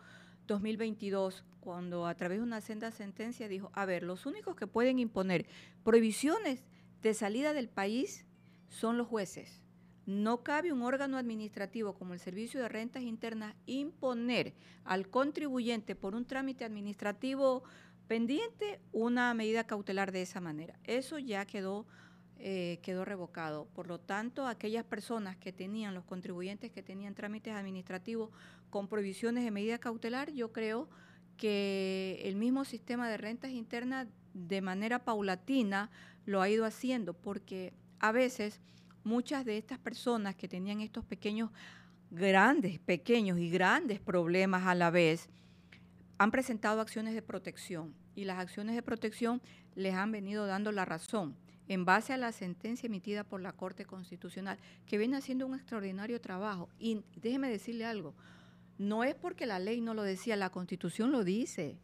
2022, 0.47 1.43
cuando 1.59 2.07
a 2.07 2.15
través 2.15 2.37
de 2.37 2.45
una 2.45 2.61
senda 2.61 2.91
sentencia 2.91 3.49
dijo, 3.49 3.71
a 3.73 3.85
ver, 3.85 4.03
los 4.03 4.25
únicos 4.25 4.55
que 4.55 4.67
pueden 4.67 4.99
imponer 4.99 5.47
prohibiciones 5.83 6.63
de 7.01 7.13
salida 7.13 7.51
del 7.51 7.67
país 7.67 8.25
son 8.69 8.97
los 8.97 9.07
jueces. 9.07 9.61
No 10.05 10.41
cabe 10.43 10.71
un 10.71 10.83
órgano 10.83 11.17
administrativo 11.17 11.93
como 11.93 12.13
el 12.13 12.21
Servicio 12.21 12.61
de 12.61 12.69
Rentas 12.69 13.03
Internas 13.03 13.53
imponer 13.65 14.53
al 14.85 15.09
contribuyente 15.09 15.93
por 15.93 16.15
un 16.15 16.23
trámite 16.23 16.63
administrativo 16.63 17.63
pendiente 18.07 18.79
una 18.91 19.33
medida 19.33 19.65
cautelar 19.65 20.11
de 20.11 20.21
esa 20.21 20.41
manera. 20.41 20.79
Eso 20.85 21.19
ya 21.19 21.45
quedó, 21.45 21.85
eh, 22.37 22.79
quedó 22.81 23.05
revocado. 23.05 23.65
Por 23.73 23.87
lo 23.87 23.99
tanto, 23.99 24.47
aquellas 24.47 24.85
personas 24.85 25.37
que 25.37 25.51
tenían, 25.51 25.93
los 25.93 26.05
contribuyentes 26.05 26.71
que 26.71 26.83
tenían 26.83 27.15
trámites 27.15 27.53
administrativos 27.53 28.29
con 28.69 28.87
prohibiciones 28.87 29.43
de 29.43 29.51
medida 29.51 29.77
cautelar, 29.77 30.31
yo 30.31 30.51
creo 30.51 30.89
que 31.37 32.21
el 32.23 32.35
mismo 32.35 32.65
sistema 32.65 33.09
de 33.09 33.17
rentas 33.17 33.51
internas 33.51 34.07
de 34.33 34.61
manera 34.61 35.03
paulatina 35.03 35.89
lo 36.25 36.41
ha 36.41 36.49
ido 36.49 36.65
haciendo, 36.65 37.13
porque 37.13 37.73
a 37.99 38.11
veces 38.11 38.59
muchas 39.03 39.45
de 39.45 39.57
estas 39.57 39.79
personas 39.79 40.35
que 40.35 40.47
tenían 40.47 40.81
estos 40.81 41.05
pequeños, 41.05 41.51
grandes, 42.11 42.79
pequeños 42.79 43.39
y 43.39 43.49
grandes 43.49 43.99
problemas 43.99 44.65
a 44.65 44.75
la 44.75 44.89
vez, 44.89 45.29
han 46.17 46.31
presentado 46.31 46.81
acciones 46.81 47.13
de 47.13 47.21
protección 47.21 47.93
y 48.15 48.25
las 48.25 48.39
acciones 48.39 48.75
de 48.75 48.81
protección 48.81 49.41
les 49.75 49.93
han 49.93 50.11
venido 50.11 50.47
dando 50.47 50.71
la 50.71 50.85
razón 50.85 51.35
en 51.67 51.85
base 51.85 52.13
a 52.13 52.17
la 52.17 52.31
sentencia 52.31 52.87
emitida 52.87 53.23
por 53.23 53.41
la 53.41 53.51
Corte 53.53 53.85
Constitucional, 53.85 54.57
que 54.85 54.97
viene 54.97 55.17
haciendo 55.17 55.45
un 55.45 55.55
extraordinario 55.55 56.21
trabajo. 56.21 56.69
Y 56.79 57.03
déjeme 57.15 57.49
decirle 57.49 57.85
algo, 57.85 58.15
no 58.77 59.03
es 59.03 59.15
porque 59.15 59.45
la 59.45 59.59
ley 59.59 59.81
no 59.81 59.93
lo 59.93 60.03
decía, 60.03 60.35
la 60.35 60.49
Constitución 60.49 61.11
lo 61.11 61.23
dice, 61.23 61.77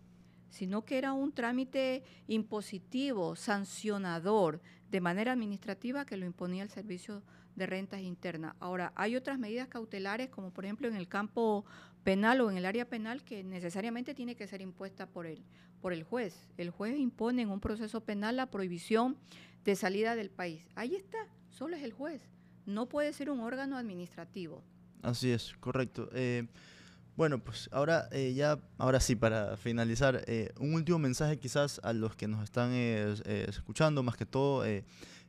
sino 0.49 0.85
que 0.85 0.97
era 0.97 1.13
un 1.13 1.33
trámite 1.33 2.03
impositivo, 2.27 3.35
sancionador, 3.35 4.61
de 4.89 5.01
manera 5.01 5.33
administrativa 5.33 6.05
que 6.05 6.17
lo 6.17 6.25
imponía 6.25 6.63
el 6.63 6.69
Servicio 6.69 7.23
de 7.55 7.65
Rentas 7.65 8.01
Internas. 8.01 8.55
Ahora, 8.59 8.93
hay 8.95 9.15
otras 9.15 9.39
medidas 9.39 9.67
cautelares, 9.67 10.29
como 10.29 10.51
por 10.51 10.65
ejemplo 10.65 10.87
en 10.87 10.95
el 10.95 11.07
campo 11.07 11.65
penal 12.03 12.41
o 12.41 12.51
en 12.51 12.57
el 12.57 12.65
área 12.65 12.85
penal 12.85 13.23
que 13.23 13.43
necesariamente 13.43 14.13
tiene 14.13 14.35
que 14.35 14.47
ser 14.47 14.61
impuesta 14.61 15.07
por 15.07 15.25
el, 15.25 15.43
por 15.81 15.93
el 15.93 16.03
juez. 16.03 16.47
El 16.57 16.69
juez 16.69 16.97
impone 16.97 17.43
en 17.43 17.49
un 17.49 17.59
proceso 17.59 18.01
penal 18.01 18.35
la 18.35 18.47
prohibición 18.47 19.17
de 19.65 19.75
salida 19.75 20.15
del 20.15 20.29
país. 20.29 20.65
Ahí 20.75 20.95
está, 20.95 21.27
solo 21.49 21.75
es 21.75 21.83
el 21.83 21.93
juez. 21.93 22.21
No 22.65 22.87
puede 22.87 23.13
ser 23.13 23.29
un 23.29 23.39
órgano 23.39 23.77
administrativo. 23.77 24.61
Así 25.01 25.31
es, 25.31 25.53
correcto. 25.59 26.09
Eh, 26.13 26.47
bueno, 27.15 27.39
pues 27.39 27.69
ahora 27.71 28.07
eh, 28.11 28.33
ya, 28.33 28.59
ahora 28.77 28.99
sí, 28.99 29.15
para 29.15 29.57
finalizar, 29.57 30.23
eh, 30.27 30.51
un 30.59 30.73
último 30.73 30.97
mensaje 30.99 31.37
quizás 31.37 31.79
a 31.83 31.93
los 31.93 32.15
que 32.15 32.27
nos 32.27 32.43
están 32.43 32.71
escuchando, 32.73 34.01
más 34.01 34.15
que 34.15 34.25
todo 34.25 34.63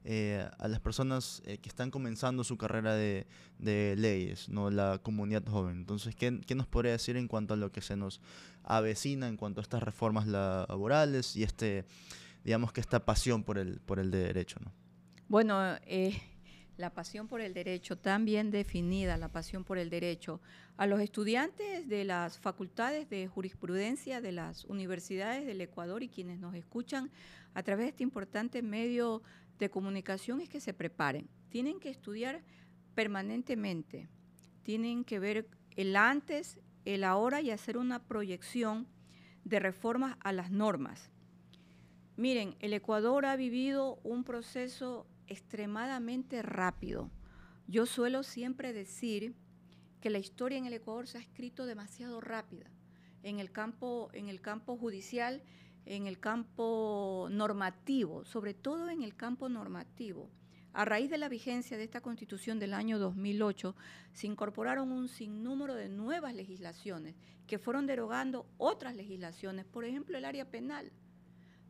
eh, 0.06 0.46
a 0.58 0.68
las 0.68 0.80
personas 0.80 1.42
eh, 1.46 1.56
que 1.56 1.70
están 1.70 1.90
comenzando 1.90 2.44
su 2.44 2.58
carrera 2.58 2.94
de, 2.94 3.26
leyes, 3.58 4.50
¿no? 4.50 4.70
la 4.70 4.98
comunidad 5.02 5.46
joven. 5.46 5.78
Entonces, 5.78 6.14
¿qué, 6.14 6.30
nos 6.54 6.66
podría 6.66 6.92
decir 6.92 7.16
en 7.16 7.26
cuanto 7.26 7.54
a 7.54 7.56
lo 7.56 7.72
que 7.72 7.80
se 7.80 7.96
nos 7.96 8.20
avecina 8.64 9.28
en 9.28 9.38
cuanto 9.38 9.60
a 9.60 9.62
estas 9.62 9.82
reformas 9.82 10.26
laborales 10.26 11.36
y 11.36 11.42
este, 11.42 11.86
digamos 12.44 12.70
que 12.70 12.82
esta 12.82 13.06
pasión 13.06 13.44
por 13.44 13.56
el, 13.56 13.80
por 13.80 13.98
el 13.98 14.10
derecho? 14.10 14.60
¿no? 14.62 14.72
Bueno, 15.26 15.58
eh, 15.86 16.20
la 16.76 16.90
pasión 16.90 17.26
por 17.26 17.40
el 17.40 17.54
derecho, 17.54 17.96
tan 17.96 18.26
bien 18.26 18.50
definida, 18.50 19.16
la 19.16 19.28
pasión 19.28 19.64
por 19.64 19.78
el 19.78 19.88
derecho. 19.88 20.40
A 20.76 20.86
los 20.86 21.00
estudiantes 21.00 21.88
de 21.88 22.04
las 22.04 22.38
facultades 22.38 23.08
de 23.08 23.26
jurisprudencia 23.26 24.20
de 24.20 24.32
las 24.32 24.64
universidades 24.66 25.46
del 25.46 25.62
Ecuador 25.62 26.02
y 26.02 26.08
quienes 26.08 26.38
nos 26.40 26.54
escuchan 26.54 27.10
a 27.54 27.62
través 27.62 27.86
de 27.86 27.90
este 27.90 28.02
importante 28.02 28.60
medio 28.60 29.22
de 29.58 29.70
comunicación 29.70 30.40
es 30.40 30.48
que 30.48 30.60
se 30.60 30.74
preparen. 30.74 31.28
Tienen 31.48 31.80
que 31.80 31.90
estudiar 31.90 32.42
permanentemente. 32.94 34.08
Tienen 34.62 35.04
que 35.04 35.18
ver 35.18 35.48
el 35.76 35.96
antes, 35.96 36.58
el 36.84 37.04
ahora 37.04 37.40
y 37.40 37.50
hacer 37.50 37.76
una 37.76 38.02
proyección 38.02 38.86
de 39.44 39.60
reformas 39.60 40.16
a 40.20 40.32
las 40.32 40.50
normas. 40.50 41.10
Miren, 42.16 42.56
el 42.60 42.72
Ecuador 42.72 43.26
ha 43.26 43.36
vivido 43.36 43.98
un 44.04 44.24
proceso 44.24 45.06
extremadamente 45.26 46.42
rápido. 46.42 47.10
Yo 47.66 47.86
suelo 47.86 48.22
siempre 48.22 48.72
decir 48.72 49.34
que 50.00 50.10
la 50.10 50.18
historia 50.18 50.58
en 50.58 50.66
el 50.66 50.74
Ecuador 50.74 51.06
se 51.06 51.18
ha 51.18 51.20
escrito 51.20 51.66
demasiado 51.66 52.20
rápida. 52.20 52.70
En 53.22 53.40
el 53.40 53.50
campo, 53.50 54.10
en 54.12 54.28
el 54.28 54.40
campo 54.40 54.76
judicial 54.76 55.42
en 55.86 56.06
el 56.06 56.18
campo 56.18 57.28
normativo, 57.30 58.24
sobre 58.24 58.54
todo 58.54 58.88
en 58.88 59.02
el 59.02 59.14
campo 59.14 59.48
normativo. 59.48 60.30
A 60.72 60.84
raíz 60.84 61.08
de 61.08 61.18
la 61.18 61.28
vigencia 61.28 61.76
de 61.76 61.84
esta 61.84 62.00
constitución 62.00 62.58
del 62.58 62.74
año 62.74 62.98
2008, 62.98 63.76
se 64.12 64.26
incorporaron 64.26 64.90
un 64.90 65.08
sinnúmero 65.08 65.74
de 65.74 65.88
nuevas 65.88 66.34
legislaciones 66.34 67.14
que 67.46 67.58
fueron 67.58 67.86
derogando 67.86 68.46
otras 68.58 68.96
legislaciones, 68.96 69.66
por 69.66 69.84
ejemplo 69.84 70.18
el 70.18 70.24
área 70.24 70.50
penal. 70.50 70.90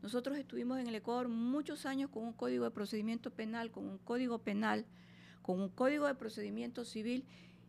Nosotros 0.00 0.38
estuvimos 0.38 0.78
en 0.78 0.86
el 0.86 0.94
Ecuador 0.94 1.28
muchos 1.28 1.86
años 1.86 2.10
con 2.10 2.24
un 2.24 2.32
código 2.32 2.64
de 2.64 2.70
procedimiento 2.70 3.30
penal, 3.30 3.70
con 3.70 3.86
un 3.86 3.98
código 3.98 4.38
penal, 4.38 4.86
con 5.42 5.60
un 5.60 5.68
código 5.68 6.06
de 6.06 6.14
procedimiento 6.14 6.84
civil 6.84 7.26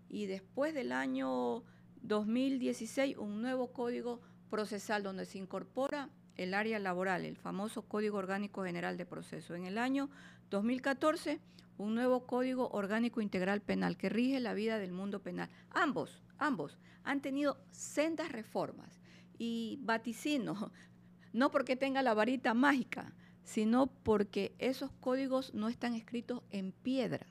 y 0.07 0.27
después 0.27 0.73
del 0.73 0.91
año 0.91 1.63
2016 2.01 3.17
un 3.17 3.41
nuevo 3.41 3.73
código 3.73 4.21
procesal 4.49 5.03
donde 5.03 5.25
se 5.25 5.37
incorpora 5.37 6.09
el 6.37 6.53
área 6.53 6.79
laboral, 6.79 7.25
el 7.25 7.37
famoso 7.37 7.83
Código 7.83 8.17
Orgánico 8.17 8.63
General 8.63 8.97
de 8.97 9.05
Proceso. 9.05 9.55
En 9.55 9.65
el 9.65 9.77
año 9.77 10.09
2014, 10.49 11.39
un 11.77 11.95
nuevo 11.95 12.25
Código 12.25 12.69
Orgánico 12.69 13.21
Integral 13.21 13.61
Penal 13.61 13.97
que 13.97 14.09
rige 14.09 14.39
la 14.39 14.53
vida 14.53 14.79
del 14.79 14.91
mundo 14.91 15.21
penal. 15.21 15.49
Ambos, 15.71 16.21
ambos 16.37 16.77
han 17.03 17.21
tenido 17.21 17.57
sendas 17.71 18.31
reformas 18.31 18.99
y 19.37 19.79
vaticino, 19.81 20.71
no 21.33 21.51
porque 21.51 21.75
tenga 21.75 22.01
la 22.01 22.13
varita 22.13 22.53
mágica, 22.53 23.13
sino 23.43 23.87
porque 23.87 24.55
esos 24.57 24.91
códigos 24.99 25.53
no 25.53 25.69
están 25.69 25.93
escritos 25.93 26.41
en 26.49 26.71
piedra. 26.71 27.25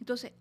Entonces, 0.00 0.32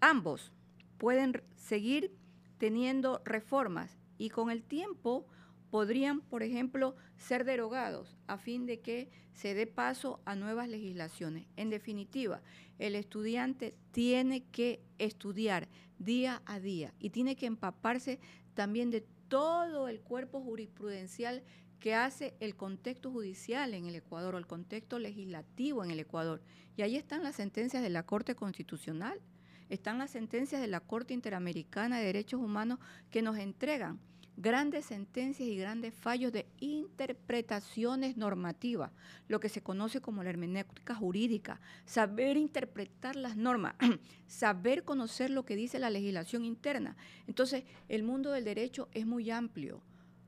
ambos 0.00 0.52
pueden 0.98 1.42
seguir 1.56 2.12
teniendo 2.58 3.22
reformas 3.24 3.96
y 4.18 4.30
con 4.30 4.50
el 4.50 4.64
tiempo 4.64 5.26
podrían, 5.70 6.20
por 6.20 6.42
ejemplo, 6.42 6.96
ser 7.16 7.44
derogados 7.44 8.16
a 8.26 8.38
fin 8.38 8.66
de 8.66 8.80
que 8.80 9.10
se 9.32 9.54
dé 9.54 9.66
paso 9.66 10.20
a 10.24 10.34
nuevas 10.34 10.68
legislaciones. 10.68 11.46
En 11.56 11.70
definitiva, 11.70 12.42
el 12.78 12.94
estudiante 12.94 13.74
tiene 13.92 14.44
que 14.44 14.80
estudiar 14.98 15.68
día 15.98 16.42
a 16.46 16.60
día 16.60 16.94
y 16.98 17.10
tiene 17.10 17.36
que 17.36 17.46
empaparse 17.46 18.20
también 18.54 18.90
de 18.90 19.04
todo 19.28 19.88
el 19.88 20.00
cuerpo 20.00 20.40
jurisprudencial 20.40 21.42
que 21.80 21.94
hace 21.94 22.34
el 22.40 22.56
contexto 22.56 23.10
judicial 23.10 23.74
en 23.74 23.86
el 23.86 23.94
Ecuador 23.94 24.34
o 24.34 24.38
el 24.38 24.46
contexto 24.46 24.98
legislativo 24.98 25.84
en 25.84 25.90
el 25.90 26.00
Ecuador. 26.00 26.42
Y 26.76 26.82
ahí 26.82 26.96
están 26.96 27.22
las 27.22 27.36
sentencias 27.36 27.82
de 27.82 27.90
la 27.90 28.04
Corte 28.04 28.34
Constitucional, 28.34 29.20
están 29.68 29.98
las 29.98 30.10
sentencias 30.10 30.60
de 30.60 30.66
la 30.66 30.80
Corte 30.80 31.14
Interamericana 31.14 31.98
de 31.98 32.06
Derechos 32.06 32.40
Humanos 32.40 32.78
que 33.10 33.22
nos 33.22 33.38
entregan 33.38 34.00
grandes 34.38 34.84
sentencias 34.86 35.48
y 35.48 35.56
grandes 35.56 35.92
fallos 35.92 36.32
de 36.32 36.46
interpretaciones 36.60 38.16
normativas, 38.16 38.92
lo 39.26 39.40
que 39.40 39.48
se 39.48 39.62
conoce 39.62 40.00
como 40.00 40.22
la 40.22 40.30
hermenéutica 40.30 40.94
jurídica, 40.94 41.60
saber 41.84 42.36
interpretar 42.36 43.16
las 43.16 43.36
normas, 43.36 43.74
saber 44.28 44.84
conocer 44.84 45.30
lo 45.30 45.44
que 45.44 45.56
dice 45.56 45.80
la 45.80 45.90
legislación 45.90 46.44
interna. 46.44 46.96
Entonces, 47.26 47.64
el 47.88 48.04
mundo 48.04 48.30
del 48.30 48.44
derecho 48.44 48.88
es 48.92 49.06
muy 49.06 49.28
amplio. 49.30 49.82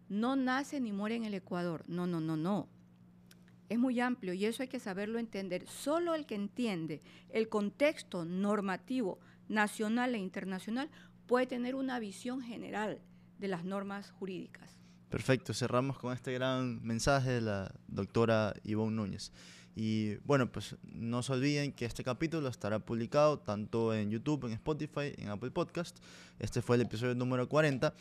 No 0.09 0.35
nace 0.35 0.81
ni 0.81 0.91
muere 0.91 1.15
en 1.15 1.25
el 1.25 1.35
Ecuador. 1.35 1.85
No, 1.87 2.09
no, 2.09 2.21
no, 2.21 2.37
no. 2.37 2.69
Es 3.69 3.79
muy 3.79 4.01
amplio 4.01 4.33
y 4.33 4.45
eso 4.45 4.65
hay 4.65 4.69
que 4.69 4.81
saberlo 4.81 5.21
entender. 5.21 5.69
Solo 5.69 6.17
el 6.17 6.27
que 6.27 6.35
entiende 6.35 7.01
el 7.29 7.49
contexto 7.49 8.25
normativo 8.25 9.21
nacional 9.49 10.17
e 10.17 10.19
internacional 10.19 10.91
puede 11.29 11.47
tener 11.47 11.77
una 11.77 12.01
visión 12.01 12.43
general 12.43 13.01
de 13.41 13.49
las 13.49 13.65
normas 13.65 14.11
jurídicas. 14.13 14.77
Perfecto, 15.09 15.53
cerramos 15.55 15.99
con 15.99 16.13
este 16.13 16.33
gran 16.33 16.81
mensaje 16.85 17.31
de 17.31 17.41
la 17.41 17.75
doctora 17.89 18.55
Ivonne 18.63 18.95
Núñez. 18.95 19.33
Y 19.75 20.17
bueno, 20.25 20.51
pues 20.51 20.77
no 20.83 21.23
se 21.23 21.33
olviden 21.33 21.73
que 21.73 21.85
este 21.85 22.05
capítulo 22.05 22.49
estará 22.49 22.81
publicado 22.81 23.39
tanto 23.39 23.95
en 23.95 24.11
YouTube, 24.11 24.47
en 24.47 24.53
Spotify, 24.53 25.15
en 25.17 25.29
Apple 25.31 25.51
Podcast. 25.53 25.99
Este 26.39 26.61
fue 26.61 26.77
el 26.77 26.83
episodio 26.83 27.15
número 27.15 27.49
40. 27.49 27.95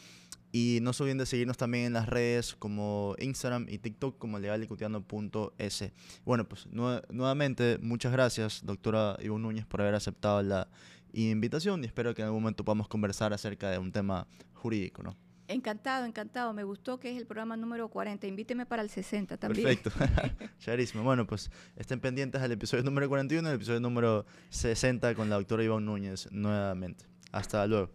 Y 0.52 0.80
no 0.82 0.94
se 0.94 1.04
olviden 1.04 1.20
de 1.20 1.26
seguirnos 1.28 1.58
también 1.58 1.86
en 1.86 1.94
las 1.94 2.10
redes 2.10 2.56
como 2.56 3.16
Instagram 3.20 3.68
y 3.70 3.78
TikTok 3.78 4.18
como 4.18 4.40
legalicutiano.es. 4.40 5.94
Bueno, 6.26 6.50
pues 6.50 6.68
nuevamente 6.72 7.78
muchas 7.82 8.12
gracias, 8.12 8.66
doctora 8.66 9.16
Ivonne 9.22 9.44
Núñez, 9.44 9.66
por 9.68 9.82
haber 9.82 9.94
aceptado 9.94 10.42
la 10.42 10.68
invitación 11.14 11.84
y 11.84 11.88
espero 11.88 12.14
que 12.16 12.24
en 12.24 12.28
algún 12.28 12.42
momento 12.42 12.66
podamos 12.66 12.88
conversar 12.88 13.32
acerca 13.32 13.70
de 13.70 13.78
un 13.78 13.92
tema 13.92 14.28
jurídico, 14.54 15.04
¿no? 15.04 15.29
Encantado, 15.50 16.06
encantado. 16.06 16.54
Me 16.54 16.64
gustó 16.64 17.00
que 17.00 17.12
es 17.12 17.18
el 17.18 17.26
programa 17.26 17.58
número 17.58 17.90
40. 17.90 18.28
Invíteme 18.28 18.68
para 18.68 18.84
el 18.84 18.90
60 18.90 19.38
también. 19.38 19.66
Perfecto. 19.66 19.90
Charísimo. 20.60 21.04
Bueno, 21.04 21.26
pues 21.26 21.50
estén 21.76 22.00
pendientes 22.00 22.40
al 22.40 22.52
episodio 22.52 22.84
número 22.84 23.10
41 23.10 23.48
y 23.48 23.50
el 23.50 23.56
episodio 23.56 23.80
número 23.80 24.28
60 24.50 25.16
con 25.16 25.28
la 25.30 25.38
doctora 25.38 25.64
Ivonne 25.64 25.88
Núñez 25.88 26.32
nuevamente. 26.32 27.06
Hasta 27.32 27.66
luego. 27.66 27.90